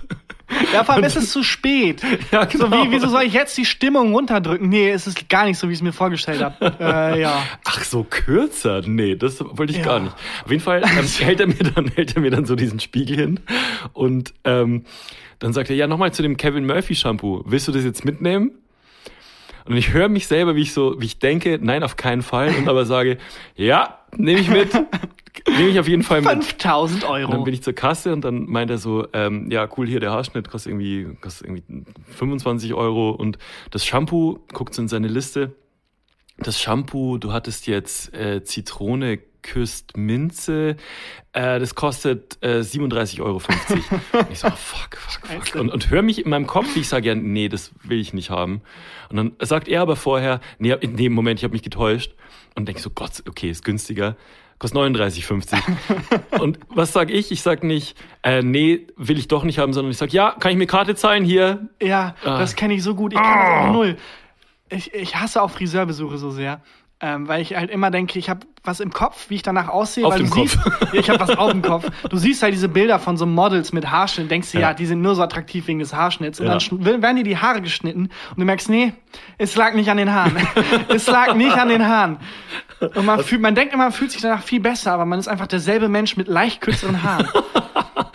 Ja, 0.73 0.85
vor 0.85 0.95
allem 0.95 1.03
ist 1.05 1.17
es 1.17 1.33
zu 1.33 1.43
spät. 1.43 2.03
Ja, 2.31 2.49
So 2.49 2.69
genau. 2.69 2.85
wie, 2.85 2.91
wieso 2.93 3.09
soll 3.09 3.23
ich 3.25 3.33
jetzt 3.33 3.57
die 3.59 3.65
Stimmung 3.65 4.13
runterdrücken? 4.15 4.69
Nee, 4.69 4.91
es 4.91 5.07
ist 5.09 5.29
gar 5.29 5.47
nicht 5.47 5.59
so, 5.59 5.67
wie 5.69 5.73
ich 5.73 5.79
es 5.79 5.83
mir 5.83 5.93
vorgestellt 5.93 6.41
habe. 6.41 6.77
Äh, 6.79 7.21
ja. 7.23 7.43
Ach 7.65 7.83
so 7.83 8.05
kürzer? 8.09 8.83
Nee, 8.87 9.17
das 9.17 9.41
wollte 9.41 9.73
ich 9.73 9.79
Ja. 9.79 9.85
gar 9.85 10.01
nicht. 10.01 10.15
Auf 10.45 10.51
jeden 10.51 10.63
Fall 10.63 10.83
ähm, 10.85 11.05
hält 11.19 11.41
er 11.41 11.47
mir 11.49 11.55
dann 11.75 11.89
hält 11.89 12.15
er 12.15 12.23
mir 12.23 12.31
dann 12.31 12.45
so 12.47 12.55
diesen 12.55 12.79
Spiegel 12.79 13.17
hin 13.17 13.41
und 13.93 14.35
ähm, 14.45 14.85
dann 15.41 15.53
sagt 15.53 15.71
er 15.71 15.75
ja 15.77 15.89
nochmal 15.89 16.13
zu 16.13 16.23
dem 16.23 16.37
Kevin 16.37 16.65
Murphy 16.65 16.95
Shampoo. 16.95 17.43
Willst 17.47 17.67
du 17.67 17.73
das 17.73 17.83
jetzt 17.83 18.05
mitnehmen? 18.05 18.53
Und 19.65 19.77
ich 19.77 19.93
höre 19.93 20.09
mich 20.09 20.27
selber, 20.27 20.55
wie 20.57 20.63
ich 20.63 20.73
so, 20.73 21.01
wie 21.01 21.07
ich 21.07 21.19
denke, 21.19 21.59
nein, 21.61 21.83
auf 21.83 21.97
keinen 21.97 22.23
Fall. 22.23 22.55
Und 22.57 22.69
aber 22.69 22.85
sage, 22.85 23.19
ja, 23.57 23.99
nehme 24.17 24.41
ich 24.41 24.49
mit. 24.49 24.73
Nehme 25.49 25.71
ich 25.71 25.81
auf 25.81 25.89
jeden 25.89 26.03
Fall 26.03 26.21
mit. 26.21 26.45
5000 26.45 27.05
Und 27.05 27.11
dann 27.11 27.25
Euro. 27.33 27.45
bin 27.45 27.55
ich 27.55 27.63
zur 27.63 27.73
Kasse 27.73 28.13
und 28.13 28.23
dann 28.23 28.47
meint 28.47 28.71
er 28.71 28.79
so, 28.79 29.07
ähm, 29.13 29.51
ja, 29.51 29.69
cool, 29.77 29.87
hier 29.87 29.99
der 29.99 30.11
Haarschnitt 30.11 30.51
kostet 30.51 30.73
irgendwie, 30.73 31.17
kostet 31.21 31.49
irgendwie 31.49 31.85
25 32.17 32.75
Euro 32.75 33.11
und 33.11 33.39
das 33.71 33.85
Shampoo, 33.87 34.41
guckt 34.53 34.75
so 34.75 34.83
in 34.83 34.89
seine 34.89 35.09
Liste, 35.09 35.55
das 36.39 36.61
Shampoo, 36.61 37.19
du 37.19 37.33
hattest 37.33 37.67
jetzt 37.67 38.15
äh, 38.15 38.45
Zitrone 38.45 39.21
küsst 39.43 39.97
Minze, 39.97 40.77
äh, 41.33 41.59
das 41.59 41.75
kostet 41.75 42.39
äh, 42.43 42.61
37,50 42.61 43.21
Euro. 43.23 43.37
Und 43.37 44.31
ich 44.31 44.39
so, 44.39 44.49
oh, 44.49 44.51
fuck, 44.53 44.97
fuck, 44.97 45.27
fuck. 45.27 45.61
Und, 45.61 45.71
und 45.71 45.91
höre 45.91 46.03
mich 46.03 46.25
in 46.25 46.31
meinem 46.31 46.47
Kopf, 46.47 46.75
wie 46.75 46.81
ich 46.81 46.89
sage, 46.89 47.09
ja, 47.09 47.15
nee, 47.15 47.49
das 47.49 47.73
will 47.83 48.01
ich 48.01 48.13
nicht 48.13 48.31
haben. 48.31 48.63
Und 49.11 49.17
dann 49.17 49.33
sagt 49.41 49.69
er 49.69 49.83
aber 49.83 49.97
vorher, 49.97 50.41
nee, 50.59 50.73
in 50.81 50.97
dem 50.97 51.13
Moment, 51.13 51.41
ich 51.41 51.45
habe 51.45 51.53
mich 51.53 51.63
getäuscht. 51.63 52.15
Und 52.55 52.67
denke 52.69 52.81
so, 52.81 52.91
Gott, 52.91 53.23
okay, 53.29 53.51
ist 53.51 53.65
günstiger. 53.65 54.17
Kostet 54.59 54.79
39,50. 54.81 55.59
und 56.41 56.61
was 56.69 56.93
sag 56.93 57.11
ich? 57.11 57.33
Ich 57.33 57.43
sag 57.43 57.65
nicht, 57.65 57.97
äh, 58.23 58.43
nee, 58.43 58.87
will 58.97 59.19
ich 59.19 59.27
doch 59.27 59.43
nicht 59.43 59.59
haben, 59.59 59.73
sondern 59.73 59.91
ich 59.91 59.99
sag, 59.99 60.13
ja, 60.13 60.37
kann 60.39 60.53
ich 60.53 60.57
mir 60.59 60.67
Karte 60.69 60.95
zahlen 60.95 61.25
hier? 61.25 61.69
Ja, 61.83 62.15
Ah. 62.25 62.39
das 62.39 62.55
kenne 62.55 62.75
ich 62.75 62.83
so 62.85 62.95
gut. 62.95 63.13
Ich 63.13 63.19
kenne 63.19 63.35
das 63.35 63.69
auch 63.69 63.73
null. 63.73 63.97
Ich, 64.69 64.95
ich 64.95 65.17
hasse 65.17 65.43
auch 65.43 65.51
Friseurbesuche 65.51 66.17
so 66.17 66.31
sehr. 66.31 66.63
Ähm, 67.05 67.27
weil 67.27 67.43
ich 67.43 67.57
halt 67.57 67.69
immer 67.69 67.91
denke, 67.91 68.17
ich 68.17 68.31
habe 68.31 68.47
was 68.63 68.79
im 68.79 68.93
Kopf, 68.93 69.29
wie 69.29 69.35
ich 69.35 69.43
danach 69.43 69.67
aussehe. 69.69 70.07
Auf 70.07 70.13
weil 70.13 70.21
dem 70.21 70.31
du 70.31 70.37
Kopf. 70.37 70.51
Siehst, 70.53 70.95
ich 70.95 71.11
habe 71.11 71.19
was 71.19 71.31
auf 71.37 71.51
dem 71.51 71.61
Kopf. 71.61 71.85
Du 72.09 72.17
siehst 72.17 72.45
halt 72.45 72.55
diese 72.55 72.69
Bilder 72.69 73.01
von 73.01 73.17
so 73.17 73.27
Models 73.27 73.73
mit 73.73 73.91
Haarschnitt, 73.91 74.31
denkst 74.31 74.53
dir, 74.53 74.61
ja. 74.61 74.69
Ja. 74.69 74.75
die 74.75 74.87
sind 74.87 75.03
nur 75.03 75.17
so 75.17 75.23
attraktiv 75.23 75.67
wegen 75.67 75.81
des 75.81 75.93
Haarschnitts. 75.93 76.39
Und 76.39 76.47
Ja. 76.47 76.59
dann 76.59 77.03
werden 77.03 77.17
dir 77.17 77.25
die 77.25 77.37
Haare 77.39 77.61
geschnitten 77.61 78.03
und 78.31 78.39
du 78.39 78.45
merkst, 78.45 78.69
nee, 78.71 78.93
es 79.37 79.57
lag 79.57 79.75
nicht 79.75 79.91
an 79.91 79.97
den 79.97 80.13
Haaren. 80.15 80.37
es 80.89 81.09
lag 81.09 81.35
nicht 81.35 81.57
an 81.59 81.71
den 81.71 81.85
Haaren. 81.89 82.19
Und 82.95 83.05
man, 83.05 83.19
fühlt, 83.25 83.41
man 83.41 83.57
denkt 83.57 83.75
immer, 83.75 83.83
man 83.85 83.93
fühlt 83.93 84.13
sich 84.13 84.23
danach 84.23 84.43
viel 84.45 84.61
besser, 84.61 84.93
aber 84.93 85.05
man 85.05 85.19
ist 85.19 85.27
einfach 85.27 85.49
derselbe 85.49 85.89
Mensch 85.89 86.17
mit 86.17 86.29
leicht 86.29 86.61
kürzeren 86.61 87.03
Haaren. 87.03 87.27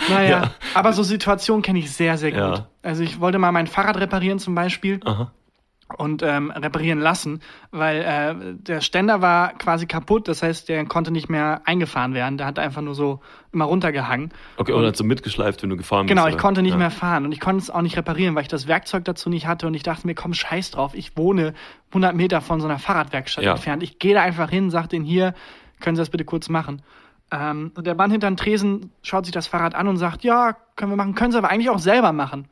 Naja, 0.10 0.30
Ja. 0.30 0.52
aber 0.73 0.93
so 0.93 1.04
Situationen 1.04 1.62
kenne 1.62 1.80
ich 1.80 1.91
sehr, 1.91 2.17
sehr 2.17 2.32
gut. 2.32 2.63
Also 2.84 3.04
ich 3.04 3.19
wollte 3.19 3.38
mal 3.39 3.52
mein 3.52 3.67
Fahrrad 3.67 3.97
reparieren 3.97 4.39
zum 4.39 4.56
Beispiel 4.56 5.02
Aha. 5.04 5.32
Und 5.97 6.21
ähm, 6.21 6.52
reparieren 6.52 7.00
lassen, 7.00 7.39
weil 7.71 8.02
äh, 8.02 8.36
der 8.56 8.82
Ständer 8.82 9.21
war 9.21 9.54
quasi 9.54 9.86
kaputt, 9.88 10.28
das 10.28 10.43
heißt, 10.43 10.67
der 10.67 10.86
konnte 10.86 11.12
nicht 11.12 11.30
mehr 11.30 11.62
eingefahren 11.63 12.13
werden, 12.13 12.38
der 12.38 12.45
hat 12.47 12.60
einfach 12.60 12.82
nur 12.82 12.93
so 12.93 13.21
immer 13.54 13.65
runtergehangen. 13.65 14.32
Okay, 14.58 14.73
und 14.73 14.86
hat 14.86 14.97
so 14.97 15.06
mitgeschleift, 15.06 15.63
wenn 15.63 15.69
du 15.69 15.78
gefahren 15.78 16.06
Genau, 16.08 16.23
bist. 16.23 16.30
ich 16.30 16.36
oder? 16.36 16.41
konnte 16.41 16.62
nicht 16.62 16.71
ja. 16.73 16.78
mehr 16.78 16.91
fahren 16.91 17.23
und 17.26 17.32
ich 17.32 17.39
konnte 17.39 17.62
es 17.62 17.69
auch 17.69 17.82
nicht 17.82 17.95
reparieren, 17.95 18.36
weil 18.36 18.41
ich 18.41 18.47
das 18.50 18.67
Werkzeug 18.67 19.06
dazu 19.06 19.30
nicht 19.30 19.47
hatte 19.47 19.65
und 19.67 19.73
ich 19.76 19.84
dachte 19.84 20.06
mir, 20.08 20.15
komm, 20.15 20.34
scheiß 20.34 20.71
drauf, 20.71 20.93
ich 20.93 21.15
wohne 21.15 21.54
100 21.91 22.15
Meter 22.15 22.41
von 22.41 22.60
so 22.60 22.67
einer 22.67 22.80
Fahrradwerkstatt 22.80 23.43
Ja. 23.45 23.52
entfernt. 23.52 23.82
Ich 23.82 23.97
gehe 24.00 24.13
da 24.13 24.21
einfach 24.21 24.50
hin, 24.50 24.69
sag 24.69 24.88
denen 24.89 25.06
hier, 25.06 25.34
können 25.80 25.95
Sie 25.95 26.02
das 26.02 26.10
bitte 26.10 26.26
kurz 26.26 26.50
machen. 26.50 26.82
Ähm, 27.32 27.71
und 27.76 27.88
der 27.88 27.95
Mann 27.95 28.12
hinter 28.12 28.28
dem 28.28 28.38
Tresen 28.38 28.91
schaut 29.04 29.26
sich 29.26 29.34
das 29.34 29.47
Fahrrad 29.47 29.76
an 29.76 29.88
und 29.88 29.97
sagt, 29.97 30.23
ja, 30.23 30.56
können 30.78 30.92
wir 30.92 30.96
machen, 30.96 31.16
können 31.16 31.34
Sie 31.34 31.38
aber 31.38 31.50
eigentlich 31.50 31.70
auch 31.70 31.80
selber 31.80 32.13
machen. 32.13 32.48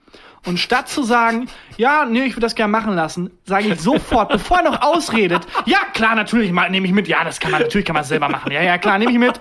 Und 0.46 0.60
statt 0.60 0.88
zu 0.88 1.02
sagen, 1.02 1.48
ja, 1.76 2.06
nee, 2.06 2.24
ich 2.24 2.34
würde 2.34 2.42
das 2.42 2.54
gerne 2.54 2.72
machen 2.72 2.94
lassen, 2.94 3.32
sage 3.46 3.70
ich 3.70 3.82
sofort, 3.82 4.30
bevor 4.30 4.58
er 4.58 4.64
noch 4.64 4.82
ausredet, 4.82 5.42
ja, 5.66 5.80
klar, 5.94 6.14
natürlich, 6.14 6.52
nehme 6.52 6.86
ich 6.86 6.94
mit, 6.94 7.08
ja, 7.08 7.24
das 7.24 7.40
kann 7.40 7.52
man, 7.52 7.62
natürlich 7.62 7.86
kann 7.86 7.96
man 7.96 8.04
es 8.04 8.10
selber 8.10 8.30
machen, 8.30 8.52
ja, 8.52 8.62
ja, 8.62 8.78
klar, 8.78 9.00
nehme 9.00 9.12
ich 9.12 9.18
mit. 9.18 9.40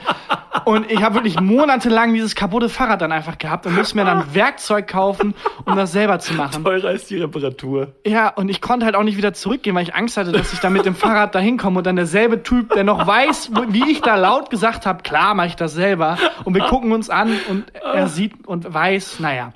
Und 0.64 0.90
ich 0.90 1.02
habe 1.02 1.16
wirklich 1.16 1.38
monatelang 1.38 2.14
dieses 2.14 2.34
kaputte 2.34 2.70
Fahrrad 2.70 3.02
dann 3.02 3.12
einfach 3.12 3.36
gehabt 3.36 3.66
und 3.66 3.76
musste 3.76 3.96
mir 3.96 4.04
dann 4.06 4.34
Werkzeug 4.34 4.88
kaufen, 4.88 5.34
um 5.66 5.76
das 5.76 5.92
selber 5.92 6.20
zu 6.20 6.32
machen. 6.34 6.64
Teurer 6.64 6.92
ist 6.92 7.10
die 7.10 7.18
Reparatur. 7.18 7.92
Ja, 8.06 8.28
und 8.28 8.48
ich 8.48 8.62
konnte 8.62 8.86
halt 8.86 8.96
auch 8.96 9.02
nicht 9.02 9.18
wieder 9.18 9.34
zurückgehen, 9.34 9.76
weil 9.76 9.82
ich 9.82 9.94
Angst 9.94 10.16
hatte, 10.16 10.32
dass 10.32 10.54
ich 10.54 10.60
dann 10.60 10.72
mit 10.72 10.86
dem 10.86 10.94
Fahrrad 10.94 11.34
dahin 11.34 11.58
komme 11.58 11.78
und 11.78 11.86
dann 11.86 11.96
derselbe 11.96 12.42
Typ, 12.42 12.72
der 12.72 12.84
noch 12.84 13.06
weiß, 13.06 13.50
wie 13.68 13.90
ich 13.90 14.00
da 14.00 14.14
laut 14.14 14.48
gesagt 14.48 14.86
habe, 14.86 15.02
klar 15.02 15.34
mache 15.34 15.48
ich 15.48 15.56
das 15.56 15.74
selber. 15.74 16.16
Und 16.44 16.54
wir 16.54 16.62
gucken 16.62 16.92
uns 16.92 17.10
an 17.10 17.36
und 17.50 17.64
er 17.82 18.08
sieht 18.08 18.46
und 18.46 18.72
weiß, 18.74 19.20
naja. 19.20 19.52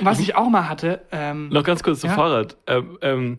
Und 0.00 0.04
was 0.06 0.18
ich 0.20 0.34
auch 0.36 0.48
mal 0.48 0.68
hatte, 0.68 1.02
ähm, 1.12 1.48
Noch 1.48 1.64
ganz 1.64 1.82
kurz 1.82 2.00
zum 2.00 2.10
Ja? 2.10 2.16
Fahrrad. 2.16 2.56
Ähm, 2.66 2.98
ähm, 3.00 3.38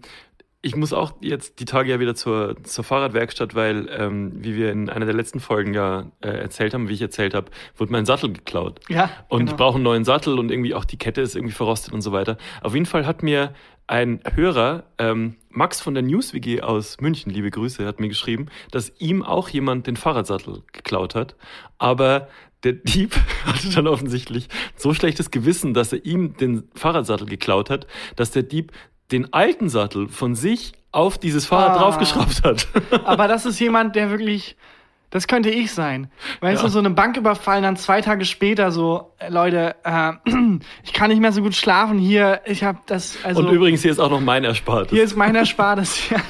ich 0.62 0.76
muss 0.76 0.92
auch 0.92 1.14
jetzt 1.22 1.60
die 1.60 1.66
Tage 1.66 1.90
ja 1.90 2.00
wieder 2.00 2.16
zur, 2.16 2.62
zur 2.64 2.84
Fahrradwerkstatt, 2.84 3.56
weil, 3.56 3.88
ähm, 3.98 4.32
wie 4.44 4.56
wir 4.56 4.72
in 4.72 4.90
einer 4.90 5.06
der 5.06 5.16
letzten 5.16 5.40
Folgen 5.40 5.74
ja 5.74 6.08
äh, 6.22 6.28
erzählt 6.30 6.74
haben, 6.74 6.90
wie 6.90 6.94
ich 6.94 7.02
erzählt 7.02 7.34
habe, 7.34 7.50
wurde 7.78 7.92
mein 7.94 8.06
Sattel 8.06 8.34
geklaut. 8.34 8.82
Ja, 8.90 9.10
Und 9.30 9.40
genau. 9.40 9.52
ich 9.52 9.58
brauche 9.58 9.76
einen 9.76 9.84
neuen 9.86 10.04
Sattel 10.04 10.38
und 10.38 10.52
irgendwie 10.52 10.76
auch 10.76 10.84
die 10.84 10.98
Kette 10.98 11.22
ist 11.22 11.36
irgendwie 11.36 11.54
verrostet 11.54 11.94
und 11.94 12.02
so 12.02 12.12
weiter. 12.12 12.38
Auf 12.62 12.74
jeden 12.74 12.86
Fall 12.86 13.06
hat 13.06 13.24
mir 13.24 13.54
ein 13.88 14.20
Hörer, 14.36 14.84
ähm, 14.98 15.38
Max 15.50 15.82
von 15.82 15.94
der 15.94 16.04
News 16.04 16.34
WG 16.34 16.62
aus 16.62 17.00
München, 17.00 17.32
liebe 17.32 17.50
Grüße, 17.50 17.86
hat 17.88 18.00
mir 18.00 18.10
geschrieben, 18.10 18.48
dass 18.72 18.92
ihm 19.00 19.24
auch 19.24 19.50
jemand 19.50 19.88
den 19.88 19.96
Fahrradsattel 19.96 20.64
geklaut 20.74 21.16
hat. 21.16 21.36
Aber 21.78 22.28
der 22.64 22.74
Dieb 22.74 23.16
hatte 23.46 23.70
dann 23.70 23.88
offensichtlich 23.88 24.48
so 24.76 24.94
schlechtes 24.94 25.32
Gewissen, 25.32 25.74
dass 25.74 25.94
er 25.94 26.06
ihm 26.06 26.36
den 26.38 26.64
Fahrradsattel 26.76 27.28
geklaut 27.28 27.70
hat, 27.70 27.88
dass 28.16 28.32
der 28.32 28.44
Dieb 28.44 28.72
den 29.12 29.34
alten 29.34 29.70
Sattel 29.70 30.08
von 30.08 30.36
sich 30.36 30.74
auf 30.92 31.18
dieses 31.18 31.46
Fahrrad 31.46 31.78
Ah. 31.78 31.80
draufgeschraubt 31.80 32.44
hat. 32.44 32.68
aber 33.06 33.28
das 33.28 33.46
ist 33.46 33.60
jemand, 33.60 33.96
der 33.96 34.10
wirklich, 34.12 34.56
das 35.10 35.28
könnte 35.28 35.50
ich 35.50 35.72
sein. 35.72 36.12
Weißt 36.42 36.62
Ja. 36.62 36.68
du, 36.68 36.72
so 36.74 36.80
eine 36.80 36.90
Bank 36.92 37.18
überfallen, 37.18 37.64
dann 37.64 37.76
zwei 37.78 38.02
Tage 38.02 38.26
später 38.26 38.72
so, 38.72 39.14
äh, 39.20 39.30
Leute, 39.30 39.76
äh, 39.84 40.14
ich 40.84 40.94
kann 40.94 41.10
nicht 41.10 41.22
mehr 41.22 41.32
so 41.32 41.42
gut 41.42 41.56
schlafen 41.56 41.98
hier, 41.98 42.42
ich 42.46 42.64
habe 42.64 42.80
das, 42.88 43.18
also 43.24 43.42
und 43.42 43.50
übrigens, 43.54 43.82
hier 43.82 43.92
ist 43.92 44.00
auch 44.00 44.10
noch 44.12 44.22
mein 44.22 44.44
Erspartes. 44.44 44.92
hier 44.92 45.04
ist 45.04 45.16
mein 45.16 45.34
Erspartes. 45.36 46.00
Ja. 46.12 46.22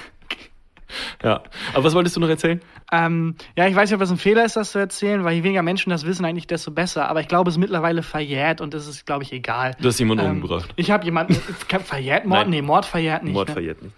ja. 1.23 1.43
Aber 1.73 1.83
was 1.83 1.93
wolltest 1.93 2.15
du 2.15 2.19
noch 2.19 2.29
erzählen? 2.29 2.61
Ähm, 2.91 3.35
ja, 3.55 3.67
ich 3.67 3.75
weiß 3.75 3.89
nicht, 3.89 3.95
ob 3.95 3.99
das 3.99 4.09
ein 4.11 4.17
Fehler 4.17 4.43
ist, 4.45 4.55
das 4.55 4.71
zu 4.71 4.79
erzählen, 4.79 5.23
weil 5.23 5.35
je 5.35 5.43
weniger 5.43 5.61
Menschen 5.61 5.91
das 5.91 6.05
wissen, 6.05 6.25
eigentlich 6.25 6.47
desto 6.47 6.71
besser. 6.71 7.07
Aber 7.07 7.21
ich 7.21 7.27
glaube, 7.27 7.49
es 7.49 7.55
ist 7.55 7.59
mittlerweile 7.59 8.01
verjährt 8.01 8.61
und 8.61 8.73
es 8.73 8.87
ist, 8.87 9.05
glaube 9.05 9.23
ich, 9.23 9.31
egal. 9.31 9.75
Du 9.79 9.87
hast 9.87 9.99
jemanden 9.99 10.25
Ähm, 10.25 10.31
umgebracht. 10.31 10.73
Ich 10.75 10.89
habe 10.89 11.05
jemanden 11.05 11.35
verjährt, 11.83 12.25
Mord, 12.25 12.41
Nein. 12.41 12.49
nee, 12.49 12.61
Mord 12.63 12.85
verjährt 12.85 13.23
nicht. 13.23 13.33
Mord 13.33 13.49
ne? 13.49 13.53
verjährt 13.53 13.81
nicht. 13.83 13.93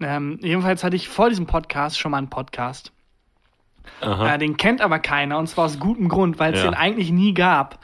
ähm, 0.00 0.38
jedenfalls 0.42 0.82
hatte 0.84 0.96
ich 0.96 1.08
vor 1.08 1.28
diesem 1.28 1.46
Podcast 1.46 1.98
schon 1.98 2.10
mal 2.12 2.18
einen 2.18 2.30
Podcast. 2.30 2.92
Aha. 4.00 4.34
Äh, 4.34 4.38
den 4.38 4.56
kennt 4.56 4.80
aber 4.80 4.98
keiner 4.98 5.38
und 5.38 5.48
zwar 5.48 5.66
aus 5.66 5.78
gutem 5.78 6.08
Grund, 6.08 6.38
weil 6.38 6.54
es 6.54 6.60
Ja. 6.60 6.70
den 6.70 6.74
eigentlich 6.74 7.10
nie 7.10 7.34
gab. 7.34 7.80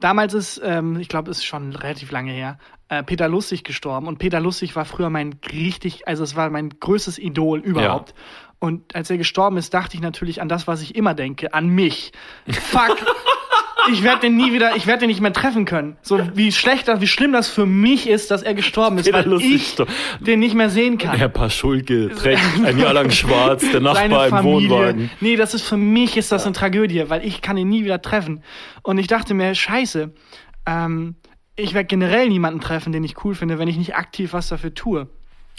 Damals 0.00 0.34
ist, 0.34 0.60
ähm, 0.64 0.96
ich 1.00 1.08
glaube, 1.08 1.30
es 1.30 1.38
ist 1.38 1.44
schon 1.44 1.74
relativ 1.74 2.10
lange 2.12 2.32
her, 2.32 2.58
äh, 2.88 3.02
Peter 3.02 3.28
Lustig 3.28 3.64
gestorben. 3.64 4.06
Und 4.06 4.18
Peter 4.18 4.40
Lustig 4.40 4.76
war 4.76 4.84
früher 4.84 5.10
mein 5.10 5.38
richtig, 5.52 6.06
also 6.06 6.22
es 6.22 6.36
war 6.36 6.50
mein 6.50 6.70
größtes 6.80 7.18
Idol 7.18 7.58
überhaupt. 7.60 8.14
Und 8.60 8.94
als 8.94 9.08
er 9.10 9.18
gestorben 9.18 9.56
ist, 9.56 9.72
dachte 9.74 9.94
ich 9.96 10.00
natürlich 10.02 10.42
an 10.42 10.48
das, 10.48 10.66
was 10.66 10.82
ich 10.82 10.96
immer 10.96 11.14
denke, 11.14 11.54
an 11.54 11.68
mich. 11.68 12.12
Fuck. 12.48 12.96
Ich 13.90 14.02
werde 14.02 14.20
den 14.22 14.36
nie 14.36 14.52
wieder, 14.52 14.76
ich 14.76 14.86
werde 14.86 15.00
den 15.00 15.08
nicht 15.08 15.22
mehr 15.22 15.32
treffen 15.32 15.64
können. 15.64 15.96
So 16.02 16.20
wie 16.34 16.52
schlecht, 16.52 16.88
das- 16.88 17.00
wie 17.00 17.06
schlimm 17.06 17.32
das 17.32 17.48
für 17.48 17.64
mich 17.64 18.06
ist, 18.06 18.30
dass 18.30 18.42
er 18.42 18.52
gestorben 18.52 18.98
ist, 18.98 19.10
weil 19.14 19.24
Lustig 19.26 19.54
ich 19.54 19.76
den 20.20 20.40
nicht 20.40 20.54
mehr 20.54 20.68
sehen 20.68 20.98
kann. 20.98 21.16
Herr 21.16 21.30
Paschulke 21.30 22.10
trägt 22.10 22.42
ein 22.66 22.78
Jahr 22.78 22.92
lang 22.92 23.10
schwarz, 23.10 23.64
der 23.70 23.80
Nachbar 23.80 24.28
im. 24.28 24.44
Wohnwagen. 24.44 25.10
Nee, 25.22 25.36
das 25.36 25.54
ist 25.54 25.62
für 25.62 25.78
mich 25.78 26.18
ist 26.18 26.30
das 26.32 26.44
eine 26.44 26.52
Tragödie, 26.54 27.04
weil 27.08 27.24
ich 27.24 27.40
kann 27.40 27.56
ihn 27.56 27.70
nie 27.70 27.82
wieder 27.84 28.02
treffen. 28.02 28.42
Und 28.82 28.98
ich 28.98 29.06
dachte 29.06 29.32
mir, 29.32 29.54
scheiße, 29.54 30.12
ähm, 30.66 31.14
ich 31.56 31.72
werde 31.72 31.86
generell 31.86 32.28
niemanden 32.28 32.60
treffen, 32.60 32.92
den 32.92 33.04
ich 33.04 33.24
cool 33.24 33.34
finde, 33.34 33.58
wenn 33.58 33.68
ich 33.68 33.78
nicht 33.78 33.96
aktiv 33.96 34.34
was 34.34 34.48
dafür 34.48 34.74
tue. 34.74 35.08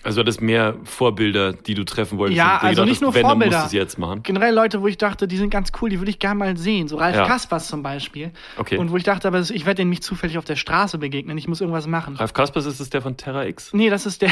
Also 0.03 0.23
das 0.23 0.39
mehr 0.39 0.75
Vorbilder, 0.85 1.51
die 1.51 1.73
du 1.73 1.83
treffen 1.83 2.17
wolltest. 2.17 2.38
Ja, 2.38 2.57
also 2.57 2.69
gedacht 2.69 2.85
nicht 2.88 3.01
nur 3.01 3.13
wenn, 3.13 3.21
Vorbilder. 3.25 3.62
Musst 3.62 3.73
jetzt 3.73 3.99
machen. 3.99 4.23
Generell 4.23 4.53
Leute, 4.53 4.81
wo 4.81 4.88
ich 4.88 4.97
dachte, 4.97 5.27
die 5.27 5.35
sind 5.35 5.49
ganz 5.49 5.71
cool, 5.81 5.89
die 5.89 5.99
würde 5.99 6.09
ich 6.09 6.19
gerne 6.19 6.39
mal 6.39 6.55
sehen. 6.55 6.88
So 6.88 6.95
Ralf 6.95 7.17
Ja. 7.17 7.25
Kaspers 7.25 7.67
zum 7.67 7.83
Beispiel. 7.83 8.31
Okay. 8.57 8.77
Und 8.77 8.91
wo 8.91 8.97
ich 8.97 9.03
dachte, 9.03 9.27
aber 9.27 9.39
ich 9.41 9.65
werde 9.65 9.75
den 9.81 9.89
nicht 9.89 10.03
zufällig 10.03 10.38
auf 10.38 10.45
der 10.45 10.55
Straße 10.55 10.97
begegnen, 10.99 11.38
ich 11.38 11.49
muss 11.49 11.59
irgendwas 11.59 11.85
machen. 11.85 12.15
Ralf 12.15 12.33
Kaspers 12.33 12.65
ist 12.65 12.79
es 12.79 12.89
der 12.89 13.01
von 13.01 13.17
Terra 13.17 13.45
X. 13.45 13.73
Nee, 13.73 13.89
das 13.89 14.05
ist 14.05 14.21
der, 14.21 14.31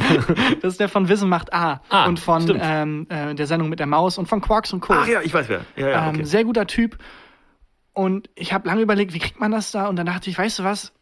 das 0.62 0.74
ist 0.74 0.80
der 0.80 0.88
von 0.88 1.08
Wissen 1.08 1.28
macht 1.28 1.52
A. 1.52 1.82
Ah, 1.88 2.06
und 2.06 2.20
von 2.20 2.58
ähm, 2.60 3.06
äh, 3.08 3.34
der 3.34 3.46
Sendung 3.48 3.68
mit 3.68 3.80
der 3.80 3.86
Maus 3.86 4.16
und 4.16 4.26
von 4.28 4.40
Quarks 4.40 4.72
und 4.72 4.80
Co. 4.80 4.94
ja, 4.94 5.22
ich 5.22 5.34
weiß 5.34 5.48
wer. 5.48 5.64
Ja, 5.76 5.88
ja, 5.88 6.08
Ähm, 6.08 6.24
sehr 6.24 6.44
guter 6.44 6.66
Typ. 6.66 6.98
Und 7.92 8.30
ich 8.36 8.52
habe 8.52 8.68
lange 8.68 8.80
überlegt, 8.82 9.12
wie 9.12 9.18
kriegt 9.18 9.40
man 9.40 9.50
das 9.50 9.72
da? 9.72 9.88
Und 9.88 9.96
dann 9.96 10.06
dachte 10.06 10.30
ich, 10.30 10.38
weißt 10.38 10.60
du 10.60 10.64
was? 10.64 10.92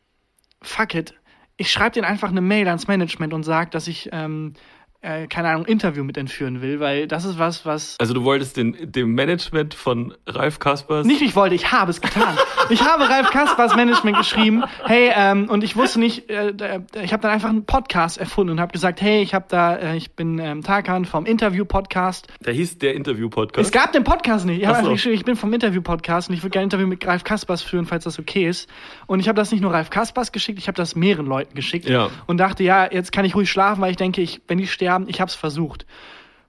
Fuck 0.63 0.95
it. 0.95 1.15
Ich 1.59 1.71
schreibe 1.71 1.91
denen 1.91 2.07
einfach 2.07 2.31
eine 2.31 2.41
Mail 2.41 2.69
ans 2.69 2.87
Management 2.87 3.35
und 3.35 3.43
sage, 3.43 3.71
dass 3.71 3.89
ich 3.89 4.09
ähm, 4.13 4.55
äh, 5.01 5.27
keine 5.29 5.49
Ahnung, 5.51 5.65
Interview 5.67 6.03
mit 6.05 6.17
entführen 6.17 6.61
will, 6.61 6.81
weil 6.81 7.07
das 7.07 7.25
ist 7.25 7.39
was, 7.39 7.65
was. 7.65 7.97
Also 8.01 8.15
du 8.15 8.25
wolltest 8.25 8.57
den, 8.57 8.77
dem 8.91 9.15
Management 9.15 9.75
von 9.75 10.15
Ralf 10.27 10.59
Kaspers. 10.59 11.07
Nicht, 11.07 11.23
ich 11.23 11.37
wollte, 11.37 11.55
ich 11.55 11.71
habe 11.71 11.91
es 11.91 12.01
getan. 12.01 12.37
ich 12.71 12.83
habe 12.83 13.09
Ralf 13.09 13.31
Kaspers 13.31 13.77
Management 13.77 14.19
geschrieben, 14.19 14.65
hey, 14.85 15.11
ähm, 15.15 15.49
und 15.49 15.63
ich 15.63 15.77
wusste 15.77 16.01
nicht, 16.01 16.29
äh, 16.31 16.53
ich 17.03 17.13
habe 17.13 17.23
dann 17.23 17.31
einfach 17.31 17.49
einen 17.49 17.65
Podcast 17.65 18.19
erfunden 18.19 18.53
und 18.53 18.61
habe 18.61 18.73
gesagt, 18.73 19.01
hey, 19.01 19.23
ich 19.23 19.35
habe 19.35 19.45
da, 19.49 19.77
äh, 19.77 19.97
ich 19.97 20.13
bin 20.13 20.39
ähm, 20.39 20.63
Tarkan 20.63 21.05
vom 21.05 21.27
Interview-Podcast. 21.27 22.27
Da 22.41 22.51
hieß 22.51 22.79
der 22.79 22.95
Interview-Podcast. 22.95 23.67
Es 23.67 23.73
gab 23.73 23.93
den 23.93 24.05
Podcast 24.05 24.47
nicht. 24.47 24.61
Ich 24.61 24.67
habe 24.67 24.79
einfach 24.79 24.93
geschrieben, 24.93 25.15
ich 25.15 25.25
bin 25.25 25.37
vom 25.37 25.53
Interview-Podcast 25.53 26.29
und 26.29 26.35
ich 26.35 26.43
würde 26.43 26.51
gerne 26.51 26.65
ein 26.65 26.69
Interview 26.71 26.87
mit 26.87 27.07
Ralf 27.07 27.25
Kaspers 27.25 27.63
führen, 27.63 27.87
falls 27.87 28.05
das 28.05 28.19
okay 28.19 28.49
ist. 28.49 28.69
Und 29.07 29.21
ich 29.21 29.29
habe 29.29 29.37
das 29.37 29.53
nicht 29.53 29.61
nur 29.61 29.73
Ralf 29.73 29.91
Kaspers 29.91 30.33
geschickt, 30.33 30.59
ich 30.59 30.67
habe 30.69 30.77
das 30.77 30.97
mehreren 30.97 31.27
Leuten 31.27 31.55
geschickt 31.55 31.89
Ja. 31.89 32.11
und 32.27 32.39
dachte, 32.39 32.63
ja, 32.65 32.91
jetzt 32.91 33.13
kann 33.13 33.25
ich 33.25 33.35
ruhig 33.35 33.51
schlafen, 33.51 33.81
weil 33.81 33.91
ich 33.93 33.97
denke, 33.97 34.21
ich, 34.21 34.41
wenn 34.49 34.59
die 34.59 34.67
sterben, 34.89 35.07
ich 35.09 35.21
habe 35.21 35.29
es 35.29 35.35
versucht. 35.35 35.87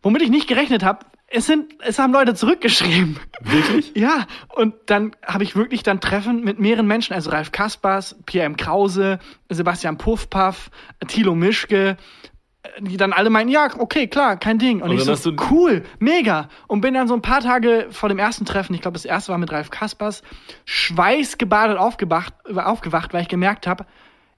Womit 0.01 0.21
ich 0.21 0.29
nicht 0.29 0.47
gerechnet 0.47 0.83
habe, 0.83 1.05
es 1.27 1.45
sind, 1.45 1.73
es 1.85 1.99
haben 1.99 2.13
Leute 2.13 2.33
zurückgeschrieben. 2.33 3.19
Wirklich? 3.41 3.91
Ja, 3.95 4.27
und 4.55 4.73
dann 4.85 5.11
habe 5.25 5.43
ich 5.43 5.55
wirklich 5.55 5.83
dann 5.83 5.99
Treffen 5.99 6.43
mit 6.43 6.57
mehreren 6.59 6.87
Menschen, 6.87 7.13
also 7.13 7.31
Ralf 7.31 7.51
Kaspers, 7.51 8.15
Pierre 8.25 8.45
M. 8.45 8.55
Krause, 8.55 9.19
Sebastian 9.49 9.97
Puffpaff, 9.97 10.71
Thilo 11.07 11.35
Mischke, 11.35 11.97
die 12.79 12.97
dann 12.97 13.13
alle 13.13 13.29
meinen, 13.29 13.49
ja, 13.49 13.67
okay, 13.77 14.07
klar, 14.07 14.37
kein 14.37 14.57
Ding. 14.57 14.81
Und, 14.81 14.89
Und 14.89 14.95
ich 14.95 15.03
so, 15.03 15.33
cool, 15.51 15.83
mega. 15.99 16.47
Und 16.67 16.81
bin 16.81 16.93
dann 16.93 17.07
so 17.07 17.13
ein 17.13 17.21
paar 17.21 17.41
Tage 17.41 17.87
vor 17.91 18.09
dem 18.09 18.19
ersten 18.19 18.45
Treffen, 18.45 18.73
ich 18.73 18.81
glaube, 18.81 18.95
das 18.95 19.05
erste 19.05 19.31
war 19.31 19.37
mit 19.37 19.51
Ralf 19.51 19.69
Kaspers, 19.69 20.23
schweißgebadet 20.65 21.77
aufgewacht, 21.77 22.33
aufgewacht 22.55 23.13
weil 23.13 23.23
ich 23.23 23.27
gemerkt 23.27 23.67
habe, 23.67 23.85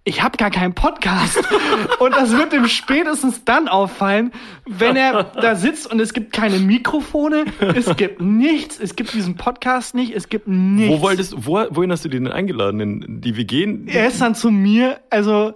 ich 0.03 0.23
habe 0.23 0.37
gar 0.37 0.49
keinen 0.49 0.73
Podcast. 0.73 1.37
und 1.99 2.15
das 2.15 2.31
wird 2.31 2.53
ihm 2.53 2.67
spätestens 2.67 3.43
dann 3.45 3.67
auffallen, 3.67 4.31
wenn 4.65 4.95
er 4.95 5.23
da 5.23 5.55
sitzt 5.55 5.91
und 5.91 5.99
es 5.99 6.13
gibt 6.13 6.33
keine 6.33 6.59
Mikrofone, 6.59 7.45
es 7.75 7.95
gibt 7.95 8.21
nichts, 8.21 8.79
es 8.79 8.95
gibt 8.95 9.13
diesen 9.13 9.35
Podcast 9.35 9.93
nicht, 9.93 10.15
es 10.15 10.29
gibt 10.29 10.47
nichts. 10.47 10.97
Wo 10.97 11.01
wolltest, 11.01 11.35
wo, 11.45 11.63
wohin 11.69 11.91
hast 11.91 12.03
du 12.03 12.09
den 12.09 12.23
denn 12.23 12.33
eingeladen? 12.33 12.79
In 12.79 13.21
die 13.21 13.37
WG? 13.37 13.61
er 13.87 14.07
ist 14.07 14.21
dann 14.21 14.33
zu 14.33 14.49
mir, 14.49 14.99
also 15.09 15.53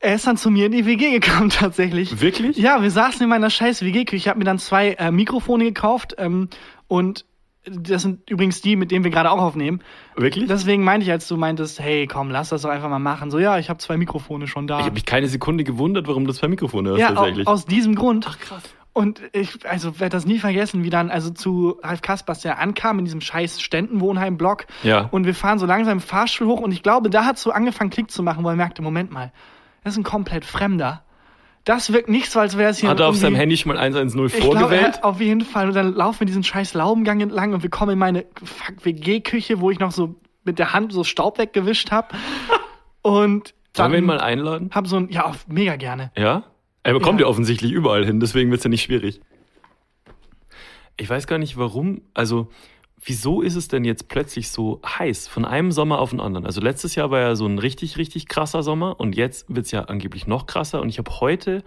er 0.00 0.14
ist 0.14 0.26
dann 0.26 0.36
zu 0.36 0.50
mir 0.50 0.66
in 0.66 0.72
die 0.72 0.86
WG 0.86 1.18
gekommen 1.18 1.50
tatsächlich. 1.50 2.20
Wirklich? 2.20 2.56
Ja, 2.56 2.82
wir 2.82 2.90
saßen 2.90 3.22
in 3.22 3.28
meiner 3.28 3.50
scheiß 3.50 3.82
WG-Küche. 3.82 4.16
Ich 4.16 4.28
habe 4.28 4.38
mir 4.38 4.44
dann 4.44 4.58
zwei 4.58 4.92
äh, 4.92 5.10
Mikrofone 5.10 5.64
gekauft 5.64 6.14
ähm, 6.18 6.48
und 6.86 7.24
das 7.70 8.02
sind 8.02 8.28
übrigens 8.30 8.60
die, 8.60 8.76
mit 8.76 8.90
denen 8.90 9.04
wir 9.04 9.10
gerade 9.10 9.30
auch 9.30 9.38
aufnehmen. 9.38 9.80
Wirklich? 10.16 10.46
Deswegen 10.46 10.84
meinte 10.84 11.04
ich, 11.04 11.12
als 11.12 11.28
du 11.28 11.36
meintest, 11.36 11.80
hey, 11.80 12.06
komm, 12.06 12.30
lass 12.30 12.48
das 12.50 12.62
doch 12.62 12.70
einfach 12.70 12.88
mal 12.88 12.98
machen. 12.98 13.30
So, 13.30 13.38
ja, 13.38 13.58
ich 13.58 13.68
habe 13.68 13.78
zwei 13.78 13.96
Mikrofone 13.96 14.46
schon 14.46 14.66
da. 14.66 14.78
ich 14.78 14.84
habe 14.84 14.94
mich 14.94 15.06
keine 15.06 15.28
Sekunde 15.28 15.64
gewundert, 15.64 16.08
warum 16.08 16.26
du 16.26 16.32
zwei 16.32 16.48
Mikrofone 16.48 16.92
hast 16.92 16.98
ja, 16.98 17.12
tatsächlich. 17.12 17.46
aus 17.46 17.64
diesem 17.66 17.94
Grund. 17.94 18.26
Ach 18.28 18.38
krass. 18.38 18.62
Und 18.92 19.22
ich, 19.32 19.64
also 19.64 20.00
werde 20.00 20.16
das 20.16 20.26
nie 20.26 20.40
vergessen, 20.40 20.82
wie 20.82 20.90
dann, 20.90 21.08
also 21.10 21.30
zu 21.30 21.78
Ralf 21.82 22.02
Kaspers, 22.02 22.40
der 22.40 22.58
ankam 22.58 22.98
in 22.98 23.04
diesem 23.04 23.20
scheiß 23.20 23.60
Ständenwohnheim-Block. 23.60 24.66
Ja. 24.82 25.08
Und 25.12 25.24
wir 25.24 25.36
fahren 25.36 25.60
so 25.60 25.66
langsam 25.66 25.98
im 25.98 26.00
Fahrstuhl 26.00 26.48
hoch 26.48 26.60
und 26.60 26.72
ich 26.72 26.82
glaube, 26.82 27.08
da 27.08 27.24
hat 27.24 27.38
so 27.38 27.52
angefangen, 27.52 27.90
Klick 27.90 28.10
zu 28.10 28.24
machen, 28.24 28.42
weil 28.42 28.54
er 28.54 28.56
merkte, 28.56 28.82
Moment 28.82 29.12
mal, 29.12 29.30
das 29.84 29.94
ist 29.94 29.98
ein 29.98 30.04
komplett 30.04 30.44
Fremder. 30.44 31.04
Das 31.68 31.92
wirkt 31.92 32.08
nicht 32.08 32.30
so, 32.30 32.40
als 32.40 32.56
wäre 32.56 32.70
es 32.70 32.78
hier 32.78 32.88
Hat 32.88 32.98
er 32.98 33.08
auf 33.08 33.16
seinem 33.16 33.34
Handy 33.34 33.54
schon 33.58 33.70
mal 33.74 33.78
110 33.78 34.24
ich 34.24 34.32
glaube, 34.32 34.56
er 34.56 34.60
vorgewählt? 34.60 35.04
auf 35.04 35.20
jeden 35.20 35.42
Fall. 35.42 35.68
Und 35.68 35.74
dann 35.74 35.92
laufen 35.92 36.20
wir 36.20 36.26
diesen 36.26 36.42
scheiß 36.42 36.72
Laubengang 36.72 37.20
entlang 37.20 37.52
und 37.52 37.62
wir 37.62 37.68
kommen 37.68 37.92
in 37.92 37.98
meine 37.98 38.24
WG-Küche, 38.82 39.60
wo 39.60 39.70
ich 39.70 39.78
noch 39.78 39.92
so 39.92 40.14
mit 40.44 40.58
der 40.58 40.72
Hand 40.72 40.94
so 40.94 41.04
Staub 41.04 41.36
weggewischt 41.36 41.90
habe. 41.90 42.16
Und 43.02 43.52
Sollen 43.76 43.92
wir 43.92 43.98
ihn 43.98 44.06
mal 44.06 44.18
einladen? 44.18 44.70
hab 44.72 44.86
so 44.86 44.96
ein, 44.96 45.10
ja, 45.10 45.26
auf, 45.26 45.46
mega 45.46 45.76
gerne. 45.76 46.10
Ja? 46.16 46.44
Er 46.84 46.94
bekommt 46.94 47.20
Ja. 47.20 47.26
ja, 47.26 47.30
offensichtlich 47.30 47.70
überall 47.70 48.06
hin, 48.06 48.18
deswegen 48.18 48.50
wird's 48.50 48.64
ja 48.64 48.70
nicht 48.70 48.84
schwierig. 48.84 49.20
Ich 50.96 51.10
weiß 51.10 51.26
gar 51.26 51.36
nicht 51.36 51.58
warum, 51.58 52.00
also 52.14 52.48
wieso 53.02 53.42
ist 53.42 53.54
es 53.54 53.68
denn 53.68 53.84
jetzt 53.84 54.08
plötzlich 54.08 54.50
so 54.50 54.80
heiß 54.84 55.28
von 55.28 55.44
einem 55.44 55.72
Sommer 55.72 55.98
auf 55.98 56.10
den 56.10 56.20
anderen? 56.20 56.46
Also 56.46 56.60
letztes 56.60 56.94
Jahr 56.94 57.10
war 57.10 57.20
ja 57.20 57.36
so 57.36 57.46
ein 57.46 57.58
richtig, 57.58 57.96
richtig 57.96 58.28
krasser 58.28 58.62
Sommer 58.62 58.98
und 59.00 59.16
jetzt 59.16 59.46
wird's 59.48 59.70
ja 59.70 59.82
angeblich 59.82 60.26
noch 60.26 60.46
krasser 60.46 60.80
und 60.80 60.88
ich 60.88 60.98
habe 60.98 61.20
heute 61.20 61.62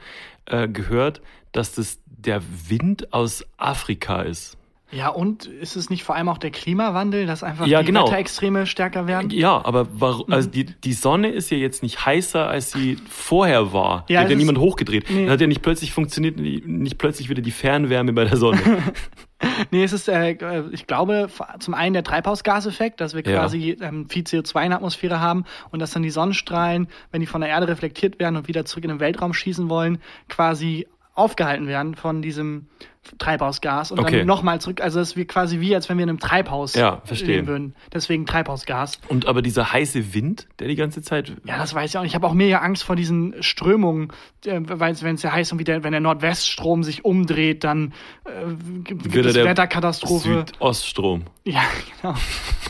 äh, 0.45 0.67
gehört, 0.67 1.21
dass 1.51 1.73
das 1.73 1.99
der 2.05 2.41
Wind 2.67 3.13
aus 3.13 3.45
Afrika 3.57 4.21
ist. 4.21 4.57
Ja, 4.91 5.07
und 5.09 5.45
ist 5.45 5.75
es 5.77 5.89
nicht 5.89 6.03
vor 6.03 6.15
allem 6.15 6.27
auch 6.29 6.37
der 6.37 6.51
Klimawandel, 6.51 7.25
dass 7.25 7.43
einfach 7.43 7.65
Ja, 7.65 7.79
die 7.79 7.87
genau. 7.87 8.05
Wetterextreme 8.07 8.65
stärker 8.65 9.07
werden? 9.07 9.29
Ja, 9.31 9.63
aber 9.63 9.87
warum, 9.93 10.25
Mhm. 10.27 10.33
also 10.33 10.49
die, 10.49 10.65
die 10.65 10.93
Sonne 10.93 11.29
ist 11.29 11.49
ja 11.49 11.57
jetzt 11.57 11.81
nicht 11.81 12.05
heißer, 12.05 12.47
als 12.47 12.71
sie 12.71 12.97
vorher 13.09 13.71
war. 13.73 14.05
Ja, 14.09 14.19
die 14.19 14.25
hat 14.25 14.29
ja 14.31 14.35
niemand 14.35 14.57
hochgedreht. 14.57 15.05
Nee. 15.09 15.23
Dann 15.23 15.31
hat 15.33 15.41
ja 15.41 15.47
nicht 15.47 15.61
plötzlich 15.61 15.93
funktioniert, 15.93 16.37
nicht 16.37 16.97
plötzlich 16.97 17.29
wieder 17.29 17.41
die 17.41 17.51
Fernwärme 17.51 18.13
bei 18.13 18.25
der 18.25 18.37
Sonne. 18.37 18.59
Nee, 19.71 19.83
es 19.83 19.91
ist, 19.91 20.07
äh, 20.07 20.37
ich 20.71 20.85
glaube, 20.85 21.27
zum 21.57 21.73
einen 21.73 21.93
der 21.93 22.03
Treibhausgaseffekt, 22.03 23.01
dass 23.01 23.15
wir 23.15 23.23
Ja. 23.25 23.39
quasi 23.39 23.75
ähm, 23.81 24.07
viel 24.07 24.21
CO2 24.23 24.61
in 24.65 24.69
der 24.69 24.77
Atmosphäre 24.77 25.19
haben 25.19 25.45
und 25.71 25.79
dass 25.79 25.89
dann 25.89 26.03
die 26.03 26.11
Sonnenstrahlen, 26.11 26.87
wenn 27.11 27.21
die 27.21 27.25
von 27.25 27.41
der 27.41 27.49
Erde 27.49 27.67
reflektiert 27.67 28.19
werden 28.19 28.35
und 28.35 28.47
wieder 28.47 28.65
zurück 28.65 28.83
in 28.83 28.89
den 28.91 28.99
Weltraum 28.99 29.33
schießen 29.33 29.67
wollen, 29.67 29.97
quasi 30.29 30.85
aufgehalten 31.15 31.65
werden 31.65 31.95
von 31.95 32.21
diesem 32.21 32.67
Treibhausgas 33.17 33.91
und 33.91 33.99
Okay. 33.99 34.19
dann 34.19 34.27
nochmal 34.27 34.61
zurück. 34.61 34.79
Also 34.81 34.99
es 34.99 35.09
ist 35.11 35.17
wie 35.17 35.25
quasi 35.25 35.59
wie, 35.59 35.73
als 35.75 35.89
wenn 35.89 35.97
wir 35.97 36.03
in 36.03 36.09
einem 36.09 36.19
Treibhaus 36.19 36.75
Ja, 36.75 37.01
leben 37.09 37.47
würden. 37.47 37.75
Deswegen 37.93 38.25
Treibhausgas. 38.25 38.99
Und 39.07 39.25
aber 39.25 39.41
dieser 39.41 39.73
heiße 39.73 40.13
Wind, 40.13 40.47
der 40.59 40.67
die 40.67 40.75
ganze 40.75 41.01
Zeit. 41.01 41.33
Ja, 41.45 41.57
das 41.57 41.73
weiß 41.73 41.89
ich 41.89 41.97
auch. 41.97 42.03
Ich 42.03 42.13
habe 42.15 42.27
auch 42.27 42.33
mega 42.33 42.59
Angst 42.59 42.83
vor 42.83 42.95
diesen 42.95 43.41
Strömungen, 43.41 44.09
äh, 44.45 44.59
weil 44.63 44.99
wenn 45.01 45.15
es 45.15 45.23
ja 45.23 45.31
heiß 45.31 45.51
und 45.51 45.59
wieder, 45.59 45.83
wenn 45.83 45.91
der 45.91 46.01
Nordweststrom 46.01 46.83
sich 46.83 47.03
umdreht, 47.03 47.63
dann 47.63 47.93
äh, 48.25 48.29
gibt 48.83 49.13
Wird 49.13 49.25
es 49.25 49.35
er 49.35 49.45
Wetterkatastrophe. 49.45 50.45
Südoststrom. 50.47 51.23
Ja, 51.43 51.61
genau. 51.99 52.13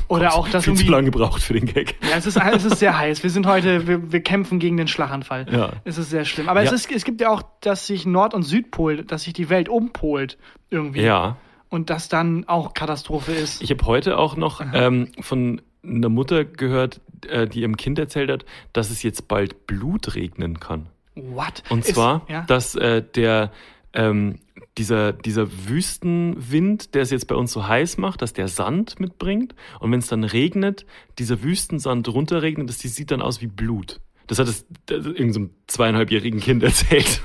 Oder 0.07 0.33
auch 0.33 0.47
das 0.47 0.63
Viel 0.63 0.75
zu 0.75 0.85
lange 0.89 1.11
gebraucht 1.11 1.43
für 1.43 1.51
den 1.55 1.65
Gag. 1.65 1.95
Ja, 2.09 2.15
es 2.15 2.25
ist, 2.25 2.37
es 2.37 2.63
ist 2.63 2.79
sehr 2.79 2.97
heiß. 2.97 3.21
Wir 3.21 3.29
sind 3.29 3.45
heute, 3.45 3.85
wir, 3.85 4.13
wir 4.13 4.21
kämpfen 4.23 4.59
gegen 4.59 4.77
den 4.77 4.87
Schlaganfall. 4.87 5.45
Ja. 5.51 5.73
Es 5.83 5.97
ist 5.97 6.09
sehr 6.09 6.23
schlimm. 6.23 6.47
Aber 6.47 6.61
es, 6.63 6.69
Ja. 6.69 6.75
ist, 6.75 6.89
es 6.89 7.03
gibt 7.03 7.19
ja 7.19 7.31
auch, 7.31 7.43
dass 7.59 7.85
sich 7.87 8.05
Nord- 8.05 8.33
und 8.33 8.43
Südpol, 8.43 9.03
dass 9.03 9.23
sich 9.23 9.33
die 9.33 9.49
Welt 9.49 9.67
umpolt 9.67 10.20
irgendwie. 10.69 11.01
Ja. 11.01 11.37
Und 11.69 11.89
das 11.89 12.09
dann 12.09 12.47
auch 12.47 12.73
Katastrophe 12.73 13.31
ist. 13.31 13.61
Ich 13.61 13.71
habe 13.71 13.85
heute 13.85 14.17
auch 14.17 14.35
noch 14.35 14.61
ähm, 14.73 15.07
von 15.21 15.61
einer 15.83 16.09
Mutter 16.09 16.43
gehört, 16.43 16.99
äh, 17.27 17.47
die 17.47 17.61
ihrem 17.61 17.77
Kind 17.77 17.97
erzählt 17.97 18.29
hat, 18.29 18.45
dass 18.73 18.89
es 18.89 19.03
jetzt 19.03 19.27
bald 19.27 19.67
Blut 19.67 20.15
regnen 20.15 20.59
kann. 20.59 20.87
What? 21.15 21.63
Und 21.69 21.85
Ist- 21.85 21.95
zwar, 21.95 22.25
ja? 22.29 22.43
dass 22.47 22.75
äh, 22.75 23.01
der 23.15 23.51
ähm, 23.93 24.39
dieser, 24.77 25.11
dieser 25.11 25.47
Wüstenwind, 25.67 26.93
der 26.95 27.01
es 27.01 27.09
jetzt 27.11 27.27
bei 27.27 27.35
uns 27.35 27.51
so 27.51 27.67
heiß 27.67 27.97
macht, 27.97 28.21
dass 28.21 28.33
der 28.33 28.47
Sand 28.47 28.99
mitbringt. 28.99 29.53
Und 29.79 29.91
wenn 29.91 29.99
es 29.99 30.07
dann 30.07 30.23
regnet, 30.23 30.85
dieser 31.19 31.43
Wüstensand 31.43 32.07
runterregnet, 32.07 32.69
das 32.69 32.77
die 32.77 32.87
sieht 32.87 33.11
dann 33.11 33.21
aus 33.21 33.41
wie 33.41 33.47
Blut. 33.47 33.99
Das 34.27 34.39
hat 34.39 34.47
es 34.47 34.65
irgendeinem 34.87 35.33
so 35.33 35.49
zweieinhalbjährigen 35.67 36.39
Kind 36.39 36.63
erzählt. 36.63 37.21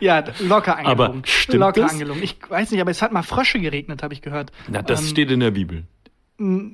Ja, 0.00 0.24
locker 0.40 0.76
angelogen. 0.78 1.04
Aber 1.04 1.14
stimmt 1.26 1.60
locker 1.60 1.80
das? 1.82 1.92
angelogen. 1.92 2.22
Ich 2.22 2.36
weiß 2.48 2.70
nicht, 2.70 2.80
aber 2.80 2.90
es 2.90 3.02
hat 3.02 3.12
mal 3.12 3.22
Frösche 3.22 3.58
geregnet, 3.58 4.02
habe 4.02 4.14
ich 4.14 4.22
gehört. 4.22 4.52
Na, 4.68 4.82
das 4.82 5.02
Ähm, 5.02 5.08
steht 5.08 5.30
in 5.30 5.40
der 5.40 5.50
Bibel. 5.50 5.84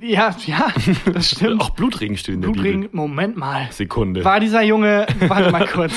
Ja, 0.01 0.35
ja, 0.47 0.73
das 1.13 1.31
stimmt. 1.37 1.61
Auch 1.61 1.71
Blutregen 1.71 2.17
steht 2.17 2.37
in 2.37 2.41
der 2.41 2.49
Blutregen, 2.49 2.81
Bibel. 2.83 2.97
Moment 2.97 3.37
mal. 3.37 3.69
Sekunde. 3.71 4.25
War 4.25 4.41
dieser 4.41 4.63
Junge, 4.63 5.07
warte 5.29 5.51
mal 5.51 5.67
kurz, 5.67 5.93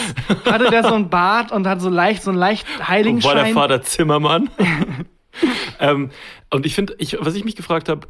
hatte 0.45 0.69
der 0.69 0.83
so 0.83 0.93
ein 0.95 1.09
Bart 1.09 1.51
und 1.53 1.65
hat 1.65 1.79
so 1.79 1.89
leicht, 1.89 2.23
so 2.23 2.31
einen 2.31 2.39
leicht 2.39 2.67
Heiligenschein? 2.85 3.35
War 3.37 3.43
der 3.45 3.53
Vater 3.53 3.81
Zimmermann. 3.83 4.49
ähm, 5.79 6.09
und 6.49 6.65
ich 6.65 6.75
finde, 6.75 6.95
ich, 6.99 7.17
was 7.19 7.35
ich 7.35 7.45
mich 7.45 7.55
gefragt 7.55 7.87
habe, 7.87 8.07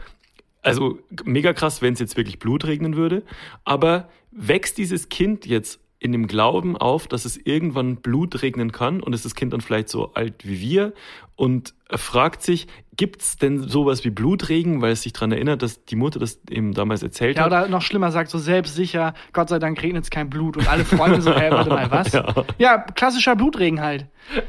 also 0.64 0.98
mega 1.24 1.54
krass, 1.54 1.82
wenn 1.82 1.94
es 1.94 2.00
jetzt 2.00 2.18
wirklich 2.18 2.40
Blut 2.40 2.66
regnen 2.66 2.96
würde, 2.96 3.24
aber 3.64 4.10
wächst 4.32 4.78
dieses 4.80 5.10
Kind 5.10 5.46
jetzt 5.46 5.80
in 6.04 6.12
dem 6.12 6.28
Glauben 6.28 6.76
auf, 6.78 7.08
dass 7.08 7.26
es 7.26 7.38
irgendwann 7.38 7.96
Blut 7.98 8.42
regnen 8.42 8.72
kann 8.72 9.02
und 9.02 9.14
ist 9.14 9.26
das 9.26 9.36
Kind 9.36 9.54
dann 9.54 9.62
vielleicht 9.62 9.90
so 9.90 10.14
alt 10.14 10.46
wie 10.46 10.60
wir 10.60 10.94
und 11.36 11.74
fragt 11.90 12.44
sich, 12.44 12.68
gibt's 12.96 13.38
denn 13.38 13.60
sowas 13.68 14.04
wie 14.04 14.10
Blutregen, 14.10 14.82
weil 14.82 14.92
es 14.92 15.02
sich 15.02 15.14
daran 15.14 15.32
erinnert, 15.32 15.62
dass 15.62 15.86
die 15.86 15.96
Mutter 15.96 16.20
das 16.20 16.42
eben 16.50 16.74
damals 16.74 17.02
erzählt 17.02 17.38
Ja, 17.38 17.44
hat? 17.44 17.48
oder 17.52 17.68
noch 17.68 17.82
schlimmer, 17.82 18.12
sagt 18.12 18.30
so 18.30 18.38
selbstsicher, 18.38 19.14
Gott 19.32 19.50
sei 19.50 19.60
Dank 19.60 19.82
regnet 19.82 20.04
es 20.04 20.10
kein 20.10 20.30
Blut 20.30 20.58
und 20.58 20.68
alle 20.68 20.86
Freunde 20.86 21.22
so, 21.22 21.34
hey, 21.34 21.50
warte 21.52 21.70
mal, 21.70 21.90
was? 21.90 22.12
Ja. 22.14 22.34
Ja, 22.58 22.78
klassischer 22.80 23.36
Blutregen 23.36 23.82
halt. 23.82 24.06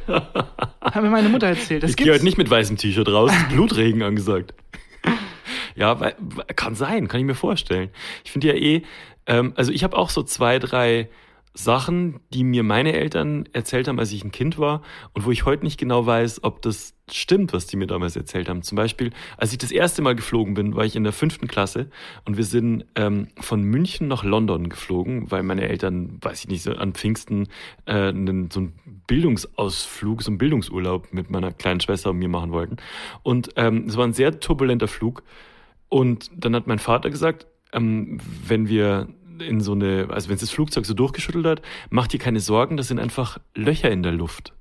Hat 0.06 1.02
mir 1.02 1.08
meine 1.10 1.28
Mutter 1.28 1.46
erzählt. 1.46 1.82
Das 1.82 1.90
ich 1.90 1.96
gehe 1.96 2.12
heute 2.12 2.24
nicht 2.24 2.36
mit 2.36 2.50
weißem 2.50 2.76
T-Shirt 2.76 3.08
raus, 3.08 3.32
Blutregen 3.50 4.02
angesagt. 4.02 4.54
Ja, 5.76 5.98
weil, 5.98 6.14
kann 6.54 6.76
sein, 6.76 7.08
kann 7.08 7.18
ich 7.18 7.26
mir 7.26 7.34
vorstellen. 7.34 7.90
Ich 8.24 8.30
finde 8.30 8.46
ja 8.46 8.54
eh, 8.54 8.82
ähm, 9.26 9.52
also 9.56 9.72
ich 9.72 9.82
habe 9.82 9.96
auch 9.96 10.08
so 10.08 10.22
zwei, 10.22 10.60
drei 10.60 11.08
Sachen, 11.56 12.18
die 12.30 12.42
mir 12.42 12.64
meine 12.64 12.94
Eltern 12.94 13.48
erzählt 13.52 13.86
haben, 13.86 14.00
als 14.00 14.12
ich 14.12 14.24
ein 14.24 14.32
Kind 14.32 14.58
war 14.58 14.82
und 15.12 15.24
wo 15.24 15.30
ich 15.30 15.44
heute 15.44 15.64
nicht 15.64 15.78
genau 15.78 16.04
weiß, 16.04 16.42
ob 16.42 16.60
das 16.62 16.94
stimmt, 17.08 17.52
was 17.52 17.66
die 17.66 17.76
mir 17.76 17.86
damals 17.86 18.16
erzählt 18.16 18.48
haben. 18.48 18.62
Zum 18.62 18.74
Beispiel, 18.74 19.12
als 19.36 19.52
ich 19.52 19.58
das 19.58 19.70
erste 19.70 20.02
Mal 20.02 20.16
geflogen 20.16 20.54
bin, 20.54 20.74
war 20.74 20.84
ich 20.84 20.96
in 20.96 21.04
der 21.04 21.12
fünften 21.12 21.46
Klasse 21.46 21.90
und 22.24 22.36
wir 22.36 22.44
sind 22.44 22.86
ähm, 22.96 23.28
von 23.38 23.62
München 23.62 24.08
nach 24.08 24.24
London 24.24 24.68
geflogen, 24.68 25.30
weil 25.30 25.44
meine 25.44 25.68
Eltern, 25.68 26.18
weiß 26.20 26.40
ich 26.40 26.48
nicht, 26.48 26.62
so 26.62 26.72
an 26.72 26.92
Pfingsten 26.92 27.46
äh, 27.86 28.08
einen, 28.08 28.50
so 28.50 28.60
einen 28.60 28.72
Bildungsausflug, 29.06 30.22
so 30.22 30.32
einen 30.32 30.38
Bildungsurlaub 30.38 31.12
mit 31.12 31.30
meiner 31.30 31.52
kleinen 31.52 31.80
Schwester 31.80 32.10
und 32.10 32.18
mir 32.18 32.28
machen 32.28 32.50
wollten. 32.50 32.78
Und 33.22 33.50
ähm, 33.54 33.84
es 33.86 33.96
war 33.96 34.04
ein 34.04 34.12
sehr 34.12 34.40
turbulenter 34.40 34.88
Flug. 34.88 35.22
Und 35.88 36.30
dann 36.36 36.56
hat 36.56 36.66
mein 36.66 36.80
Vater 36.80 37.10
gesagt, 37.10 37.46
ähm, 37.72 38.18
wenn 38.46 38.68
wir 38.68 39.08
in 39.40 39.60
so 39.60 39.72
eine, 39.72 40.08
also 40.10 40.28
wenn 40.28 40.34
es 40.36 40.40
das 40.40 40.50
Flugzeug 40.50 40.86
so 40.86 40.94
durchgeschüttelt 40.94 41.46
hat, 41.46 41.62
macht 41.90 42.12
dir 42.12 42.18
keine 42.18 42.40
Sorgen, 42.40 42.76
das 42.76 42.88
sind 42.88 42.98
einfach 42.98 43.38
Löcher 43.54 43.90
in 43.90 44.02
der 44.02 44.12
Luft. 44.12 44.52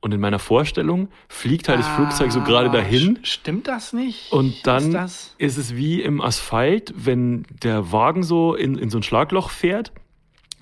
Und 0.00 0.12
in 0.12 0.20
meiner 0.20 0.38
Vorstellung 0.38 1.08
fliegt 1.28 1.68
halt 1.68 1.80
das 1.80 1.88
Flugzeug 1.88 2.30
so 2.30 2.42
gerade 2.42 2.70
dahin. 2.70 3.16
Ah, 3.20 3.26
Stimmt 3.26 3.66
das 3.66 3.92
nicht? 3.92 4.30
Und 4.30 4.66
dann 4.66 4.94
Ist 4.94 5.34
ist, 5.38 5.56
es 5.56 5.74
wie 5.74 6.02
im 6.02 6.20
Asphalt, 6.20 6.92
wenn 6.96 7.44
der 7.62 7.90
Wagen 7.92 8.22
so 8.22 8.54
in, 8.54 8.76
in 8.76 8.90
so 8.90 8.98
ein 8.98 9.02
Schlagloch 9.02 9.50
fährt, 9.50 9.92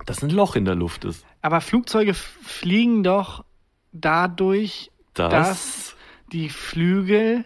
dass 0.07 0.23
ein 0.23 0.31
Loch 0.31 0.57
in 0.57 0.65
der 0.65 0.77
Luft 0.77 1.05
ist. 1.05 1.25
aber 1.43 1.61
Flugzeuge 1.61 2.15
fliegen 2.15 3.03
doch 3.03 3.45
dadurch, 3.93 4.91
Das, 5.15 5.31
dass 5.31 5.97
die 6.33 6.49
Flügel 6.49 7.45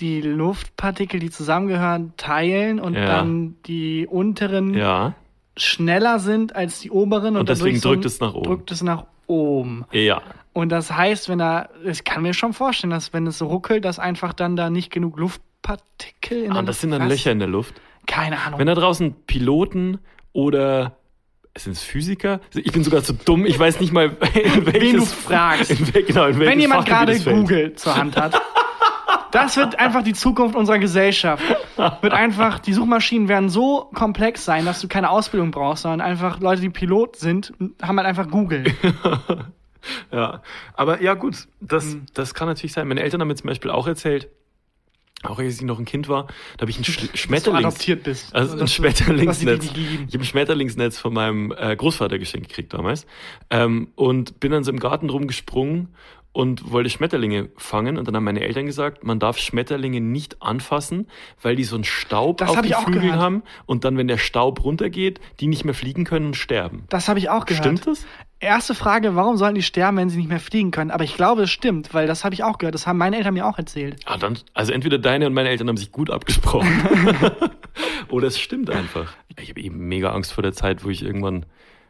die 0.00 0.20
Luftpartikel, 0.22 1.20
die 1.20 1.30
zusammengehören, 1.30 2.12
teilen 2.16 2.80
und 2.80 2.94
Ja. 2.94 3.04
dann 3.06 3.56
die 3.66 4.06
unteren 4.06 4.74
ja, 4.74 5.14
schneller 5.56 6.18
sind 6.18 6.56
als 6.56 6.80
die 6.80 6.90
oberen 6.90 7.34
und, 7.34 7.40
Und 7.40 7.48
deswegen 7.48 7.80
drückt 7.80 8.04
es 8.04 8.18
nach 8.20 8.34
oben. 8.34 8.44
Drückt 8.44 8.70
es 8.70 8.82
nach 8.82 9.04
oben. 9.26 9.84
ja. 9.92 10.22
Und 10.52 10.70
das 10.70 10.90
heißt, 10.90 11.28
wenn 11.28 11.38
da, 11.38 11.68
ich 11.84 12.02
kann 12.02 12.22
mir 12.22 12.34
schon 12.34 12.52
vorstellen, 12.54 12.90
dass 12.90 13.12
wenn 13.12 13.24
es 13.28 13.38
so 13.38 13.46
ruckelt, 13.46 13.84
dass 13.84 14.00
einfach 14.00 14.32
dann 14.32 14.56
da 14.56 14.68
nicht 14.68 14.90
genug 14.90 15.16
Luftpartikel 15.16 16.42
in 16.42 16.50
Ah, 16.50 16.54
der 16.54 16.62
das 16.64 16.66
Luft 16.76 16.80
sind 16.80 16.90
dann 16.90 17.02
Was? 17.02 17.08
Löcher 17.08 17.30
in 17.30 17.38
der 17.38 17.46
Luft. 17.48 17.74
Keine 18.08 18.36
Ahnung. 18.40 18.58
Wenn 18.58 18.66
da 18.66 18.74
draußen 18.74 19.14
Piloten 19.26 19.98
oder 20.32 20.96
sind 21.56 21.72
es 21.74 21.82
Physiker? 21.84 22.40
Ich 22.54 22.72
bin 22.72 22.82
sogar 22.82 23.04
zu 23.04 23.12
dumm, 23.12 23.46
ich 23.46 23.58
weiß 23.58 23.78
nicht 23.80 23.92
mal, 23.92 24.06
in 24.34 24.66
welches, 24.66 24.82
Wen 24.82 24.96
du 24.96 25.04
fragst. 25.06 25.70
In, 25.70 26.04
genau, 26.06 26.26
in 26.26 26.38
wenn 26.40 26.46
welches 26.46 26.62
jemand 26.62 26.88
Fachgebiet 26.88 27.24
gerade. 27.24 27.36
Google 27.40 27.74
zur 27.74 27.96
Hand 27.96 28.16
hat. 28.16 28.40
Das 29.32 29.56
wird 29.56 29.78
einfach 29.78 30.02
die 30.02 30.12
Zukunft 30.12 30.56
unserer 30.56 30.78
Gesellschaft. 30.78 31.42
Wird 31.76 32.12
einfach, 32.12 32.58
die 32.58 32.72
Suchmaschinen 32.72 33.28
werden 33.28 33.48
so 33.48 33.90
komplex 33.94 34.44
sein, 34.44 34.64
dass 34.64 34.80
du 34.80 34.88
keine 34.88 35.10
Ausbildung 35.10 35.50
brauchst, 35.50 35.82
sondern 35.82 36.00
einfach 36.00 36.40
Leute, 36.40 36.60
die 36.62 36.70
Pilot 36.70 37.16
sind, 37.16 37.52
haben 37.82 37.96
halt 37.98 38.06
einfach 38.08 38.28
Google. 38.30 38.64
Ja, 40.12 40.42
aber 40.74 41.00
ja 41.00 41.14
gut, 41.14 41.48
das, 41.62 41.84
Hm. 41.84 42.04
das 42.12 42.34
kann 42.34 42.46
natürlich 42.48 42.74
sein. 42.74 42.86
Meine 42.86 43.00
Eltern 43.02 43.22
haben 43.22 43.28
mir 43.28 43.34
zum 43.34 43.48
Beispiel 43.48 43.70
auch 43.70 43.86
erzählt, 43.86 44.28
auch 45.22 45.38
als 45.38 45.54
ich 45.56 45.62
noch 45.62 45.78
ein 45.78 45.86
Kind 45.86 46.06
war, 46.06 46.26
da 46.58 46.62
habe 46.62 46.70
ich 46.70 46.78
ein 46.78 46.84
Sch 46.84 47.08
Schmetterlings... 47.14 47.64
adoptiert 47.66 48.02
bist. 48.02 48.34
Also 48.34 48.52
ein 48.52 48.58
Dass 48.58 48.68
du- 48.70 48.74
Schmetterlingsnetz. 48.76 49.64
Ich 49.74 50.14
habe 50.14 50.18
ein 50.18 50.24
Schmetterlingsnetz 50.24 50.98
von 50.98 51.14
meinem 51.14 51.54
äh, 51.56 51.74
Großvater 51.76 52.18
geschenkt 52.18 52.48
gekriegt 52.50 52.74
damals. 52.74 53.06
Ähm, 53.48 53.88
und 53.96 54.38
bin 54.38 54.52
dann 54.52 54.64
so 54.64 54.70
im 54.70 54.78
Garten 54.80 55.08
rumgesprungen 55.08 55.88
und 56.32 56.70
wollte 56.70 56.90
Schmetterlinge 56.90 57.50
fangen. 57.56 57.98
Und 57.98 58.06
dann 58.06 58.14
haben 58.14 58.24
meine 58.24 58.40
Eltern 58.40 58.66
gesagt, 58.66 59.02
man 59.02 59.18
darf 59.18 59.38
Schmetterlinge 59.38 60.00
nicht 60.00 60.40
anfassen, 60.40 61.08
weil 61.42 61.56
die 61.56 61.64
so 61.64 61.74
einen 61.74 61.84
Staub 61.84 62.38
Das 62.38 62.50
auf 62.50 62.56
hab 62.56 62.72
auch 62.72 62.84
Flügeln 62.84 63.16
haben. 63.16 63.42
Und 63.66 63.84
dann, 63.84 63.96
wenn 63.96 64.06
der 64.06 64.18
Staub 64.18 64.64
runtergeht, 64.64 65.20
die 65.40 65.48
nicht 65.48 65.64
mehr 65.64 65.74
fliegen 65.74 66.04
können 66.04 66.26
und 66.26 66.36
sterben. 66.36 66.84
Das 66.88 67.08
habe 67.08 67.18
ich 67.18 67.30
auch 67.30 67.46
gehört. 67.46 67.64
Stimmt 67.64 67.86
das? 67.86 68.06
Erste 68.38 68.74
Frage, 68.74 69.16
warum 69.16 69.36
sollen 69.36 69.54
die 69.54 69.62
sterben, 69.62 69.96
wenn 69.98 70.08
sie 70.08 70.18
nicht 70.18 70.28
mehr 70.28 70.40
fliegen 70.40 70.70
können? 70.70 70.90
Aber 70.90 71.04
ich 71.04 71.14
glaube, 71.14 71.42
es 71.42 71.50
stimmt, 71.50 71.92
weil 71.92 72.06
das 72.06 72.24
habe 72.24 72.34
ich 72.34 72.44
auch 72.44 72.58
gehört. 72.58 72.74
Das 72.74 72.86
haben 72.86 72.96
meine 72.96 73.16
Eltern 73.16 73.34
mir 73.34 73.46
auch 73.46 73.58
erzählt. 73.58 74.00
Ah, 74.06 74.16
dann, 74.16 74.38
also 74.54 74.72
entweder 74.72 74.98
deine 74.98 75.26
und 75.26 75.34
meine 75.34 75.48
Eltern 75.48 75.68
haben 75.68 75.76
sich 75.76 75.92
gut 75.92 76.10
abgesprochen. 76.10 76.70
Oder 78.08 78.28
es 78.28 78.40
stimmt 78.40 78.70
einfach. 78.70 79.12
Ich 79.36 79.50
habe 79.50 79.60
eben 79.60 79.88
mega 79.88 80.12
Angst 80.12 80.32
vor 80.32 80.42
der 80.42 80.52
Zeit, 80.52 80.84
wo 80.84 80.90
ich 80.90 81.02
irgendwann 81.02 81.44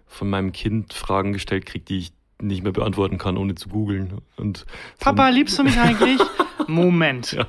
von 0.06 0.28
meinem 0.28 0.52
Kind 0.52 0.92
Fragen 0.92 1.32
gestellt 1.32 1.66
kriege, 1.66 1.84
die 1.84 1.98
ich 1.98 2.12
nicht 2.42 2.62
mehr 2.62 2.72
beantworten 2.72 3.18
kann, 3.18 3.36
ohne 3.36 3.54
zu 3.54 3.68
googeln. 3.68 4.20
Und 4.36 4.58
so 4.58 4.64
Papa, 5.00 5.28
liebst 5.28 5.58
du 5.58 5.64
mich 5.64 5.78
eigentlich? 5.78 6.20
Moment. 6.66 7.32
Ja. 7.32 7.46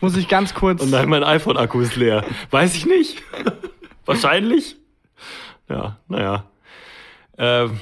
Muss 0.00 0.16
ich 0.16 0.28
ganz 0.28 0.54
kurz. 0.54 0.82
Und 0.82 0.90
nein, 0.90 1.08
mein 1.08 1.24
iPhone-Akku 1.24 1.80
ist 1.80 1.96
leer. 1.96 2.24
Weiß 2.50 2.74
ich 2.74 2.86
nicht. 2.86 3.22
Wahrscheinlich. 4.04 4.76
Ja, 5.68 5.98
naja. 6.08 6.44
Ähm, 7.38 7.80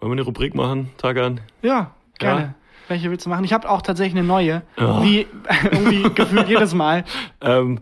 wollen 0.00 0.10
wir 0.10 0.12
eine 0.12 0.22
Rubrik 0.22 0.54
machen, 0.54 0.90
Tagan? 0.98 1.40
Ja, 1.62 1.94
gerne. 2.18 2.40
Ja. 2.40 2.54
Welche 2.88 3.10
willst 3.10 3.24
du 3.24 3.30
machen? 3.30 3.44
Ich 3.44 3.52
habe 3.52 3.68
auch 3.70 3.82
tatsächlich 3.82 4.18
eine 4.18 4.26
neue. 4.26 4.62
Ja. 4.78 5.02
Wie 5.02 5.26
irgendwie 5.64 6.02
gefühlt 6.14 6.48
jedes 6.48 6.74
Mal. 6.74 7.04
Ähm, 7.40 7.80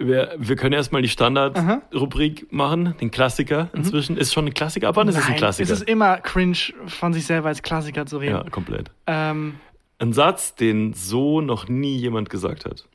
wir, 0.00 0.34
wir 0.38 0.56
können 0.56 0.72
erstmal 0.72 1.02
die. 1.02 1.08
Standard-Rubrik 1.08 2.52
machen, 2.52 2.94
den 3.00 3.10
Klassiker 3.10 3.68
inzwischen. 3.74 4.16
Ist 4.16 4.32
schon 4.32 4.46
ein 4.46 4.54
Klassiker, 4.54 4.88
ab 4.88 4.96
wann 4.96 5.08
ist 5.08 5.16
es 5.16 5.24
ein 5.24 5.30
Nein, 5.30 5.38
Klassiker? 5.38 5.72
Es 5.72 5.80
ist 5.80 5.88
immer 5.88 6.16
cringe, 6.18 6.56
von 6.86 7.12
sich 7.12 7.26
selber 7.26 7.48
als 7.48 7.62
Klassiker 7.62 8.06
zu 8.06 8.18
reden. 8.18 8.36
ja, 8.36 8.44
komplett. 8.50 8.90
Ähm, 9.06 9.56
Ein 9.98 10.12
Satz, 10.12 10.54
den 10.54 10.94
so 10.94 11.40
noch 11.40 11.68
nie 11.68 11.96
jemand 11.96 12.30
gesagt 12.30 12.64
hat. 12.64 12.88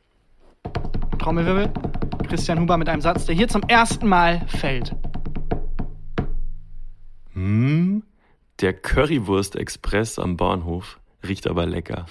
Trommelwirbel. 1.19 1.71
Christian 2.27 2.59
Huber 2.59 2.77
mit 2.77 2.89
einem 2.89 3.01
Satz, 3.01 3.25
der 3.25 3.35
hier 3.35 3.47
zum 3.47 3.61
ersten 3.63 4.07
Mal 4.07 4.45
fällt. 4.47 4.95
Hm, 7.33 8.03
der 8.61 8.73
Currywurst-Express 8.73 10.17
am 10.19 10.37
Bahnhof 10.37 10.99
riecht 11.27 11.47
aber 11.47 11.65
lecker. 11.65 12.05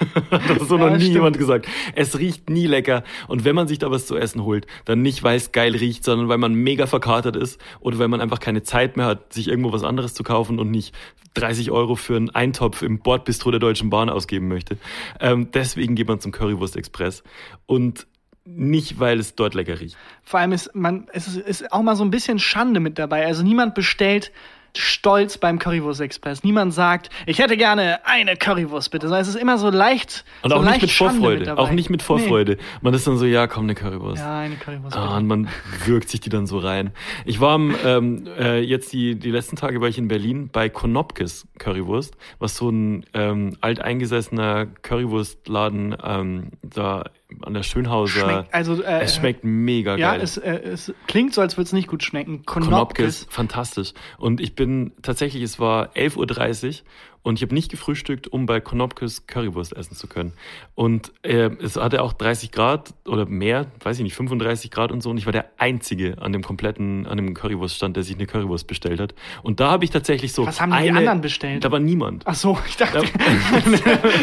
das 0.30 0.42
hat 0.48 0.60
so 0.68 0.76
Ja, 0.78 0.84
noch 0.84 0.90
nie 0.90 1.00
stimmt. 1.00 1.14
jemand 1.14 1.38
gesagt. 1.38 1.66
Es 1.94 2.18
riecht 2.18 2.50
nie 2.50 2.66
lecker. 2.66 3.04
Und 3.28 3.44
wenn 3.44 3.54
man 3.54 3.68
sich 3.68 3.78
da 3.78 3.90
was 3.90 4.06
zu 4.06 4.16
essen 4.16 4.44
holt, 4.44 4.66
dann 4.84 5.02
nicht, 5.02 5.22
weil 5.22 5.36
es 5.36 5.52
geil 5.52 5.74
riecht, 5.76 6.04
sondern 6.04 6.28
weil 6.28 6.38
man 6.38 6.54
mega 6.54 6.86
verkatert 6.86 7.36
ist 7.36 7.60
oder 7.80 7.98
weil 7.98 8.08
man 8.08 8.20
einfach 8.20 8.40
keine 8.40 8.62
Zeit 8.62 8.96
mehr 8.96 9.06
hat, 9.06 9.32
sich 9.32 9.48
irgendwo 9.48 9.72
was 9.72 9.84
anderes 9.84 10.14
zu 10.14 10.22
kaufen 10.22 10.58
und 10.58 10.70
nicht 10.70 10.94
30 11.34 11.70
Euro 11.70 11.94
für 11.94 12.16
einen 12.16 12.30
Eintopf 12.30 12.82
im 12.82 12.98
Bordbistro 13.00 13.50
der 13.50 13.60
Deutschen 13.60 13.90
Bahn 13.90 14.08
ausgeben 14.10 14.48
möchte. 14.48 14.76
Ähm, 15.20 15.50
deswegen 15.52 15.94
geht 15.94 16.08
man 16.08 16.20
zum 16.20 16.32
Currywurst 16.32 16.76
Express. 16.76 17.22
Und 17.66 18.06
nicht, 18.44 18.98
weil 18.98 19.20
es 19.20 19.34
dort 19.34 19.54
lecker 19.54 19.78
riecht. 19.78 19.96
Vor 20.24 20.40
allem 20.40 20.52
ist 20.52 20.74
man, 20.74 21.06
es 21.12 21.28
ist, 21.28 21.36
ist 21.36 21.72
auch 21.72 21.82
mal 21.82 21.94
so 21.94 22.02
ein 22.02 22.10
bisschen 22.10 22.38
Schande 22.38 22.80
mit 22.80 22.98
dabei. 22.98 23.26
Also 23.26 23.42
niemand 23.42 23.74
bestellt 23.74 24.32
stolz 24.76 25.38
beim 25.38 25.58
Currywurst 25.58 26.00
Express. 26.00 26.44
Niemand 26.44 26.74
sagt, 26.74 27.10
ich 27.26 27.38
hätte 27.38 27.56
gerne 27.56 28.00
eine 28.04 28.36
Currywurst 28.36 28.90
bitte. 28.90 29.08
Sondern 29.08 29.22
es 29.22 29.28
ist 29.28 29.36
immer 29.36 29.58
so 29.58 29.70
leicht. 29.70 30.24
Und 30.42 30.50
so 30.50 30.56
auch 30.56 30.60
nicht 30.60 30.70
leicht 30.70 30.82
mit 30.82 30.90
Schande 30.90 31.14
Vorfreude. 31.14 31.44
dabei. 31.44 31.62
auch 31.62 31.70
nicht 31.70 31.90
mit 31.90 32.02
Vorfreude. 32.02 32.58
Man 32.82 32.94
ist 32.94 33.06
dann 33.06 33.16
so, 33.18 33.24
ja, 33.24 33.46
komm, 33.46 33.64
eine 33.64 33.74
Currywurst. 33.74 34.22
Nee. 34.22 34.28
Ja, 34.28 34.38
eine 34.40 34.56
Currywurst. 34.56 34.96
Ah, 34.96 35.16
und 35.16 35.26
man 35.26 35.48
wirkt 35.84 36.08
sich 36.08 36.20
die 36.20 36.30
dann 36.30 36.46
so 36.46 36.58
rein. 36.58 36.90
Ich 37.24 37.40
war 37.40 37.54
am, 37.54 37.74
ähm, 37.84 38.26
äh, 38.38 38.60
jetzt 38.60 38.92
die, 38.92 39.16
die 39.16 39.30
letzten 39.30 39.56
Tage 39.56 39.80
war 39.80 39.88
ich 39.88 39.98
in 39.98 40.08
Berlin 40.08 40.48
bei 40.52 40.68
Konopkes 40.68 41.46
Currywurst, 41.58 42.16
was 42.38 42.56
so 42.56 42.70
ein 42.70 43.04
ähm, 43.14 43.56
alteingesessener 43.60 44.66
Currywurstladen 44.66 45.96
ähm, 46.02 46.50
da 46.62 47.04
an 47.42 47.54
der 47.54 47.62
Schönhauser. 47.62 48.20
Schmeckt, 48.20 48.54
also, 48.54 48.82
äh, 48.82 49.00
es 49.00 49.16
schmeckt 49.16 49.44
mega 49.44 49.96
Ja, 49.96 50.12
geil. 50.12 50.20
es, 50.22 50.36
äh, 50.36 50.50
es 50.64 50.92
klingt 51.06 51.34
so, 51.34 51.40
als 51.40 51.56
würde 51.56 51.66
es 51.66 51.72
nicht 51.72 51.88
gut 51.88 52.02
schmecken. 52.02 52.44
Konopkes, 52.44 52.70
Konopkes. 52.70 53.26
fantastisch. 53.30 53.92
Und 54.18 54.40
ich 54.40 54.54
bin 54.54 54.92
tatsächlich, 55.02 55.42
es 55.42 55.58
war 55.58 55.90
11.30 55.96 56.68
Uhr 56.68 56.74
und 57.22 57.36
ich 57.36 57.42
habe 57.42 57.54
nicht 57.54 57.70
gefrühstückt, 57.70 58.28
um 58.28 58.46
bei 58.46 58.60
Konopkes 58.60 59.26
Currywurst 59.26 59.76
essen 59.76 59.94
zu 59.94 60.06
können. 60.06 60.32
Und 60.74 61.12
äh, 61.22 61.50
es 61.62 61.76
hatte 61.76 62.02
auch 62.02 62.14
30 62.14 62.50
Grad 62.50 62.94
oder 63.06 63.26
mehr, 63.26 63.66
weiß 63.82 63.98
ich 63.98 64.02
nicht, 64.02 64.14
35 64.14 64.70
Grad 64.70 64.90
und 64.90 65.02
so. 65.02 65.10
Und 65.10 65.18
ich 65.18 65.26
war 65.26 65.32
der 65.32 65.50
Einzige 65.58 66.16
an 66.20 66.32
dem 66.32 66.42
kompletten, 66.42 67.06
an 67.06 67.18
dem 67.18 67.34
Currywurststand, 67.34 67.96
der 67.96 68.04
sich 68.04 68.14
eine 68.16 68.26
Currywurst 68.26 68.66
bestellt 68.66 69.00
hat. 69.00 69.14
Und 69.42 69.60
da 69.60 69.70
habe 69.70 69.84
ich 69.84 69.90
tatsächlich 69.90 70.32
so. 70.32 70.46
Was 70.46 70.60
haben 70.60 70.70
die 70.70 70.78
eine, 70.78 70.98
anderen 70.98 71.20
bestellt? 71.20 71.62
Da 71.64 71.70
war 71.70 71.78
niemand. 71.78 72.22
Ach 72.26 72.34
so, 72.34 72.58
ich 72.66 72.76
dachte, 72.78 73.02
das 73.54 73.66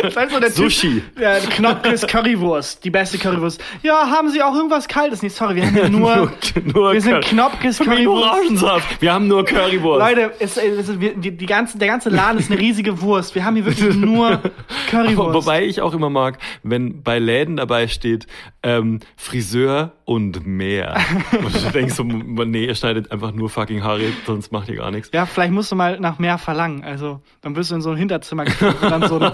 ist 0.10 0.18
halt 0.18 0.32
so 0.32 0.40
der 0.40 0.52
Sushi. 0.52 1.02
Typ, 1.02 1.20
ja, 1.20 1.38
Knopkes 1.38 2.08
Currywurst, 2.08 2.84
die 2.84 2.90
beste 2.90 3.20
Currywurst. 3.20 3.64
Ja, 3.84 4.10
haben 4.10 4.30
Sie 4.32 4.42
auch 4.42 4.56
irgendwas 4.56 4.88
Kaltes? 4.88 5.22
Nee, 5.22 5.30
sorry, 5.30 5.56
wir 5.58 5.68
haben 5.68 5.74
hier 5.76 5.90
nur, 5.90 6.32
nur 6.64 6.94
wir 6.94 7.02
sind 7.02 7.22
Knopkes 7.26 7.78
Currywurst. 7.80 9.02
Wir 9.02 9.14
haben 9.14 9.28
nur 9.28 9.46
Currywurst. 9.46 10.00
Leute, 10.00 10.34
es, 10.40 10.58
es, 10.58 10.90
es, 10.90 11.00
wir- 11.00 11.16
die, 11.16 11.38
die 11.38 11.46
ganze, 11.46 11.78
der 11.78 11.88
ganze 11.88 12.10
Laden 12.10 12.40
ist 12.40 12.50
eine 12.52 12.60
riesige 12.60 12.87
Wurst. 13.02 13.36
Wir 13.36 13.46
haben 13.46 13.56
hier 13.56 13.66
wirklich 13.66 13.96
nur 13.96 14.42
Currywurst. 14.90 15.34
Wobei 15.34 15.66
ich 15.66 15.82
auch 15.82 15.94
immer 15.94 16.10
mag, 16.10 16.40
wenn 16.64 17.04
bei 17.04 17.20
Läden 17.20 17.58
dabei 17.58 17.88
steht, 17.88 18.28
ähm, 18.64 19.00
Friseur 19.16 19.94
und 20.06 20.46
mehr. 20.46 20.98
Und 21.32 21.54
du 21.54 21.72
denkst 21.72 21.96
so, 21.96 22.04
nee, 22.04 22.66
ihr 22.66 22.76
schneidet 22.76 23.12
einfach 23.12 23.32
nur 23.32 23.50
fucking 23.50 23.84
Haare, 23.84 24.12
sonst 24.26 24.52
macht 24.52 24.70
ihr 24.70 24.78
gar 24.78 24.92
nichts. 24.92 25.10
ja, 25.14 25.26
vielleicht 25.26 25.52
musst 25.52 25.72
du 25.72 25.76
mal 25.76 26.00
nach 26.00 26.20
mehr 26.20 26.38
verlangen. 26.38 26.84
Also, 26.84 27.22
dann 27.42 27.56
wirst 27.56 27.72
du 27.72 27.76
in 27.76 27.82
so 27.82 27.92
ein 27.92 27.98
Hinterzimmer 27.98 28.46
geführt, 28.46 28.78
wo 28.82 28.90
dann 28.90 29.08
so 29.08 29.20
ein, 29.20 29.32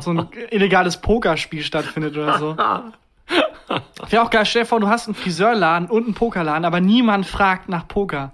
so 0.00 0.10
ein 0.12 0.28
illegales 0.50 1.00
Pokerspiel 1.00 1.62
stattfindet 1.62 2.16
oder 2.16 2.38
so. 2.38 2.56
Wäre 4.10 4.24
auch 4.24 4.30
geil, 4.30 4.44
stell 4.46 4.62
dir 4.62 4.68
vor, 4.68 4.80
du 4.80 4.88
hast 4.88 5.06
einen 5.06 5.14
Friseurladen 5.14 5.88
und 5.88 6.04
einen 6.04 6.14
Pokerladen, 6.14 6.64
aber 6.64 6.80
niemand 6.80 7.26
fragt 7.26 7.68
nach 7.68 7.86
Poker. 7.86 8.32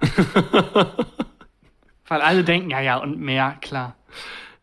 Weil 2.08 2.20
alle 2.20 2.44
denken, 2.44 2.70
ja, 2.70 2.80
ja, 2.80 2.96
und 2.96 3.18
mehr, 3.18 3.56
klar. 3.60 3.94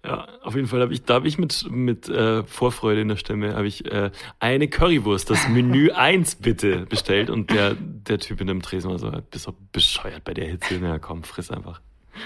Ja, 0.05 0.27
auf 0.41 0.55
jeden 0.55 0.67
Fall 0.67 0.81
habe 0.81 0.93
ich, 0.93 1.03
da 1.03 1.13
habe 1.13 1.27
ich 1.29 1.37
mit, 1.37 1.65
mit 1.71 2.09
äh, 2.09 2.43
Vorfreude 2.43 3.01
in 3.01 3.07
der 3.07 3.15
Stimme, 3.15 3.55
habe 3.55 3.67
ich 3.67 3.89
äh, 3.89 4.11
eine 4.39 4.67
Currywurst, 4.67 5.29
das 5.29 5.47
Menü 5.47 5.91
1 5.95 6.35
bitte 6.35 6.85
bestellt 6.85 7.29
und 7.29 7.49
der, 7.51 7.75
der 7.75 8.19
Typ 8.19 8.41
in 8.41 8.47
dem 8.47 8.61
Tresen 8.61 8.91
war 8.91 8.99
so, 8.99 9.09
bist 9.31 9.47
doch 9.47 9.53
bescheuert 9.71 10.25
bei 10.25 10.33
der 10.33 10.45
Hitze. 10.45 10.77
Na 10.81 10.99
komm, 10.99 11.23
friss 11.23 11.51
einfach. 11.51 11.79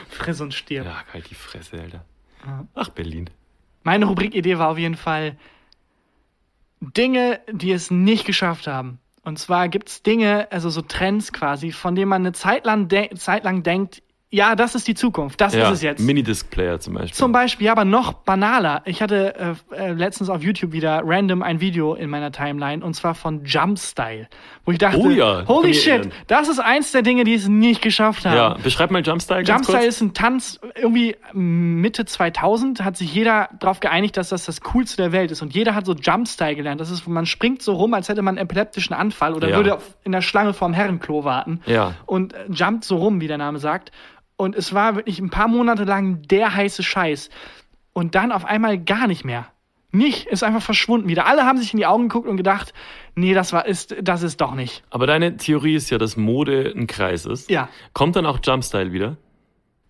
Friss 0.09 0.41
und 0.41 0.55
stirb. 0.55 0.85
Ja, 0.85 1.03
halt 1.13 1.29
die 1.29 1.35
Fresse, 1.35 1.79
Alter. 1.79 2.03
Ja. 2.45 2.65
Ach, 2.73 2.89
Berlin. 2.89 3.29
Meine 3.83 4.05
Rubrikidee 4.05 4.57
war 4.57 4.69
auf 4.69 4.77
jeden 4.79 4.97
Fall 4.97 5.37
Dinge, 6.81 7.39
die 7.51 7.71
es 7.71 7.91
nicht 7.91 8.25
geschafft 8.25 8.67
haben. 8.67 8.99
Und 9.23 9.37
zwar 9.39 9.69
gibt's 9.69 10.03
Dinge, 10.03 10.51
also 10.51 10.69
so 10.69 10.81
Trends 10.81 11.31
quasi, 11.31 11.71
von 11.71 11.95
denen 11.95 12.09
man 12.09 12.21
eine 12.21 12.33
Zeit 12.33 12.65
lang, 12.65 12.87
de 12.87 13.13
Zeit 13.15 13.43
lang 13.43 13.61
denkt, 13.61 14.01
ja, 14.29 14.55
das 14.55 14.75
ist 14.75 14.87
die 14.89 14.93
Zukunft, 14.95 15.39
das 15.39 15.53
Ja, 15.55 15.67
ist 15.69 15.75
es 15.75 15.81
jetzt. 15.81 15.99
Minidisc-Player 16.01 16.79
zum 16.81 16.95
Beispiel. 16.95 17.13
Zum 17.13 17.31
Beispiel, 17.31 17.67
ja, 17.67 17.71
aber 17.71 17.85
noch 17.85 18.11
banaler. 18.11 18.81
Ich 18.83 19.01
hatte 19.01 19.55
äh, 19.71 19.75
äh, 19.75 19.93
letztens 19.93 20.29
auf 20.29 20.43
YouTube 20.43 20.73
wieder 20.73 21.01
random 21.05 21.41
ein 21.41 21.61
Video 21.61 21.93
in 21.95 22.09
meiner 22.09 22.31
Timeline 22.33 22.83
und 22.83 22.93
zwar 22.93 23.15
von 23.15 23.45
Jump 23.45 23.79
Style, 23.79 24.27
wo 24.65 24.73
ich 24.73 24.79
dachte, 24.79 24.97
Oh 24.99 25.09
ja, 25.09 25.47
holy 25.47 25.73
shit, 25.73 25.87
erinnern. 25.87 26.11
das 26.27 26.49
ist 26.49 26.59
eins 26.59 26.91
der 26.91 27.03
Dinge, 27.03 27.23
die 27.23 27.35
es 27.35 27.47
nicht 27.47 27.81
geschafft 27.81 28.25
haben. 28.25 28.35
ja, 28.35 28.53
beschreib 28.61 28.91
mal 28.91 29.01
Jumpstyle 29.01 29.43
ganz 29.43 29.49
Jumpstyle 29.67 29.79
kurz. 29.79 29.87
ist 29.95 30.01
ein 30.01 30.13
Tanz, 30.13 30.59
irgendwie 30.75 31.15
Mitte 31.31 32.03
2000 32.05 32.83
hat 32.83 32.97
sich 32.97 33.13
jeder 33.13 33.47
darauf 33.59 33.79
geeinigt, 33.79 34.17
dass 34.17 34.27
das 34.29 34.43
das 34.45 34.59
Coolste 34.59 34.97
der 35.03 35.13
Welt 35.13 35.31
ist. 35.31 35.41
Und 35.41 35.53
jeder 35.55 35.73
hat 35.73 35.85
so 35.85 35.93
Jumpstyle 35.93 36.55
gelernt. 36.55 36.81
Das 36.81 36.91
ist, 36.91 37.07
man 37.07 37.25
springt 37.25 37.61
so 37.61 37.73
rum, 37.75 37.93
als 37.93 38.09
hätte 38.09 38.21
man 38.21 38.37
einen 38.37 38.45
epileptischen 38.45 38.93
Anfall 38.93 39.33
oder 39.35 39.47
Ja. 39.49 39.55
würde 39.55 39.77
in 40.03 40.11
der 40.11 40.21
Schlange 40.21 40.53
vorm 40.53 40.73
Herrenklo 40.73 41.23
warten. 41.23 41.61
Ja. 41.65 41.93
Und 42.05 42.35
jumpt 42.49 42.83
so 42.83 42.97
rum, 42.97 43.21
wie 43.21 43.27
der 43.27 43.37
Name 43.37 43.59
sagt. 43.59 43.91
Und 44.37 44.55
es 44.55 44.73
war 44.73 44.95
wirklich 44.95 45.19
ein 45.19 45.29
paar 45.29 45.47
Monate 45.47 45.83
lang 45.83 46.21
der 46.21 46.55
heiße 46.55 46.83
Scheiß. 46.83 47.29
Und 47.93 48.15
dann 48.15 48.31
auf 48.31 48.45
einmal 48.45 48.77
gar 48.77 49.07
nicht 49.07 49.25
mehr. 49.25 49.47
Nicht, 49.91 50.27
ist 50.27 50.43
einfach 50.43 50.61
verschwunden 50.61 51.07
wieder. 51.07 51.25
Alle 51.25 51.45
haben 51.45 51.57
sich 51.57 51.73
in 51.73 51.77
die 51.77 51.85
Augen 51.85 52.03
geguckt 52.09 52.27
und 52.27 52.37
gedacht, 52.37 52.73
nee, 53.15 53.33
das 53.33 53.53
war, 53.53 53.65
ist, 53.65 53.95
das 54.01 54.21
ist 54.21 54.39
doch 54.41 54.53
nicht. 54.53 54.83
Aber 54.89 55.07
deine 55.07 55.37
Theorie 55.37 55.75
ist 55.75 55.89
ja, 55.89 55.97
dass 55.97 56.17
Mode 56.17 56.73
ein 56.75 56.87
Kreis 56.87 57.25
ist. 57.25 57.49
Ja. 57.49 57.69
Kommt 57.93 58.15
dann 58.15 58.25
auch 58.25 58.39
Jumpstyle 58.43 58.91
wieder? 58.91 59.17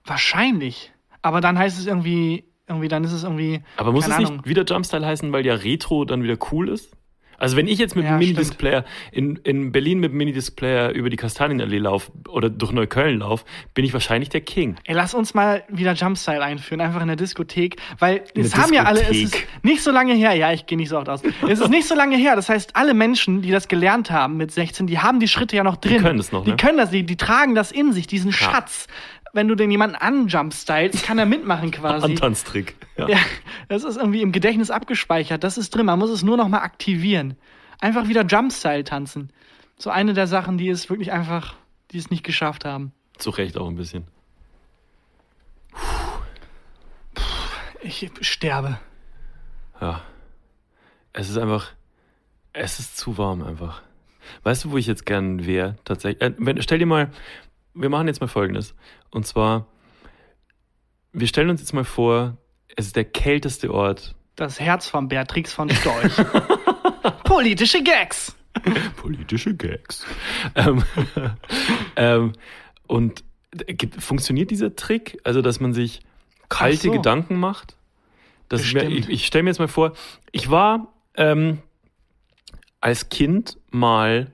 Wahrscheinlich. 0.05 0.93
Aber 1.21 1.41
dann 1.41 1.57
heißt 1.57 1.77
es 1.77 1.87
irgendwie, 1.87 2.45
irgendwie, 2.67 2.87
dann 2.87 3.03
ist 3.03 3.11
es 3.11 3.23
irgendwie. 3.23 3.63
Aber 3.75 3.91
muss 3.91 4.07
es 4.07 4.17
nicht 4.17 4.29
Ahnung. 4.29 4.45
wieder 4.45 4.63
Jumpstyle 4.63 5.05
heißen, 5.05 5.33
weil 5.33 5.45
ja 5.45 5.55
Retro 5.55 6.05
dann 6.05 6.23
wieder 6.23 6.37
cool 6.51 6.69
ist? 6.69 6.95
Also 7.37 7.55
wenn 7.55 7.67
ich 7.67 7.77
jetzt 7.79 7.95
mit 7.95 8.05
Ja, 8.05 8.11
einem 8.11 8.19
Minidisc-Player 8.19 8.83
in, 9.11 9.37
in 9.43 9.71
Berlin 9.71 9.99
mit 9.99 10.09
einem 10.11 10.17
Minidisc-Player 10.17 10.89
über 10.91 11.09
die 11.09 11.17
Kastanienallee 11.17 11.77
laufe 11.77 12.11
oder 12.29 12.49
durch 12.49 12.71
Neukölln 12.71 13.19
laufe, 13.19 13.45
bin 13.73 13.85
ich 13.85 13.93
wahrscheinlich 13.93 14.29
der 14.29 14.41
King. 14.41 14.75
Ey, 14.85 14.95
lass 14.95 15.13
uns 15.13 15.33
mal 15.33 15.63
wieder 15.69 15.93
Jumpstyle 15.93 16.41
einführen, 16.43 16.81
einfach 16.81 17.01
in 17.01 17.07
der 17.07 17.15
Diskothek, 17.15 17.77
weil 17.99 18.23
In 18.33 18.41
es 18.45 18.55
haben 18.55 18.73
ja 18.73 18.83
alle, 18.83 19.01
es 19.01 19.09
ist 19.09 19.33
Diskothek. 19.33 19.47
nicht 19.63 19.81
so 19.83 19.91
lange 19.91 20.13
her, 20.13 20.33
ja, 20.33 20.51
ich 20.51 20.65
gehe 20.65 20.77
nicht 20.77 20.89
so 20.89 20.97
oft 20.97 21.09
aus. 21.09 21.21
Es 21.47 21.59
ist 21.59 21.69
nicht 21.69 21.87
so 21.87 21.95
lange 21.95 22.17
her, 22.17 22.35
das 22.35 22.49
heißt, 22.49 22.75
alle 22.75 22.93
Menschen, 22.93 23.41
die 23.41 23.51
das 23.51 23.67
gelernt 23.67 24.09
haben 24.11 24.37
mit 24.37 24.51
16, 24.51 24.87
die 24.87 24.99
haben 24.99 25.19
die 25.19 25.27
Schritte 25.27 25.55
ja 25.55 25.63
noch 25.63 25.77
drin. 25.77 26.01
können 26.01 26.19
es 26.19 26.31
noch, 26.31 26.43
Die 26.43 26.51
ne? 26.51 26.55
können 26.57 26.77
das, 26.77 26.89
die, 26.89 27.03
die 27.05 27.17
tragen 27.17 27.53
das 27.55 27.71
in 27.71 27.93
sich, 27.93 28.07
diesen 28.07 28.31
Schatz. 28.31 28.87
Wenn 29.33 29.47
du 29.47 29.55
den 29.55 29.71
jemanden 29.71 29.95
anjumpstylst, 29.95 31.03
kann 31.03 31.19
er 31.19 31.25
mitmachen 31.25 31.71
quasi. 31.71 32.05
Antanztrick. 32.05 32.75
Ja. 32.97 33.09
Ja, 33.09 33.17
das 33.67 33.83
ist 33.83 33.97
irgendwie 33.97 34.21
im 34.21 34.31
Gedächtnis 34.31 34.71
abgespeichert, 34.71 35.43
das 35.43 35.57
ist 35.57 35.75
drin, 35.75 35.85
man 35.85 35.99
muss 35.99 36.09
es 36.09 36.23
nur 36.23 36.37
noch 36.37 36.47
mal 36.47 36.61
aktivieren. 36.61 37.37
Einfach 37.79 38.07
wieder 38.07 38.25
Jumpstyle 38.25 38.83
tanzen. 38.83 39.31
So 39.77 39.89
eine 39.91 40.13
der 40.13 40.25
Sachen, 40.27 40.57
die 40.57 40.69
es 40.69 40.89
wirklich 40.89 41.11
einfach, 41.11 41.55
die 41.91 41.99
es 41.99 42.09
nicht 42.09 42.23
geschafft 42.23 42.65
haben. 42.65 42.91
Zu 43.17 43.29
Recht 43.29 43.57
auch 43.57 43.67
ein 43.67 43.75
bisschen. 43.75 44.05
Ich 47.81 48.09
sterbe. 48.21 48.79
Ja. 49.79 50.01
Es 51.13 51.29
ist 51.29 51.37
einfach, 51.37 51.71
es 52.53 52.79
ist 52.79 52.97
zu 52.97 53.17
warm 53.17 53.43
einfach. 53.43 53.81
Weißt 54.43 54.65
du, 54.65 54.71
wo 54.71 54.77
ich 54.77 54.87
jetzt 54.87 55.05
gern 55.05 55.45
wäre? 55.45 55.77
Tatsächlich. 55.85 56.21
Äh, 56.21 56.33
wenn, 56.37 56.61
stell 56.61 56.79
dir 56.79 56.85
mal, 56.85 57.11
wir 57.77 57.89
machen 57.89 58.07
jetzt 58.07 58.21
mal 58.21 58.27
Folgendes. 58.27 58.75
Und 59.11 59.25
zwar, 59.25 59.67
wir 61.13 61.27
stellen 61.27 61.49
uns 61.49 61.61
jetzt 61.61 61.73
mal 61.73 61.83
vor, 61.85 62.37
es 62.75 62.87
ist 62.87 62.95
der 62.95 63.05
kälteste 63.05 63.73
Ort. 63.73 64.15
Das 64.35 64.59
Herz 64.59 64.87
von 64.87 65.07
Beatrix 65.07 65.53
von 65.53 65.69
Storch. 65.69 66.13
Politische 67.23 67.81
Gags. 67.83 68.35
Politische 68.97 69.55
Gags. 69.55 70.05
ähm, 70.55 70.83
ähm, 71.95 72.33
und 72.87 73.23
gibt- 73.51 74.01
funktioniert 74.01 74.51
dieser 74.51 74.75
Trick? 74.75 75.19
Also, 75.23 75.41
dass 75.41 75.59
man 75.59 75.73
sich 75.73 76.01
kalte 76.49 76.87
so. 76.87 76.91
Gedanken 76.91 77.37
macht? 77.37 77.75
Das 78.49 78.61
ich 78.61 79.09
ich 79.09 79.25
stelle 79.25 79.43
mir 79.43 79.49
jetzt 79.49 79.59
mal 79.59 79.67
vor, 79.67 79.93
ich 80.31 80.49
war 80.49 80.93
ähm, 81.15 81.59
als 82.79 83.09
Kind 83.09 83.57
mal 83.71 84.31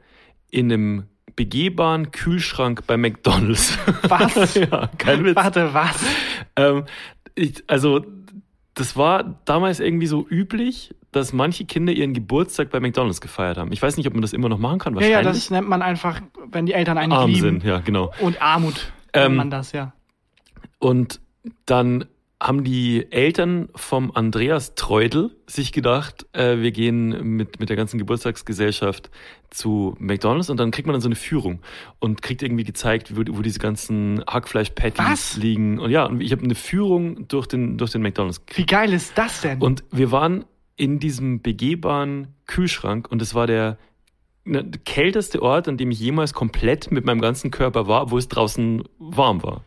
in 0.52 0.72
einem 0.72 1.08
begehbaren 1.36 2.12
Kühlschrank 2.12 2.86
bei 2.88 2.98
McDonalds. 2.98 3.78
Was? 4.04 4.54
ja, 4.56 4.90
kein 4.98 5.24
Witz. 5.26 5.36
Warte, 5.36 5.74
was? 5.74 5.96
Ähm, 6.56 6.86
ich, 7.36 7.64
also, 7.68 8.06
das 8.76 8.96
war 8.98 9.40
damals 9.46 9.80
irgendwie 9.80 10.08
so 10.08 10.26
üblich, 10.30 10.94
dass 11.12 11.32
manche 11.34 11.66
Kinder 11.66 11.94
ihren 11.94 12.14
Geburtstag 12.14 12.70
bei 12.72 12.80
McDonalds 12.80 13.22
gefeiert 13.22 13.58
haben. 13.58 13.72
Ich 13.72 13.82
weiß 13.82 13.98
nicht, 13.98 14.08
ob 14.08 14.14
man 14.14 14.22
das 14.22 14.34
immer 14.34 14.50
noch 14.50 14.58
machen 14.58 14.80
kann. 14.80 14.94
Ja, 14.94 14.98
Wahrscheinlich. 15.02 15.26
ja, 15.26 15.32
das 15.32 15.50
nennt 15.52 15.70
man 15.70 15.82
einfach, 15.82 16.22
wenn 16.52 16.66
die 16.66 16.74
Eltern 16.74 16.98
einen 16.98 17.12
arm 17.12 17.30
lieben. 17.30 17.42
sind, 17.42 17.64
ja, 17.64 17.80
genau. 17.80 18.12
Und 18.20 18.42
Armut 18.42 18.92
Ähm, 19.14 19.24
nennt 19.34 19.36
man 19.38 19.50
das, 19.52 19.72
ja. 19.74 19.94
Und 20.80 21.20
dann 21.66 22.06
haben 22.44 22.66
die 22.66 23.10
Eltern 23.10 23.70
vom 23.74 24.12
Andreas 24.14 24.76
Treudel 24.76 25.32
sich 25.48 25.72
gedacht, 25.72 26.26
äh, 26.34 26.58
wir 26.58 26.72
gehen 26.72 27.38
mit, 27.38 27.62
mit 27.62 27.70
der 27.70 27.78
ganzen 27.78 27.98
Geburtstagsgesellschaft 28.00 29.10
zu 29.50 29.96
McDonalds 29.98 30.50
und 30.50 30.60
dann 30.60 30.72
kriegt 30.72 30.86
man 30.86 30.94
dann 30.94 31.02
so 31.02 31.08
eine 31.08 31.16
Führung 31.16 31.62
und 32.00 32.22
kriegt 32.22 32.44
irgendwie 32.44 32.66
gezeigt, 32.66 33.16
wo, 33.16 33.22
wo 33.38 33.42
diese 33.42 33.60
ganzen 33.60 34.22
Hackfleisch-Patties 34.28 35.38
liegen. 35.38 35.80
Und 35.80 35.90
ja, 35.90 36.04
und 36.04 36.20
ich 36.20 36.34
habe 36.34 36.44
eine 36.44 36.56
Führung 36.56 37.30
durch 37.30 37.48
den, 37.48 37.78
durch 37.78 37.92
den 37.92 38.02
McDonalds 38.02 38.42
Wie 38.54 38.66
geil 38.66 38.92
ist 38.92 39.18
das 39.18 39.40
denn? 39.40 39.62
Und 39.62 39.86
wir 39.92 40.12
waren 40.12 40.44
in 40.76 41.00
diesem 41.00 41.42
begehbaren 41.42 42.28
Kühlschrank 42.46 43.10
und 43.10 43.22
es 43.22 43.34
war 43.34 43.48
der 43.48 43.78
ne, 44.44 44.70
kälteste 44.84 45.42
Ort, 45.42 45.70
an 45.70 45.78
dem 45.78 45.92
ich 45.92 46.00
jemals 46.00 46.34
komplett 46.34 46.92
mit 46.92 47.06
meinem 47.06 47.22
ganzen 47.22 47.52
Körper 47.52 47.88
war, 47.88 48.12
wo 48.12 48.18
es 48.18 48.28
draußen 48.28 48.84
warm 49.00 49.44
war. 49.44 49.64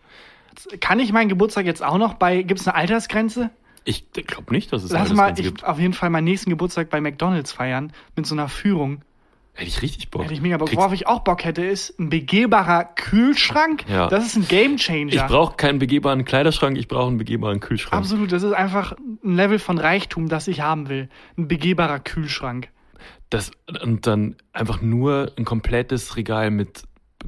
Kann 0.81 1.01
ich 1.01 1.13
meinen 1.13 1.29
Geburtstag 1.29 1.67
jetzt 1.67 1.83
auch 1.83 1.99
noch 1.99 2.15
bei, 2.15 2.43
gibt 2.43 2.61
es 2.61 2.69
eine 2.69 2.75
Altersgrenze? 2.77 3.51
Ich 3.85 4.11
glaube 4.13 4.53
nicht, 4.53 4.73
dass 4.73 4.83
es 4.83 4.91
Lass 4.91 5.03
alles 5.03 5.13
mal 5.15 5.27
Ganze 5.29 5.43
ich, 5.43 5.49
gibt. 5.49 5.65
auf 5.65 5.79
jeden 5.79 5.93
Fall 5.93 6.11
meinen 6.11 6.25
nächsten 6.25 6.51
Geburtstag 6.51 6.91
bei 6.91 7.01
McDonalds 7.01 7.53
feiern 7.53 7.93
mit 8.17 8.27
so 8.27 8.35
einer 8.35 8.49
Führung. 8.49 9.03
Hätte 9.55 9.69
ich 9.69 9.81
richtig 9.81 10.11
Bock. 10.11 10.25
Hätte 10.25 10.35
ich 10.35 10.43
mega 10.43 10.59
Bock. 10.59 10.69
Kriegst- 10.69 10.79
Worauf 10.81 10.93
ich 10.93 11.07
auch 11.07 11.21
Bock 11.21 11.45
hätte, 11.45 11.65
ist 11.65 11.99
ein 11.99 12.11
begehbarer 12.11 12.85
Kühlschrank. 12.85 13.85
Ja. 13.89 14.09
Das 14.09 14.27
ist 14.27 14.37
ein 14.37 14.47
Gamechanger. 14.49 15.13
Ich 15.13 15.23
brauche 15.23 15.57
keinen 15.57 15.79
begehbaren 15.79 16.25
Kleiderschrank, 16.27 16.77
ich 16.77 16.89
brauche 16.89 17.07
einen 17.09 17.17
begehbaren 17.17 17.61
Kühlschrank. 17.61 17.95
Absolut, 17.99 18.33
das 18.33 18.43
ist 18.43 18.53
einfach 18.53 18.93
ein 19.25 19.35
Level 19.37 19.59
von 19.59 19.79
Reichtum, 19.79 20.29
das 20.29 20.47
ich 20.49 20.61
haben 20.61 20.89
will. 20.89 21.09
Ein 21.39 21.49
begehbarer 21.49 22.01
Kühlschrank. 22.01 22.69
Das, 23.31 23.51
und 23.83 24.07
dann 24.07 24.37
einfach 24.53 24.83
nur 24.83 25.33
ein 25.39 25.45
komplettes 25.45 26.17
Regal 26.17 26.51
mit 26.51 26.83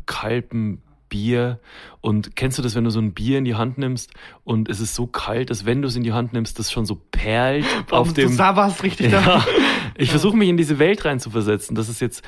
kaltem 0.06 0.82
Bier. 1.08 1.58
Und 2.00 2.36
kennst 2.36 2.58
du 2.58 2.62
das, 2.62 2.74
wenn 2.74 2.84
du 2.84 2.90
so 2.90 3.00
ein 3.00 3.12
Bier 3.14 3.38
in 3.38 3.44
die 3.44 3.54
Hand 3.54 3.78
nimmst 3.78 4.10
und 4.44 4.68
es 4.68 4.80
ist 4.80 4.94
so 4.94 5.06
kalt, 5.06 5.50
dass 5.50 5.64
wenn 5.66 5.82
du 5.82 5.88
es 5.88 5.96
in 5.96 6.02
die 6.02 6.12
Hand 6.12 6.32
nimmst, 6.32 6.58
das 6.58 6.70
schon 6.72 6.86
so 6.86 7.00
perlt 7.10 7.64
auf 7.90 8.08
du 8.08 8.22
dem. 8.22 8.32
sabberst 8.32 8.82
richtig 8.82 9.10
da. 9.10 9.20
Ja, 9.20 9.44
ich 9.96 10.10
versuche 10.10 10.36
mich 10.36 10.48
in 10.48 10.56
diese 10.56 10.78
Welt 10.78 11.04
reinzuversetzen, 11.04 11.74
dass 11.74 11.88
es 11.88 12.00
jetzt, 12.00 12.22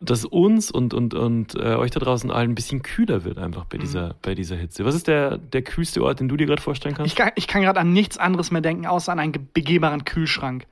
dass 0.00 0.24
uns 0.24 0.70
und, 0.70 0.92
und, 0.92 1.14
und 1.14 1.54
äh, 1.54 1.76
euch 1.76 1.90
da 1.90 2.00
draußen 2.00 2.30
allen 2.30 2.50
ein 2.50 2.54
bisschen 2.54 2.82
kühler 2.82 3.24
wird 3.24 3.38
einfach 3.38 3.62
Mhm. 3.64 3.68
bei 3.70 3.78
dieser, 3.78 4.14
bei 4.20 4.34
dieser 4.34 4.56
Hitze. 4.56 4.84
Was 4.84 4.94
ist 4.94 5.06
der, 5.08 5.38
der 5.38 5.62
kühlste 5.62 6.02
Ort, 6.04 6.20
den 6.20 6.28
du 6.28 6.36
dir 6.36 6.46
gerade 6.46 6.60
vorstellen 6.60 6.94
kannst? 6.94 7.10
Ich 7.12 7.16
kann, 7.16 7.30
ich 7.36 7.46
kann 7.46 7.62
gerade 7.62 7.80
an 7.80 7.92
nichts 7.92 8.18
anderes 8.18 8.50
mehr 8.50 8.60
denken, 8.60 8.86
außer 8.86 9.10
an 9.12 9.18
einen 9.20 9.32
ge- 9.32 9.42
begehbaren 9.54 10.04
Kühlschrank. 10.04 10.66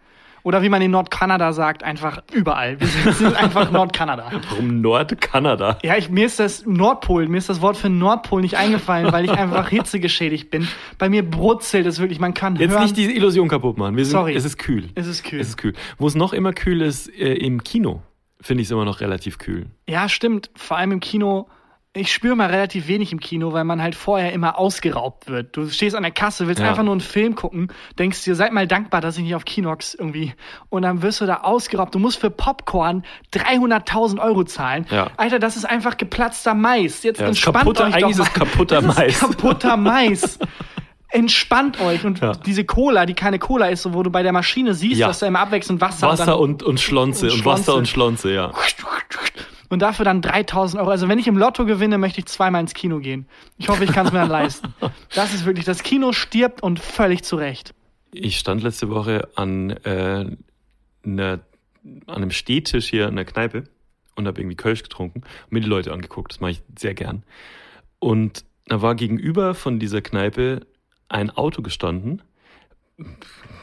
Oder 0.44 0.62
wie 0.62 0.68
man 0.68 0.82
in 0.82 0.90
Nordkanada 0.90 1.52
sagt, 1.52 1.84
einfach 1.84 2.22
überall. 2.32 2.80
Wir 2.80 2.86
sind, 2.88 3.14
sind 3.14 3.36
einfach 3.36 3.70
Nordkanada. 3.70 4.30
Warum 4.50 4.80
Nordkanada? 4.80 5.78
Ja, 5.82 5.96
ich, 5.96 6.10
mir 6.10 6.26
ist 6.26 6.40
das 6.40 6.66
Nordpol, 6.66 7.28
mir 7.28 7.38
ist 7.38 7.48
das 7.48 7.60
Wort 7.60 7.76
für 7.76 7.88
Nordpol 7.88 8.40
nicht 8.40 8.56
eingefallen, 8.56 9.12
weil 9.12 9.24
ich 9.24 9.30
einfach 9.30 9.68
hitzegeschädigt 9.68 10.50
bin. 10.50 10.66
Bei 10.98 11.08
mir 11.08 11.22
brutzelt 11.28 11.86
es 11.86 12.00
wirklich, 12.00 12.18
man 12.18 12.34
kann 12.34 12.56
Jetzt 12.56 12.72
hören. 12.72 12.82
nicht 12.82 12.96
die 12.96 13.14
Illusion 13.16 13.48
kaputt 13.48 13.78
machen. 13.78 13.94
Sind, 13.96 14.06
Sorry. 14.06 14.34
Es 14.34 14.44
ist 14.44 14.58
kühl. 14.58 14.88
es 14.94 15.06
ist 15.06 15.22
kühl. 15.22 15.40
Es 15.40 15.48
ist 15.50 15.56
kühl. 15.58 15.74
Wo 15.98 16.06
es 16.08 16.14
noch 16.14 16.32
immer 16.32 16.52
kühl 16.52 16.82
ist, 16.82 17.08
äh, 17.08 17.34
im 17.34 17.62
Kino, 17.62 18.02
finde 18.40 18.62
ich 18.62 18.66
es 18.68 18.72
immer 18.72 18.84
noch 18.84 19.00
relativ 19.00 19.38
kühl. 19.38 19.66
ja, 19.88 20.08
stimmt. 20.08 20.50
Vor 20.56 20.76
allem 20.76 20.92
im 20.92 21.00
Kino 21.00 21.48
ich 21.94 22.10
spüre 22.10 22.34
mal 22.34 22.48
relativ 22.48 22.86
wenig 22.88 23.12
im 23.12 23.20
Kino, 23.20 23.52
weil 23.52 23.64
man 23.64 23.82
halt 23.82 23.94
vorher 23.94 24.32
immer 24.32 24.58
ausgeraubt 24.58 25.28
wird. 25.28 25.54
Du 25.54 25.68
stehst 25.68 25.94
an 25.94 26.02
der 26.02 26.12
Kasse, 26.12 26.46
willst 26.48 26.62
Ja. 26.62 26.70
einfach 26.70 26.82
nur 26.82 26.92
einen 26.92 27.02
Film 27.02 27.34
gucken, 27.34 27.68
denkst 27.98 28.24
dir, 28.24 28.34
seid 28.34 28.52
mal 28.54 28.66
dankbar, 28.66 29.02
dass 29.02 29.18
ich 29.18 29.24
nicht 29.24 29.34
auf 29.34 29.44
Kinox 29.44 29.92
irgendwie. 29.94 30.32
Und 30.70 30.82
dann 30.82 31.02
wirst 31.02 31.20
du 31.20 31.26
da 31.26 31.40
ausgeraubt. 31.42 31.94
Du 31.94 31.98
musst 31.98 32.18
für 32.18 32.30
Popcorn 32.30 33.04
300.000 33.34 34.20
Euro 34.20 34.44
zahlen. 34.44 34.86
Ja. 34.90 35.10
Alter, 35.18 35.38
das 35.38 35.56
ist 35.56 35.66
einfach 35.66 35.98
geplatzter 35.98 36.54
Mais. 36.54 37.02
Jetzt 37.02 37.20
Ja, 37.20 37.26
ist 37.26 37.30
entspannt 37.36 37.58
kaputter- 37.66 37.86
euch 37.88 37.94
eigentlich 37.96 38.16
doch 38.16 38.26
ist 38.26 38.34
kaputter 38.34 38.80
Das 38.80 38.84
ist 38.92 38.98
Mais. 38.98 39.20
kaputter 39.20 39.76
Mais. 39.76 40.38
Entspannt 41.10 41.78
euch. 41.82 42.06
Und 42.06 42.20
Ja. 42.22 42.32
diese 42.32 42.64
Cola, 42.64 43.04
die 43.04 43.12
keine 43.12 43.38
Cola 43.38 43.66
ist, 43.66 43.92
wo 43.92 44.02
du 44.02 44.08
bei 44.10 44.22
der 44.22 44.32
Maschine 44.32 44.72
siehst, 44.72 44.98
Ja. 44.98 45.08
dass 45.08 45.18
da 45.18 45.26
immer 45.26 45.40
abwechselnd 45.40 45.82
Wasser, 45.82 46.08
Wasser 46.08 46.38
und, 46.40 46.62
und, 46.62 46.70
und 46.70 46.80
Schlonze 46.80 47.26
und 47.26 47.34
und, 47.40 47.44
Wasser 47.44 47.74
und 47.74 47.86
Schlonze, 47.86 48.32
ja. 48.32 48.50
und 49.72 49.78
dafür 49.78 50.04
dann 50.04 50.20
3000 50.20 50.82
Euro. 50.82 50.90
Also 50.90 51.08
wenn 51.08 51.18
ich 51.18 51.26
im 51.26 51.38
Lotto 51.38 51.64
gewinne, 51.64 51.96
möchte 51.96 52.20
ich 52.20 52.26
zweimal 52.26 52.60
ins 52.60 52.74
Kino 52.74 52.98
gehen. 52.98 53.26
Ich 53.56 53.70
hoffe, 53.70 53.84
ich 53.84 53.92
kann 53.92 54.04
es 54.04 54.12
mir 54.12 54.18
dann 54.18 54.28
leisten. 54.28 54.74
Das 55.14 55.32
ist 55.32 55.46
wirklich, 55.46 55.64
das 55.64 55.82
Kino 55.82 56.12
stirbt 56.12 56.62
und 56.62 56.78
völlig 56.78 57.24
zu 57.24 57.36
Recht. 57.36 57.74
Ich 58.12 58.38
stand 58.38 58.62
letzte 58.62 58.90
Woche 58.90 59.30
an, 59.34 59.70
äh, 59.70 60.26
einer, 61.06 61.40
an 62.06 62.14
einem 62.14 62.30
Stehtisch 62.32 62.90
hier 62.90 63.08
in 63.08 63.16
der 63.16 63.24
Kneipe 63.24 63.64
und 64.14 64.26
habe 64.26 64.42
irgendwie 64.42 64.56
Kölsch 64.56 64.82
getrunken 64.82 65.20
und 65.20 65.52
mir 65.52 65.60
die 65.60 65.68
Leute 65.68 65.90
angeguckt. 65.90 66.32
Das 66.32 66.40
mache 66.40 66.50
ich 66.50 66.62
sehr 66.78 66.92
gern. 66.92 67.22
Und 67.98 68.44
da 68.66 68.82
war 68.82 68.94
gegenüber 68.94 69.54
von 69.54 69.78
dieser 69.78 70.02
Kneipe 70.02 70.66
ein 71.08 71.30
Auto 71.30 71.62
gestanden. 71.62 72.20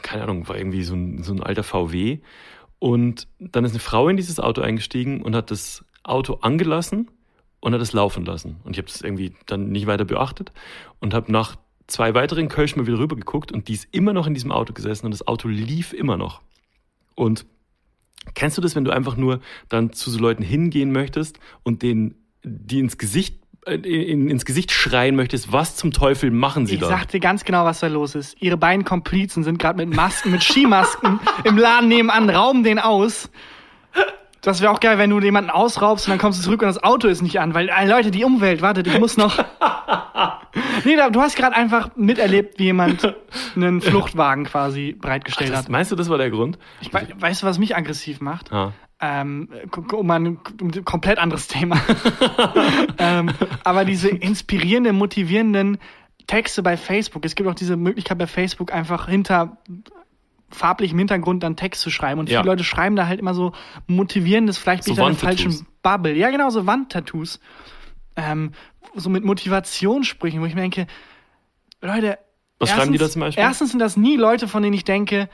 Keine 0.02 0.24
Ahnung, 0.24 0.48
war 0.48 0.58
irgendwie 0.58 0.82
so 0.82 0.96
ein, 0.96 1.22
so 1.22 1.32
ein 1.32 1.40
alter 1.40 1.62
VW. 1.62 2.18
Und 2.80 3.28
dann 3.38 3.64
ist 3.64 3.72
eine 3.72 3.78
Frau 3.78 4.08
in 4.08 4.16
dieses 4.16 4.40
Auto 4.40 4.60
eingestiegen 4.60 5.22
und 5.22 5.36
hat 5.36 5.52
das 5.52 5.84
Auto 6.10 6.34
angelassen 6.42 7.10
und 7.60 7.74
hat 7.74 7.80
es 7.80 7.92
laufen 7.92 8.24
lassen. 8.24 8.56
Und 8.64 8.72
ich 8.72 8.78
habe 8.78 8.88
das 8.88 9.00
irgendwie 9.00 9.34
dann 9.46 9.70
nicht 9.70 9.86
weiter 9.86 10.04
beachtet 10.04 10.52
und 10.98 11.14
habe 11.14 11.30
nach 11.30 11.56
zwei 11.86 12.14
weiteren 12.14 12.48
Kölsch 12.48 12.76
mal 12.76 12.86
wieder 12.86 12.98
rüber 12.98 13.16
geguckt 13.16 13.52
und 13.52 13.68
die 13.68 13.74
ist 13.74 13.88
immer 13.92 14.12
noch 14.12 14.26
in 14.26 14.34
diesem 14.34 14.52
Auto 14.52 14.72
gesessen 14.72 15.06
und 15.06 15.12
das 15.12 15.26
Auto 15.26 15.48
lief 15.48 15.92
immer 15.92 16.16
noch. 16.16 16.40
Und 17.14 17.46
kennst 18.34 18.56
du 18.56 18.62
das, 18.62 18.76
wenn 18.76 18.84
du 18.84 18.90
einfach 18.92 19.16
nur 19.16 19.40
dann 19.68 19.92
zu 19.92 20.10
so 20.10 20.18
Leuten 20.18 20.42
hingehen 20.42 20.92
möchtest 20.92 21.38
und 21.62 21.82
denen 21.82 22.14
die 22.44 22.78
ins 22.78 22.96
Gesicht 22.96 23.40
äh, 23.66 23.74
in, 23.74 24.30
ins 24.30 24.44
Gesicht 24.46 24.72
schreien 24.72 25.16
möchtest, 25.16 25.52
was 25.52 25.76
zum 25.76 25.92
Teufel 25.92 26.30
machen 26.30 26.66
sie 26.66 26.74
Ich 26.74 26.80
da? 26.80 26.88
sag 26.88 27.08
dir 27.08 27.20
ganz 27.20 27.44
genau, 27.44 27.64
was 27.64 27.80
da 27.80 27.88
los 27.88 28.14
ist. 28.14 28.40
Ihre 28.40 28.56
beiden 28.56 28.84
Komplizen 28.84 29.44
sind 29.44 29.58
gerade 29.58 29.84
mit 29.84 29.94
Masken, 29.94 30.30
mit 30.30 30.42
Skimasken 30.42 31.20
im 31.44 31.58
Laden 31.58 31.88
nebenan, 31.88 32.30
rauben 32.30 32.62
den 32.62 32.78
aus. 32.78 33.30
Das 34.42 34.60
wäre 34.62 34.72
auch 34.72 34.80
geil, 34.80 34.96
wenn 34.98 35.10
du 35.10 35.20
jemanden 35.20 35.50
ausraubst 35.50 36.06
und 36.06 36.12
dann 36.12 36.18
kommst 36.18 36.38
du 36.40 36.44
zurück 36.44 36.62
und 36.62 36.68
das 36.68 36.82
Auto 36.82 37.08
ist 37.08 37.20
nicht 37.22 37.40
an, 37.40 37.52
weil, 37.54 37.68
äh, 37.68 37.86
Leute, 37.86 38.10
die 38.10 38.24
Umwelt, 38.24 38.62
wartet, 38.62 38.86
ich 38.86 38.98
muss 38.98 39.16
noch. 39.16 39.36
nee, 40.84 40.96
du 41.12 41.20
hast 41.20 41.36
gerade 41.36 41.54
einfach 41.54 41.90
miterlebt, 41.96 42.58
wie 42.58 42.64
jemand 42.64 43.14
einen 43.54 43.80
Fluchtwagen 43.80 44.44
quasi 44.44 44.96
bereitgestellt 44.98 45.50
das, 45.50 45.60
hat. 45.60 45.68
meinst 45.68 45.92
du, 45.92 45.96
das 45.96 46.08
war 46.08 46.18
der 46.18 46.30
Grund? 46.30 46.58
Ich, 46.80 46.92
wei- 46.92 47.08
weißt 47.18 47.42
du, 47.42 47.46
was 47.46 47.58
mich 47.58 47.76
aggressiv 47.76 48.20
macht? 48.20 48.52
Ah. 48.52 48.72
Ähm, 49.02 49.48
um 49.92 50.10
ein 50.10 50.26
um 50.60 50.68
ein 50.68 50.84
komplett 50.84 51.18
anderes 51.18 51.46
Thema. 51.48 51.80
ähm, 52.98 53.30
aber 53.64 53.84
diese 53.86 54.08
inspirierenden, 54.08 54.96
motivierenden 54.96 55.78
Texte 56.26 56.62
bei 56.62 56.76
Facebook. 56.76 57.24
Es 57.24 57.34
gibt 57.34 57.48
auch 57.48 57.54
diese 57.54 57.76
Möglichkeit 57.76 58.18
bei 58.18 58.26
Facebook 58.26 58.72
einfach 58.72 59.08
hinter 59.08 59.56
farblichem 60.50 60.98
Hintergrund 60.98 61.42
dann 61.42 61.56
Text 61.56 61.80
zu 61.80 61.90
schreiben. 61.90 62.20
Und 62.20 62.28
Ja. 62.28 62.40
viele 62.40 62.52
Leute 62.52 62.64
schreiben 62.64 62.96
da 62.96 63.06
halt 63.06 63.20
immer 63.20 63.34
so 63.34 63.52
motivierendes, 63.86 64.58
vielleicht 64.58 64.84
bin 64.84 64.94
So 64.94 65.00
ich 65.02 65.04
da 65.04 65.10
in 65.10 65.16
falschen 65.16 65.66
Bubble. 65.82 66.16
Ja, 66.16 66.30
genau, 66.30 66.50
so 66.50 66.66
Wandtattoos. 66.66 67.40
Ähm, 68.16 68.52
so 68.94 69.08
mit 69.08 69.24
Motivationssprüchen, 69.24 70.40
wo 70.40 70.46
ich 70.46 70.54
mir 70.54 70.62
denke, 70.62 70.86
Leute, 71.80 72.18
Was 72.58 72.70
schreiben 72.70 72.92
die 72.92 72.98
da 72.98 73.08
zum 73.08 73.20
Beispiel? 73.20 73.42
Erstens 73.42 73.70
sind 73.70 73.78
das 73.78 73.96
nie 73.96 74.16
Leute, 74.16 74.48
von 74.48 74.62
denen 74.62 74.74
ich 74.74 74.84
denke, 74.84 75.28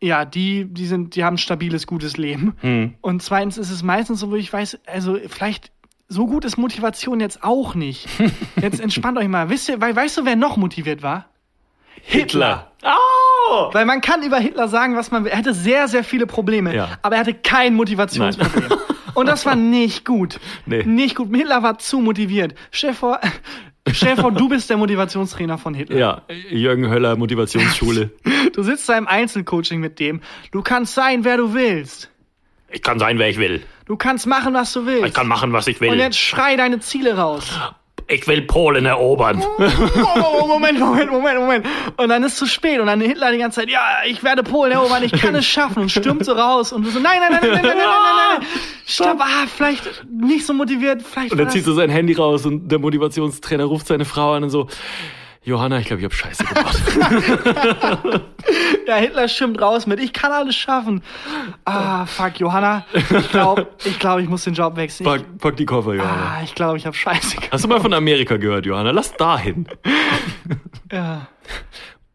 ja, 0.00 0.24
die, 0.24 0.66
die 0.66 0.86
sind, 0.86 1.14
die 1.16 1.24
haben 1.24 1.34
ein 1.34 1.38
stabiles, 1.38 1.86
gutes 1.86 2.16
Leben. 2.16 2.54
Hm. 2.60 2.94
Und 3.00 3.22
zweitens 3.22 3.58
ist 3.58 3.70
es 3.70 3.82
meistens 3.82 4.20
so, 4.20 4.30
wo 4.30 4.36
ich 4.36 4.52
weiß, 4.52 4.80
also 4.86 5.18
vielleicht 5.28 5.70
so 6.08 6.26
gut 6.26 6.44
ist 6.44 6.56
Motivation 6.58 7.20
jetzt 7.20 7.42
auch 7.42 7.74
nicht. 7.74 8.08
Jetzt 8.60 8.78
entspannt 8.80 9.16
euch 9.16 9.28
mal. 9.28 9.48
Wisst 9.48 9.68
ihr, 9.70 9.80
weißt 9.80 10.18
du, 10.18 10.24
wer 10.26 10.36
noch 10.36 10.58
motiviert 10.58 11.02
war? 11.02 11.30
Hitler. 12.02 12.72
Oh! 12.84 13.70
Weil 13.72 13.84
man 13.86 14.00
kann 14.00 14.22
über 14.22 14.38
Hitler 14.38 14.68
sagen, 14.68 14.96
was 14.96 15.10
man 15.10 15.24
will. 15.24 15.32
Er 15.32 15.38
hatte 15.38 15.54
sehr, 15.54 15.88
sehr 15.88 16.04
viele 16.04 16.26
Probleme, 16.26 16.74
Ja. 16.74 16.98
aber 17.02 17.16
er 17.16 17.20
hatte 17.20 17.34
kein 17.34 17.74
Motivationsproblem. 17.74 18.78
Und 19.14 19.26
das 19.28 19.46
war 19.46 19.54
nicht 19.54 20.04
gut. 20.04 20.40
Nee. 20.66 20.82
Nicht 20.84 21.14
gut. 21.14 21.34
Hitler 21.34 21.62
war 21.62 21.78
zu 21.78 22.00
motiviert. 22.00 22.54
Stell 22.72 22.94
vor, 22.94 23.20
stell 23.92 24.16
vor 24.16 24.32
du 24.32 24.48
bist 24.48 24.68
der 24.70 24.76
Motivationstrainer 24.76 25.56
von 25.56 25.72
Hitler. 25.72 25.96
Ja, 25.96 26.22
Jürgen 26.50 26.88
Höller, 26.90 27.16
Motivationsschule. 27.16 28.10
Du 28.54 28.62
sitzt 28.62 28.88
da 28.88 28.96
im 28.96 29.08
Einzelcoaching 29.08 29.80
mit 29.80 29.98
dem. 29.98 30.20
Du 30.52 30.62
kannst 30.62 30.94
sein, 30.94 31.24
wer 31.24 31.38
du 31.38 31.54
willst. 31.54 32.08
Ich 32.70 32.82
kann 32.82 33.00
sein, 33.00 33.18
wer 33.18 33.28
ich 33.28 33.36
will. 33.38 33.64
Du 33.86 33.96
kannst 33.96 34.28
machen, 34.28 34.54
was 34.54 34.72
du 34.72 34.86
willst. 34.86 35.06
Ich 35.08 35.12
kann 35.14 35.26
machen, 35.26 35.52
was 35.52 35.66
ich 35.66 35.80
Und 35.80 35.88
will. 35.90 35.98
jetzt 35.98 36.18
schrei 36.18 36.54
deine 36.54 36.78
Ziele 36.78 37.16
raus. 37.16 37.50
Ich 38.06 38.26
will 38.26 38.42
Polen 38.42 38.84
erobern. 38.84 39.42
Moment, 40.46 40.78
Moment, 40.78 41.10
Moment, 41.10 41.38
Moment. 41.38 41.66
Und 41.96 42.08
dann 42.08 42.22
ist 42.22 42.32
es 42.32 42.38
zu 42.38 42.46
spät. 42.46 42.78
Und 42.80 42.86
dann 42.86 43.00
Hitler 43.00 43.32
die 43.32 43.38
ganze 43.38 43.60
Zeit, 43.60 43.70
ja, 43.70 43.80
ich 44.06 44.22
werde 44.22 44.42
Polen 44.42 44.72
erobern, 44.72 45.02
ich 45.02 45.12
kann 45.12 45.34
es 45.34 45.46
schaffen. 45.46 45.82
Und 45.82 45.90
stürmt 45.90 46.24
so 46.24 46.32
raus. 46.32 46.72
Und 46.72 46.84
du 46.84 46.90
so, 46.90 47.00
nein, 47.00 47.18
nein, 47.20 47.38
nein, 47.40 47.40
nein, 47.42 47.62
nein, 47.62 47.62
nein, 47.62 47.76
nein, 47.76 47.86
nein, 47.86 48.38
nein. 48.40 48.48
Stopp, 48.86 49.20
ah, 49.20 49.46
vielleicht 49.46 50.04
nicht 50.10 50.44
so 50.44 50.52
motiviert, 50.52 51.02
vielleicht 51.02 51.32
Und 51.32 51.38
dann 51.38 51.48
zieht 51.48 51.66
er 51.66 51.72
sein 51.72 51.88
Handy 51.88 52.12
raus 52.12 52.44
und 52.44 52.68
der 52.68 52.78
Motivationstrainer 52.78 53.64
ruft 53.64 53.86
seine 53.86 54.04
Frau 54.04 54.32
an 54.32 54.44
und 54.44 54.50
so, 54.50 54.68
Johanna, 55.44 55.78
ich 55.78 55.86
glaube, 55.86 56.00
ich 56.00 56.04
habe 56.04 56.14
Scheiße 56.14 56.44
gemacht. 56.44 56.82
Ja, 58.86 58.96
Hitler 58.96 59.28
stimmt 59.28 59.62
raus 59.62 59.86
mit, 59.86 59.98
ich 59.98 60.12
kann 60.12 60.30
alles 60.30 60.54
schaffen. 60.56 61.02
Ah, 61.64 62.04
fuck, 62.04 62.38
Johanna, 62.38 62.84
ich 62.92 63.30
glaube, 63.30 63.66
ich, 63.82 63.98
glaub, 63.98 64.18
ich 64.20 64.28
muss 64.28 64.44
den 64.44 64.52
Job 64.52 64.76
wechseln. 64.76 65.06
Pack, 65.06 65.38
pack 65.38 65.56
die 65.56 65.64
Koffer, 65.64 65.94
Johanna. 65.94 66.34
ah, 66.36 66.42
ich 66.44 66.54
glaube, 66.54 66.76
ich 66.76 66.84
habe 66.84 66.94
Scheiße 66.94 67.36
gemacht. 67.36 67.48
Hast 67.50 67.64
du 67.64 67.68
mal 67.68 67.80
von 67.80 67.94
Amerika 67.94 68.36
gehört, 68.36 68.66
Johanna? 68.66 68.90
Lass 68.90 69.14
da 69.14 69.38
hin. 69.38 69.66
Ja. 70.92 71.26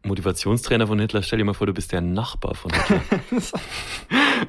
Motivationstrainer 0.04 0.86
von 0.86 0.98
Hitler, 1.00 1.22
stell 1.22 1.38
dir 1.38 1.44
mal 1.44 1.52
vor, 1.52 1.66
du 1.66 1.74
bist 1.74 1.92
der 1.92 2.00
Nachbar 2.00 2.54
von 2.54 2.70
Hitler. 2.72 3.00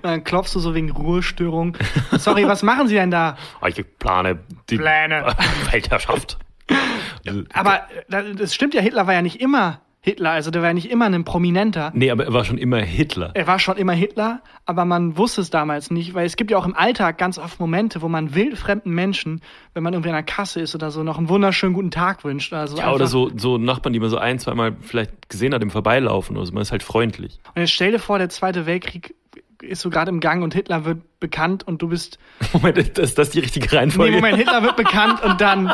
Dann 0.03 0.23
klopfst 0.23 0.53
du 0.55 0.59
so 0.59 0.73
wegen 0.73 0.91
Ruhestörung. 0.91 1.75
Sorry, 2.17 2.47
was 2.47 2.63
machen 2.63 2.87
Sie 2.87 2.93
denn 2.95 3.11
da? 3.11 3.35
ich 3.67 3.83
plane 3.97 4.39
die 4.69 4.77
Pläne. 4.77 5.35
Weltherrschaft. 5.71 6.37
Aber 7.53 7.81
äh, 8.09 8.35
das 8.35 8.55
stimmt 8.55 8.73
ja, 8.73 8.81
Hitler 8.81 9.07
war 9.07 9.13
ja 9.13 9.21
nicht 9.21 9.41
immer 9.41 9.81
Hitler, 10.03 10.31
also 10.31 10.49
der 10.49 10.63
war 10.63 10.69
ja 10.69 10.73
nicht 10.73 10.89
immer 10.89 11.05
ein 11.05 11.23
Prominenter. 11.23 11.91
Nee, 11.93 12.09
aber 12.09 12.25
er 12.25 12.33
war 12.33 12.43
schon 12.43 12.57
immer 12.57 12.77
Hitler. 12.77 13.29
Er 13.35 13.45
war 13.45 13.59
schon 13.59 13.77
immer 13.77 13.93
Hitler, 13.93 14.41
aber 14.65 14.83
man 14.83 15.15
wusste 15.15 15.41
es 15.41 15.51
damals 15.51 15.91
nicht, 15.91 16.15
weil 16.15 16.25
es 16.25 16.37
gibt 16.37 16.49
ja 16.49 16.57
auch 16.57 16.65
im 16.65 16.75
Alltag 16.75 17.19
ganz 17.19 17.37
oft 17.37 17.59
Momente, 17.59 18.01
wo 18.01 18.09
man 18.09 18.33
wildfremden 18.33 18.91
Menschen, 18.91 19.41
wenn 19.75 19.83
man 19.83 19.93
irgendwie 19.93 20.09
an 20.09 20.15
der 20.15 20.23
Kasse 20.23 20.59
ist 20.59 20.73
oder 20.73 20.89
so, 20.89 21.03
noch 21.03 21.19
einen 21.19 21.29
wunderschönen 21.29 21.75
guten 21.75 21.91
Tag 21.91 22.23
wünscht. 22.23 22.51
Also 22.51 22.77
Ja, 22.79 22.91
oder 22.91 23.05
so, 23.05 23.29
so 23.37 23.59
Nachbarn, 23.59 23.93
die 23.93 23.99
man 23.99 24.09
so 24.09 24.17
ein, 24.17 24.39
zweimal 24.39 24.75
vielleicht 24.81 25.29
gesehen 25.29 25.53
hat 25.53 25.61
im 25.61 25.69
Vorbeilaufen. 25.69 26.35
Also 26.35 26.51
man 26.51 26.63
ist 26.63 26.71
halt 26.71 26.81
freundlich. 26.81 27.39
Und 27.53 27.61
jetzt 27.61 27.71
stell 27.71 27.91
dir 27.91 27.99
vor, 27.99 28.17
der 28.17 28.29
Zweite 28.29 28.65
Weltkrieg 28.65 29.13
ist 29.61 29.81
so 29.81 29.89
gerade 29.89 30.09
im 30.09 30.19
Gang 30.19 30.43
und 30.43 30.53
Hitler 30.53 30.85
wird 30.85 31.19
bekannt 31.19 31.65
und 31.67 31.81
du 31.81 31.87
bist. 31.89 32.17
Moment, 32.53 32.77
ist 32.97 33.17
das 33.17 33.29
die 33.29 33.39
richtige 33.39 33.67
Nee, 33.69 33.77
Reihenfolge? 33.77 34.15
Moment, 34.15 34.37
Hitler 34.37 34.63
wird 34.63 34.75
bekannt 34.75 35.21
und 35.23 35.39
dann. 35.41 35.67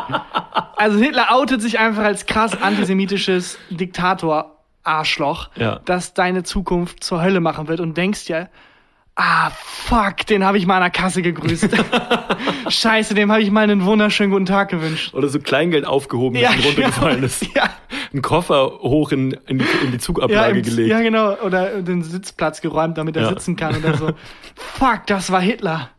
Also 0.76 1.00
Hitler 1.00 1.28
outet 1.34 1.62
sich 1.62 1.80
einfach 1.80 2.04
als 2.04 2.26
krass 2.26 2.62
antisemitisches 2.62 3.58
Diktator-Arschloch, 3.70 5.50
Ja. 5.56 5.80
das 5.86 6.14
deine 6.14 6.44
Zukunft 6.44 7.04
zur 7.04 7.22
Hölle 7.22 7.40
machen 7.40 7.68
wird 7.68 7.80
und 7.80 7.98
denkst 7.98 8.26
dir, 8.26 8.50
ah, 9.16 9.50
fuck, 9.52 10.26
den 10.28 10.44
habe 10.46 10.58
ich 10.58 10.66
mal 10.68 10.76
an 10.76 10.82
der 10.82 10.90
Kasse 10.92 11.22
gegrüßt. 11.22 11.70
Scheiße, 12.70 13.14
dem 13.16 13.32
habe 13.32 13.42
ich 13.42 13.50
mal 13.52 13.64
einen 13.64 13.84
wunderschönen 13.86 14.32
guten 14.32 14.46
Tag 14.46 14.70
gewünscht. 14.70 15.14
Oder 15.14 15.28
so 15.30 15.40
Kleingeld 15.40 15.86
aufgehoben, 15.86 16.40
das 16.40 16.56
ihm 16.56 16.62
runtergefallen 16.62 17.24
ist. 17.24 17.46
Ja, 17.56 17.70
Ein 18.14 18.22
Koffer 18.22 18.80
hoch 18.82 19.12
in, 19.12 19.32
in, 19.48 19.60
die, 19.60 19.66
in 19.84 19.88
die 19.88 19.94
ja, 19.94 20.00
Zugablage 20.00 20.60
im, 20.60 20.64
gelegt. 20.66 20.90
ja, 20.90 21.02
genau. 21.02 21.36
Oder 21.42 21.82
den 21.82 22.04
Sitzplatz 22.04 22.62
geräumt, 22.62 22.98
damit 22.98 23.16
er 23.16 23.24
Ja. 23.24 23.30
sitzen 23.30 23.56
kann 23.56 23.76
oder 23.76 23.98
so. 23.98 24.12
Fuck, 24.56 25.08
das 25.08 25.32
war 25.32 25.42
Hitler. 25.42 25.90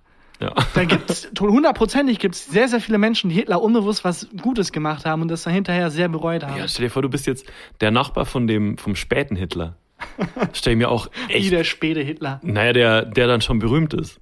Ja. 0.40 0.52
Da 0.74 0.84
gibt's 0.84 1.28
hundertprozentig 1.40 2.20
gibt's 2.20 2.46
sehr, 2.46 2.68
sehr 2.68 2.80
viele 2.80 2.98
Menschen, 2.98 3.28
die 3.30 3.34
Hitler 3.36 3.60
unbewusst 3.60 4.04
was 4.04 4.28
Gutes 4.40 4.70
gemacht 4.70 5.04
haben 5.04 5.20
und 5.22 5.28
das 5.28 5.42
dann 5.42 5.52
hinterher 5.52 5.90
sehr 5.90 6.08
bereut 6.08 6.44
haben. 6.44 6.56
ja, 6.56 6.68
stell 6.68 6.86
dir 6.86 6.90
vor, 6.90 7.02
du 7.02 7.08
bist 7.08 7.26
jetzt 7.26 7.44
der 7.80 7.90
Nachbar 7.90 8.24
von 8.24 8.46
dem, 8.46 8.78
vom 8.78 8.94
späten 8.94 9.34
Hitler. 9.34 9.74
Stell 10.52 10.76
mir 10.76 10.90
auch 10.92 11.08
Wie 11.26 11.32
echt, 11.32 11.50
der 11.50 11.64
späte 11.64 12.00
Hitler. 12.00 12.38
naja, 12.44 12.72
der, 12.72 13.04
der 13.04 13.26
dann 13.26 13.40
schon 13.40 13.58
berühmt 13.58 13.94
ist. 13.94 14.20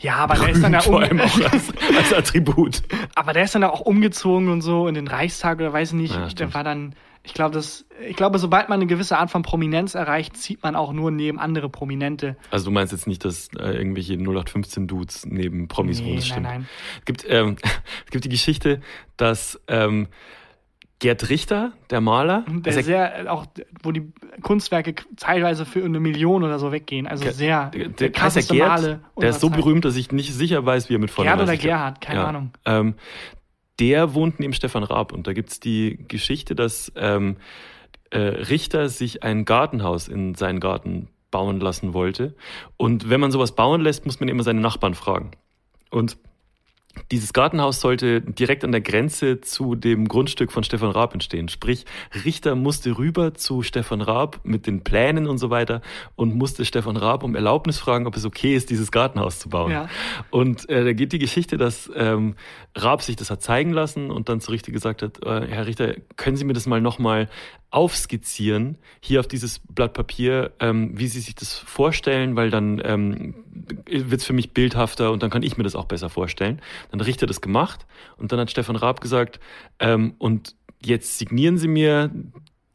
Ja, 0.00 0.16
aber 0.16 0.34
der 0.34 0.50
ist 0.50 0.62
dann 0.62 0.74
ja 0.74 0.80
Vor 0.80 1.00
allem 1.00 1.18
auch 1.20 1.40
als, 1.50 1.72
als 1.96 2.12
Attribut. 2.12 2.82
aber 3.14 3.32
der 3.32 3.44
ist 3.44 3.54
dann 3.54 3.64
auch 3.64 3.80
umgezogen 3.80 4.50
und 4.50 4.60
so 4.60 4.86
in 4.86 4.94
den 4.94 5.08
Reichstag 5.08 5.60
oder 5.60 5.72
weiß 5.72 5.90
ich 5.92 5.94
nicht. 5.96 6.14
Ja, 6.14 6.26
der 6.26 6.52
war 6.52 6.62
dann, 6.62 6.94
ich 7.28 7.34
glaube, 7.34 7.54
das, 7.54 7.84
ich 8.08 8.16
glaube, 8.16 8.38
sobald 8.38 8.68
man 8.70 8.80
eine 8.80 8.86
gewisse 8.86 9.18
Art 9.18 9.30
von 9.30 9.42
Prominenz 9.42 9.94
erreicht, 9.94 10.36
zieht 10.36 10.62
man 10.62 10.74
auch 10.74 10.92
nur 10.92 11.10
neben 11.10 11.38
andere 11.38 11.68
Prominente. 11.68 12.36
Also 12.50 12.64
du 12.64 12.70
meinst 12.70 12.92
jetzt 12.92 13.06
nicht, 13.06 13.24
dass 13.24 13.48
äh, 13.58 13.70
irgendwelche 13.76 14.14
0815-Dudes 14.14 15.26
neben 15.26 15.68
Promis 15.68 16.00
Nee, 16.00 16.06
wohnen, 16.06 16.16
das 16.16 16.24
nein, 16.30 16.32
stimmt. 16.32 16.46
nein. 16.46 16.68
Es 17.00 17.04
gibt, 17.04 17.24
ähm, 17.28 17.56
es 18.06 18.10
gibt 18.10 18.24
die 18.24 18.28
Geschichte, 18.30 18.80
dass 19.18 19.60
ähm, 19.68 20.08
Gerd 21.00 21.28
Richter, 21.28 21.72
der 21.90 22.00
Maler, 22.00 22.44
Der 22.48 22.72
also 22.74 22.84
sehr, 22.84 23.32
auch, 23.32 23.46
wo 23.84 23.92
die 23.92 24.10
Kunstwerke 24.42 24.96
teilweise 25.16 25.64
für 25.64 25.84
eine 25.84 26.00
Million 26.00 26.42
oder 26.42 26.58
so 26.58 26.72
weggehen. 26.72 27.06
Also 27.06 27.22
Ge- 27.22 27.32
sehr, 27.34 27.70
der, 27.70 27.88
der 27.90 28.08
der 28.10 28.10
ja 28.10 28.40
Gerd, 28.40 29.00
der 29.20 29.30
ist 29.30 29.40
so 29.40 29.48
Zeit. 29.48 29.56
berühmt, 29.58 29.84
dass 29.84 29.94
ich 29.94 30.10
nicht 30.10 30.34
sicher 30.34 30.66
weiß, 30.66 30.88
wie 30.90 30.94
er 30.96 30.98
mit 30.98 31.10
Vornamen 31.12 31.38
Gerd 31.46 31.48
oder 31.50 31.56
Gerhard, 31.56 32.00
keine 32.00 32.24
Ahnung. 32.26 32.50
Ähm, 32.64 32.94
der 33.80 34.14
wohnt 34.14 34.40
neben 34.40 34.52
Stefan 34.52 34.82
Raab 34.82 35.12
und 35.12 35.26
da 35.26 35.32
gibt's 35.32 35.60
die 35.60 35.98
Geschichte, 36.08 36.54
dass 36.54 36.92
ähm, 36.96 37.36
äh, 38.10 38.18
Richter 38.18 38.88
sich 38.88 39.22
ein 39.22 39.44
Gartenhaus 39.44 40.08
in 40.08 40.34
seinen 40.34 40.60
Garten 40.60 41.08
bauen 41.30 41.60
lassen 41.60 41.92
wollte. 41.92 42.34
Und 42.76 43.10
wenn 43.10 43.20
man 43.20 43.30
sowas 43.30 43.54
bauen 43.54 43.80
lässt, 43.80 44.06
muss 44.06 44.20
man 44.20 44.28
immer 44.28 44.42
seine 44.42 44.60
Nachbarn 44.60 44.94
fragen. 44.94 45.32
Und 45.90 46.16
dieses 47.10 47.32
Gartenhaus 47.32 47.80
sollte 47.80 48.20
direkt 48.20 48.64
an 48.64 48.72
der 48.72 48.80
Grenze 48.80 49.40
zu 49.40 49.74
dem 49.74 50.08
Grundstück 50.08 50.52
von 50.52 50.62
Stefan 50.64 50.90
Raab 50.90 51.14
entstehen. 51.14 51.48
Sprich, 51.48 51.84
Richter 52.24 52.54
musste 52.54 52.98
rüber 52.98 53.34
zu 53.34 53.62
Stefan 53.62 54.00
Raab 54.00 54.40
mit 54.44 54.66
den 54.66 54.84
Plänen 54.84 55.26
und 55.26 55.38
so 55.38 55.50
weiter 55.50 55.82
und 56.16 56.34
musste 56.34 56.64
Stefan 56.64 56.96
Raab 56.96 57.22
um 57.22 57.34
Erlaubnis 57.34 57.78
fragen, 57.78 58.06
ob 58.06 58.16
es 58.16 58.24
okay 58.24 58.54
ist, 58.54 58.70
dieses 58.70 58.92
Gartenhaus 58.92 59.38
zu 59.38 59.48
bauen. 59.48 59.72
Ja. 59.72 59.88
Und 60.30 60.68
äh, 60.68 60.84
da 60.84 60.92
geht 60.92 61.12
die 61.12 61.18
Geschichte, 61.18 61.56
dass 61.56 61.90
ähm, 61.94 62.34
Raab 62.74 63.02
sich 63.02 63.16
das 63.16 63.30
hat 63.30 63.42
zeigen 63.42 63.72
lassen 63.72 64.10
und 64.10 64.28
dann 64.28 64.40
zu 64.40 64.50
Richter 64.50 64.72
gesagt 64.72 65.02
hat, 65.02 65.22
äh, 65.24 65.46
Herr 65.48 65.66
Richter, 65.66 65.94
können 66.16 66.36
Sie 66.36 66.44
mir 66.44 66.52
das 66.52 66.66
mal 66.66 66.80
nochmal 66.80 67.28
aufskizzieren, 67.70 68.78
hier 69.00 69.20
auf 69.20 69.28
dieses 69.28 69.60
Blatt 69.60 69.92
Papier, 69.92 70.52
ähm, 70.60 70.98
wie 70.98 71.06
Sie 71.06 71.20
sich 71.20 71.34
das 71.34 71.54
vorstellen, 71.58 72.34
weil 72.36 72.50
dann 72.50 72.80
ähm, 72.84 73.34
wird 73.86 74.20
es 74.20 74.24
für 74.26 74.32
mich 74.32 74.52
bildhafter 74.52 75.12
und 75.12 75.22
dann 75.22 75.30
kann 75.30 75.42
ich 75.42 75.56
mir 75.56 75.64
das 75.64 75.76
auch 75.76 75.84
besser 75.86 76.08
vorstellen. 76.08 76.60
Dann 76.90 77.00
hat 77.00 77.06
Richter 77.06 77.26
das 77.26 77.40
gemacht 77.40 77.86
und 78.16 78.32
dann 78.32 78.40
hat 78.40 78.50
Stefan 78.50 78.76
Raab 78.76 79.00
gesagt, 79.00 79.38
ähm, 79.80 80.14
und 80.18 80.54
jetzt 80.82 81.18
signieren 81.18 81.58
Sie 81.58 81.68
mir 81.68 82.10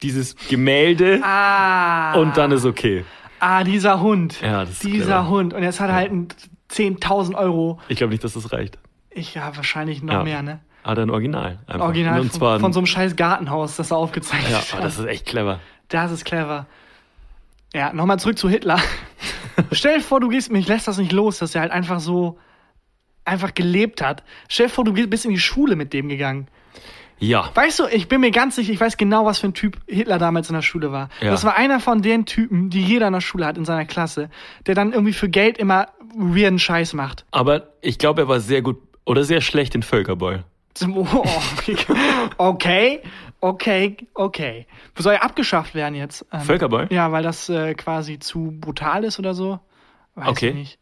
dieses 0.02 0.36
Gemälde 0.48 1.20
Ah. 1.22 2.14
und 2.14 2.36
dann 2.36 2.52
ist 2.52 2.64
okay. 2.64 3.04
Ah, 3.40 3.64
dieser 3.64 4.00
Hund. 4.00 4.40
Ja, 4.42 4.60
das 4.60 4.70
ist 4.74 4.84
Dieser. 4.84 5.28
Hund. 5.28 5.52
Und 5.54 5.62
jetzt 5.62 5.80
hat 5.80 5.88
er 5.90 5.96
halt 5.96 6.12
ein 6.12 6.28
10.000 6.70 7.34
Euro. 7.34 7.78
Ich 7.88 7.96
glaube 7.98 8.12
nicht, 8.12 8.24
dass 8.24 8.32
das 8.34 8.52
reicht. 8.52 8.78
Ich 9.10 9.34
ja, 9.34 9.54
wahrscheinlich 9.56 10.02
noch 10.02 10.14
Ja. 10.14 10.22
mehr, 10.24 10.42
ne? 10.42 10.60
Hat 10.84 10.98
er 10.98 11.06
ein 11.06 11.10
Original. 11.10 11.58
Einfach. 11.66 11.86
Original 11.86 12.20
und 12.20 12.30
von, 12.30 12.38
zwar 12.38 12.54
ein- 12.56 12.60
von 12.60 12.72
so 12.72 12.80
einem 12.80 12.86
scheiß 12.86 13.16
Gartenhaus, 13.16 13.76
das 13.76 13.90
er 13.90 13.96
aufgezeichnet 13.96 14.50
Ja, 14.52 14.58
hat. 14.58 14.72
aber 14.74 14.82
das 14.82 14.98
ist 14.98 15.06
echt 15.06 15.26
clever. 15.26 15.60
Das 15.88 16.12
ist 16.12 16.24
clever. 16.24 16.66
Ja, 17.72 17.92
nochmal 17.92 18.18
zurück 18.18 18.38
zu 18.38 18.48
Hitler. 18.48 18.78
Stell 19.72 19.96
dir 19.98 20.02
vor, 20.04 20.20
du 20.20 20.28
gehst, 20.28 20.50
mich 20.52 20.68
lässt 20.68 20.86
das 20.86 20.98
nicht 20.98 21.12
los, 21.12 21.38
dass 21.38 21.54
er 21.54 21.62
halt 21.62 21.72
einfach 21.72 22.00
so 22.00 22.38
einfach 23.24 23.54
gelebt 23.54 24.02
hat. 24.02 24.22
Stell 24.48 24.66
dir 24.66 24.72
vor, 24.72 24.84
du 24.84 24.92
bist 24.92 25.24
in 25.24 25.30
die 25.30 25.38
Schule 25.38 25.74
mit 25.76 25.92
dem 25.92 26.08
gegangen. 26.08 26.48
Ja. 27.18 27.50
Weißt 27.54 27.78
du, 27.78 27.86
ich 27.86 28.08
bin 28.08 28.20
mir 28.20 28.32
ganz 28.32 28.56
sicher, 28.56 28.72
ich 28.72 28.80
weiß 28.80 28.96
genau, 28.96 29.24
was 29.24 29.38
für 29.38 29.46
ein 29.46 29.54
Typ 29.54 29.78
Hitler 29.86 30.18
damals 30.18 30.50
in 30.50 30.54
der 30.54 30.62
Schule 30.62 30.92
war. 30.92 31.08
Ja. 31.20 31.30
Das 31.30 31.44
war 31.44 31.56
einer 31.56 31.80
von 31.80 32.02
den 32.02 32.26
Typen, 32.26 32.70
die 32.70 32.82
jeder 32.82 33.06
in 33.06 33.12
der 33.12 33.20
Schule 33.20 33.46
hat 33.46 33.56
in 33.56 33.64
seiner 33.64 33.86
Klasse, 33.86 34.28
der 34.66 34.74
dann 34.74 34.92
irgendwie 34.92 35.12
für 35.12 35.28
Geld 35.28 35.56
immer 35.56 35.88
weirden 36.16 36.58
Scheiß 36.58 36.92
macht. 36.92 37.24
Aber 37.30 37.68
ich 37.80 37.98
glaube, 37.98 38.22
er 38.22 38.28
war 38.28 38.40
sehr 38.40 38.62
gut 38.62 38.78
oder 39.06 39.24
sehr 39.24 39.40
schlecht 39.40 39.74
in 39.74 39.82
Völkerball. 39.82 40.44
Okay, 42.38 43.00
okay, 43.40 43.96
okay. 44.14 44.66
Soll 44.98 45.14
er 45.14 45.22
abgeschafft 45.22 45.74
werden 45.74 45.94
jetzt? 45.94 46.26
Ähm, 46.32 46.40
Völkerball? 46.40 46.88
Ja, 46.90 47.12
weil 47.12 47.22
das 47.22 47.48
äh, 47.48 47.74
quasi 47.74 48.18
zu 48.18 48.52
brutal 48.60 49.04
ist 49.04 49.18
oder 49.18 49.34
so. 49.34 49.60
Weiß 50.14 50.28
Okay. 50.28 50.48
ich 50.48 50.54
nicht. 50.54 50.78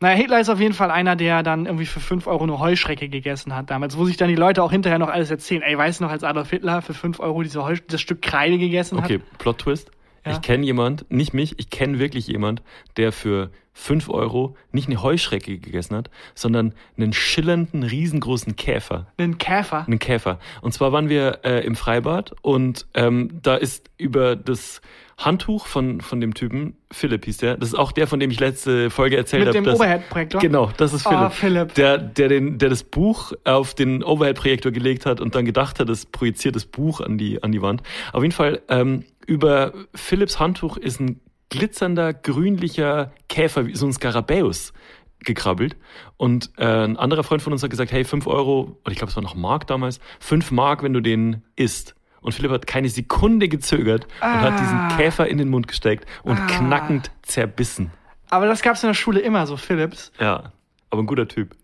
Naja, 0.00 0.16
Hitler 0.16 0.40
ist 0.40 0.50
auf 0.50 0.60
jeden 0.60 0.74
Fall 0.74 0.90
einer, 0.90 1.16
der 1.16 1.42
dann 1.42 1.64
irgendwie 1.64 1.86
für 1.86 2.00
5 2.00 2.26
Euro 2.26 2.42
eine 2.42 2.58
Heuschrecke 2.58 3.08
gegessen 3.08 3.54
hat 3.56 3.70
damals, 3.70 3.96
wo 3.96 4.04
sich 4.04 4.18
dann 4.18 4.28
die 4.28 4.34
Leute 4.34 4.62
auch 4.62 4.70
hinterher 4.70 4.98
noch 4.98 5.08
alles 5.08 5.30
erzählen. 5.30 5.62
Ey, 5.62 5.76
weißt 5.78 6.00
du 6.00 6.04
noch, 6.04 6.10
als 6.10 6.22
Adolf 6.22 6.50
Hitler 6.50 6.82
für 6.82 6.92
5 6.92 7.18
Euro 7.18 7.42
diese 7.42 7.64
Heu 7.64 7.76
das 7.88 8.02
Stück 8.02 8.20
Kreide 8.20 8.58
gegessen 8.58 8.98
Okay, 8.98 9.20
hat? 9.20 9.38
Plot 9.38 9.58
Twist. 9.58 9.90
Ja. 10.26 10.32
Ich 10.32 10.42
kenne 10.42 10.66
jemand, 10.66 11.10
nicht 11.10 11.32
mich, 11.34 11.54
ich 11.58 11.70
kenne 11.70 11.98
wirklich 11.98 12.26
jemand, 12.26 12.62
der 12.96 13.12
für 13.12 13.50
5 13.74 14.08
Euro 14.08 14.56
nicht 14.72 14.88
eine 14.88 15.02
Heuschrecke 15.02 15.58
gegessen 15.58 15.94
hat, 15.96 16.10
sondern 16.34 16.72
einen 16.96 17.12
schillernden, 17.12 17.82
riesengroßen 17.82 18.56
Käfer. 18.56 19.06
Einen 19.18 19.36
Käfer. 19.38 19.86
Einen 19.86 19.98
Käfer. 19.98 20.38
Und 20.62 20.72
zwar 20.72 20.92
waren 20.92 21.08
wir 21.10 21.40
äh, 21.44 21.64
im 21.64 21.76
Freibad 21.76 22.34
und 22.42 22.86
ähm, 22.94 23.38
da 23.42 23.54
ist 23.56 23.90
über 23.98 24.34
das 24.34 24.80
Handtuch 25.18 25.66
von, 25.66 26.00
von 26.02 26.20
dem 26.20 26.34
Typen, 26.34 26.76
Philipp 26.90 27.24
hieß 27.24 27.38
der, 27.38 27.56
das 27.56 27.70
ist 27.70 27.74
auch 27.74 27.92
der, 27.92 28.06
von 28.06 28.20
dem 28.20 28.30
ich 28.30 28.38
letzte 28.40 28.90
Folge 28.90 29.16
erzählt 29.16 29.46
Mit 29.46 29.54
habe. 29.56 29.64
dem 29.66 29.74
Overhead-Projektor? 29.74 30.40
Genau, 30.40 30.70
das 30.76 30.92
ist 30.92 31.06
Oh, 31.06 31.10
Philipp. 31.10 31.32
Philipp. 31.32 31.74
Der, 31.74 31.98
der, 31.98 32.28
den, 32.28 32.58
der 32.58 32.68
das 32.70 32.82
Buch 32.82 33.32
auf 33.44 33.74
den 33.74 34.02
Overhead-Projektor 34.02 34.72
gelegt 34.72 35.06
hat 35.06 35.20
und 35.20 35.34
dann 35.34 35.44
gedacht 35.46 35.80
hat, 35.80 35.88
es 35.88 36.04
projiziert 36.06 36.54
das 36.56 36.66
Buch 36.66 37.00
an 37.00 37.16
die, 37.18 37.42
an 37.42 37.52
die 37.52 37.62
Wand. 37.62 37.82
Auf 38.12 38.22
jeden 38.22 38.32
Fall, 38.32 38.60
ähm, 38.68 39.04
über 39.26 39.72
Philipps 39.94 40.38
Handtuch 40.38 40.76
ist 40.76 41.00
ein 41.00 41.20
glitzernder, 41.48 42.12
grünlicher 42.12 43.12
Käfer, 43.28 43.66
wie 43.66 43.76
so 43.76 43.86
ein 43.86 43.92
Skarabäus 43.92 44.72
gekrabbelt. 45.20 45.76
Und 46.16 46.50
äh, 46.56 46.64
ein 46.64 46.96
anderer 46.96 47.24
Freund 47.24 47.42
von 47.42 47.52
uns 47.52 47.62
hat 47.62 47.70
gesagt, 47.70 47.92
hey, 47.92 48.04
fünf 48.04 48.26
Euro, 48.26 48.78
oder 48.84 48.92
ich 48.92 48.98
glaube, 48.98 49.10
es 49.10 49.16
war 49.16 49.22
noch 49.22 49.34
Mark 49.34 49.66
damals, 49.66 50.00
fünf 50.20 50.50
Mark, 50.50 50.82
wenn 50.82 50.92
du 50.92 51.00
den 51.00 51.42
isst. 51.56 51.94
Und 52.20 52.32
Philipp 52.32 52.50
hat 52.50 52.66
keine 52.66 52.88
Sekunde 52.88 53.48
gezögert 53.48 54.06
und 54.20 54.40
hat 54.40 54.58
diesen 54.58 54.88
Käfer 54.96 55.28
in 55.28 55.38
den 55.38 55.48
Mund 55.48 55.68
gesteckt 55.68 56.06
und 56.24 56.36
knackend 56.48 57.10
zerbissen. 57.22 57.92
Aber 58.30 58.46
das 58.46 58.62
gab's 58.62 58.82
in 58.82 58.88
der 58.88 58.94
Schule 58.94 59.20
immer 59.20 59.46
so, 59.46 59.56
Philips. 59.56 60.10
Ja, 60.18 60.52
aber 60.90 61.02
ein 61.02 61.06
guter 61.06 61.28
Typ. 61.28 61.54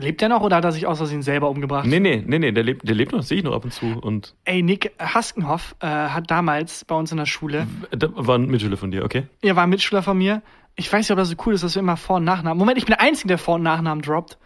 Lebt 0.00 0.22
er 0.22 0.28
noch 0.28 0.40
oder 0.42 0.56
hat 0.56 0.64
er 0.64 0.72
sich 0.72 0.86
aus 0.86 0.98
Versehen 0.98 1.22
selber 1.22 1.50
umgebracht? 1.50 1.86
Nee, 1.86 2.00
nee, 2.00 2.22
nee, 2.26 2.38
nee, 2.38 2.52
der 2.52 2.64
lebt, 2.64 2.88
der 2.88 2.94
lebt 2.94 3.12
noch, 3.12 3.22
sehe 3.22 3.38
ich 3.38 3.44
noch 3.44 3.54
ab 3.54 3.64
und 3.64 3.72
zu. 3.72 3.86
Und 4.00 4.34
Ey, 4.44 4.62
Nick 4.62 4.92
Haskenhoff 4.98 5.76
äh, 5.80 5.86
hat 5.86 6.30
damals 6.30 6.84
bei 6.84 6.94
uns 6.94 7.12
in 7.12 7.18
der 7.18 7.26
Schule, 7.26 7.66
da 7.90 8.08
war 8.14 8.36
ein 8.38 8.46
Mitschüler 8.46 8.76
von 8.76 8.90
dir, 8.90 9.04
okay? 9.04 9.24
er 9.42 9.56
war 9.56 9.66
Mitschüler 9.66 10.02
von 10.02 10.16
mir. 10.16 10.42
Ich 10.76 10.90
weiß 10.90 11.00
nicht, 11.00 11.10
ob 11.10 11.18
das 11.18 11.28
so 11.28 11.36
cool 11.44 11.54
ist, 11.54 11.62
dass 11.62 11.74
wir 11.74 11.80
immer 11.80 11.96
Vor- 11.96 12.16
und 12.16 12.24
Nachnamen. 12.24 12.58
Moment, 12.58 12.78
ich 12.78 12.86
bin 12.86 12.92
der 12.92 13.00
Einzige, 13.00 13.28
der 13.28 13.38
Vor- 13.38 13.56
und 13.56 13.62
Nachnamen 13.62 14.02
droppt. 14.02 14.38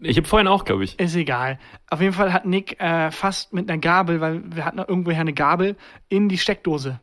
Ich 0.00 0.16
habe 0.16 0.26
vorhin 0.26 0.48
auch, 0.48 0.64
glaube 0.64 0.84
ich. 0.84 0.98
Ist 0.98 1.14
egal. 1.14 1.58
Auf 1.90 2.00
jeden 2.00 2.12
Fall 2.12 2.32
hat 2.32 2.46
Nick 2.46 2.80
äh, 2.80 3.10
fast 3.10 3.52
mit 3.52 3.70
einer 3.70 3.78
Gabel, 3.78 4.20
weil 4.20 4.42
wir 4.54 4.64
hatten 4.64 4.78
irgendwoher 4.78 5.20
eine 5.20 5.32
Gabel, 5.32 5.76
in 6.08 6.28
die 6.28 6.38
Steckdose. 6.38 7.00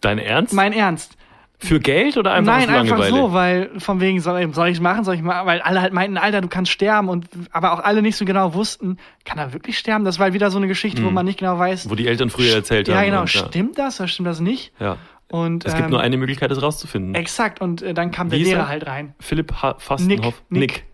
Dein 0.00 0.18
Ernst? 0.18 0.54
Mein 0.54 0.72
Ernst. 0.72 1.16
Für 1.62 1.78
Geld 1.78 2.16
oder 2.16 2.32
einfach 2.32 2.58
Nein, 2.58 2.70
einfach 2.70 3.04
so, 3.04 3.32
weil 3.32 3.70
von 3.78 4.00
wegen, 4.00 4.20
soll, 4.20 4.52
soll 4.54 4.68
ich 4.68 4.80
machen, 4.80 5.04
soll 5.04 5.14
ich 5.14 5.22
machen, 5.22 5.46
weil 5.46 5.60
alle 5.60 5.82
halt 5.82 5.92
meinten, 5.92 6.16
Alter, 6.16 6.40
du 6.40 6.48
kannst 6.48 6.72
sterben 6.72 7.08
und 7.08 7.26
aber 7.52 7.72
auch 7.72 7.80
alle 7.80 8.02
nicht 8.02 8.16
so 8.16 8.24
genau 8.24 8.54
wussten, 8.54 8.96
kann 9.24 9.38
er 9.38 9.52
wirklich 9.52 9.78
sterben? 9.78 10.04
Das 10.04 10.18
war 10.18 10.24
halt 10.24 10.34
wieder 10.34 10.50
so 10.50 10.58
eine 10.58 10.68
Geschichte, 10.68 11.04
wo 11.04 11.10
man 11.10 11.26
nicht 11.26 11.38
genau 11.38 11.58
weiß. 11.58 11.84
Hm. 11.84 11.90
Wo 11.90 11.94
die 11.94 12.06
Eltern 12.06 12.30
früher 12.30 12.54
erzählt 12.54 12.88
ja, 12.88 12.96
haben. 12.96 13.04
genau, 13.04 13.20
und, 13.22 13.34
ja. 13.34 13.46
stimmt 13.46 13.78
das 13.78 14.00
oder 14.00 14.08
stimmt 14.08 14.28
das 14.28 14.40
nicht? 14.40 14.72
ja. 14.80 14.96
Und 15.30 15.64
Es 15.64 15.74
gibt 15.74 15.84
ähm, 15.84 15.90
nur 15.92 16.00
eine 16.00 16.16
Möglichkeit, 16.16 16.50
das 16.50 16.60
rauszufinden. 16.60 17.14
Exakt, 17.14 17.60
und 17.60 17.82
äh, 17.82 17.94
dann 17.94 18.10
kam 18.10 18.32
Wie 18.32 18.38
der 18.38 18.46
Lehrer 18.46 18.60
er? 18.62 18.68
halt 18.68 18.86
rein. 18.86 19.14
Philipp 19.20 19.52
ha 19.62 19.76
Fastenhoff. 19.78 20.42
Nick, 20.48 20.60
Nick. 20.60 20.84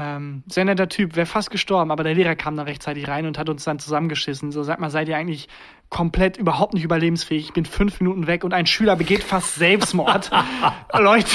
Ähm, 0.00 0.44
sehr 0.46 0.64
netter 0.64 0.88
Typ, 0.88 1.16
wäre 1.16 1.26
fast 1.26 1.50
gestorben, 1.50 1.90
aber 1.90 2.04
der 2.04 2.14
Lehrer 2.14 2.36
kam 2.36 2.56
dann 2.56 2.66
rechtzeitig 2.66 3.08
rein 3.08 3.26
und 3.26 3.36
hat 3.36 3.48
uns 3.48 3.64
dann 3.64 3.80
zusammengeschissen. 3.80 4.52
So, 4.52 4.62
sag 4.62 4.78
mal, 4.78 4.90
seid 4.90 5.08
ihr 5.08 5.16
eigentlich 5.16 5.48
komplett 5.88 6.36
überhaupt 6.36 6.74
nicht 6.74 6.84
überlebensfähig? 6.84 7.46
Ich 7.46 7.52
bin 7.52 7.64
fünf 7.64 8.00
Minuten 8.00 8.28
weg 8.28 8.44
und 8.44 8.54
ein 8.54 8.66
Schüler 8.66 8.94
begeht 8.94 9.24
fast 9.24 9.56
Selbstmord. 9.56 10.30
Leute. 10.96 11.26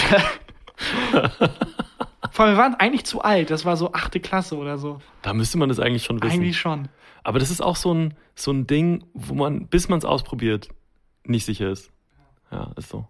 Vor 2.32 2.45
allem, 2.45 2.55
wir 2.55 2.61
waren 2.61 2.76
eigentlich 2.76 3.05
zu 3.05 3.22
alt. 3.22 3.51
Das 3.51 3.66
war 3.66 3.76
so 3.76 3.91
achte 3.91 4.22
Klasse 4.22 4.55
oder 4.55 4.78
so. 4.78 4.99
Da 5.24 5.34
müsste 5.34 5.57
man 5.57 5.68
das 5.68 5.80
eigentlich 5.80 6.05
schon 6.05 6.24
wissen. 6.24 6.34
Eigentlich 6.34 6.57
schon. 6.57 6.88
Aber 7.24 7.39
das 7.39 7.51
ist 7.51 7.61
auch 7.61 7.76
so 7.76 7.93
ein, 7.93 8.14
so 8.34 8.51
ein 8.51 8.66
Ding, 8.66 9.03
wo 9.14 9.34
man, 9.34 9.68
bis 9.68 9.89
man 9.89 9.99
es 9.99 10.05
ausprobiert, 10.05 10.70
nicht 11.26 11.45
sicher 11.45 11.70
ist. 11.70 11.91
Ja, 12.49 12.72
ist 12.78 12.89
so. 12.89 13.07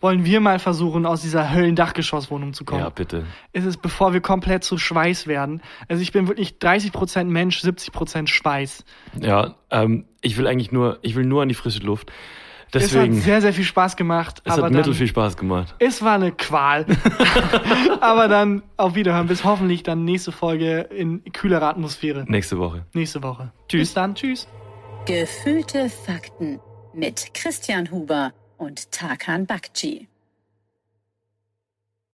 Wollen 0.00 0.26
wir 0.26 0.40
mal 0.40 0.58
versuchen, 0.58 1.06
aus 1.06 1.22
dieser 1.22 1.54
Höllendachgeschosswohnung 1.54 2.52
zu 2.52 2.64
kommen? 2.64 2.82
Ja, 2.82 2.90
bitte. 2.90 3.24
ist 3.52 3.64
es, 3.64 3.78
bevor 3.78 4.12
wir 4.12 4.20
komplett 4.20 4.62
zu 4.62 4.76
Schweiß 4.76 5.26
werden. 5.26 5.62
Also 5.88 6.02
ich 6.02 6.12
bin 6.12 6.28
wirklich 6.28 6.56
30% 6.60 7.24
Mensch, 7.24 7.62
70% 7.62 8.26
Schweiß. 8.26 8.84
Ja, 9.20 9.54
ähm, 9.70 10.04
ich 10.20 10.36
will 10.36 10.46
eigentlich 10.46 10.70
nur, 10.70 10.98
ich 11.00 11.14
will 11.14 11.24
nur 11.24 11.42
an 11.42 11.48
die 11.48 11.54
frische 11.54 11.80
Luft. 11.80 12.12
Es 12.72 12.90
Deswegen, 12.90 13.16
hat 13.16 13.22
sehr, 13.22 13.40
sehr 13.40 13.54
viel 13.54 13.64
Spaß 13.64 13.96
gemacht. 13.96 14.42
es 14.44 14.52
aber 14.52 14.64
hat 14.64 14.70
dann, 14.70 14.76
mittel 14.76 14.92
viel 14.92 15.06
Spaß 15.06 15.38
gemacht. 15.38 15.74
Es 15.78 16.02
war 16.02 16.16
eine 16.16 16.32
Qual. 16.32 16.84
aber 18.00 18.28
dann 18.28 18.62
auf 18.76 18.94
Wiederhören. 18.96 19.28
Bis 19.28 19.44
hoffentlich 19.44 19.82
dann 19.82 20.04
nächste 20.04 20.30
Folge 20.30 20.80
in 20.80 21.24
kühlerer 21.32 21.68
Atmosphäre. 21.68 22.24
Nächste 22.28 22.58
Woche. 22.58 22.84
Nächste 22.92 23.22
Woche. 23.22 23.52
Tschüss. 23.68 23.80
Bis 23.80 23.94
dann. 23.94 24.14
Tschüss. 24.14 24.48
Gefühlte 25.06 25.88
Fakten 25.88 26.60
mit 26.92 27.32
Christian 27.32 27.90
Huber 27.90 28.32
und 28.58 28.90
Tarkan 28.92 29.46
Bakci. 29.46 30.08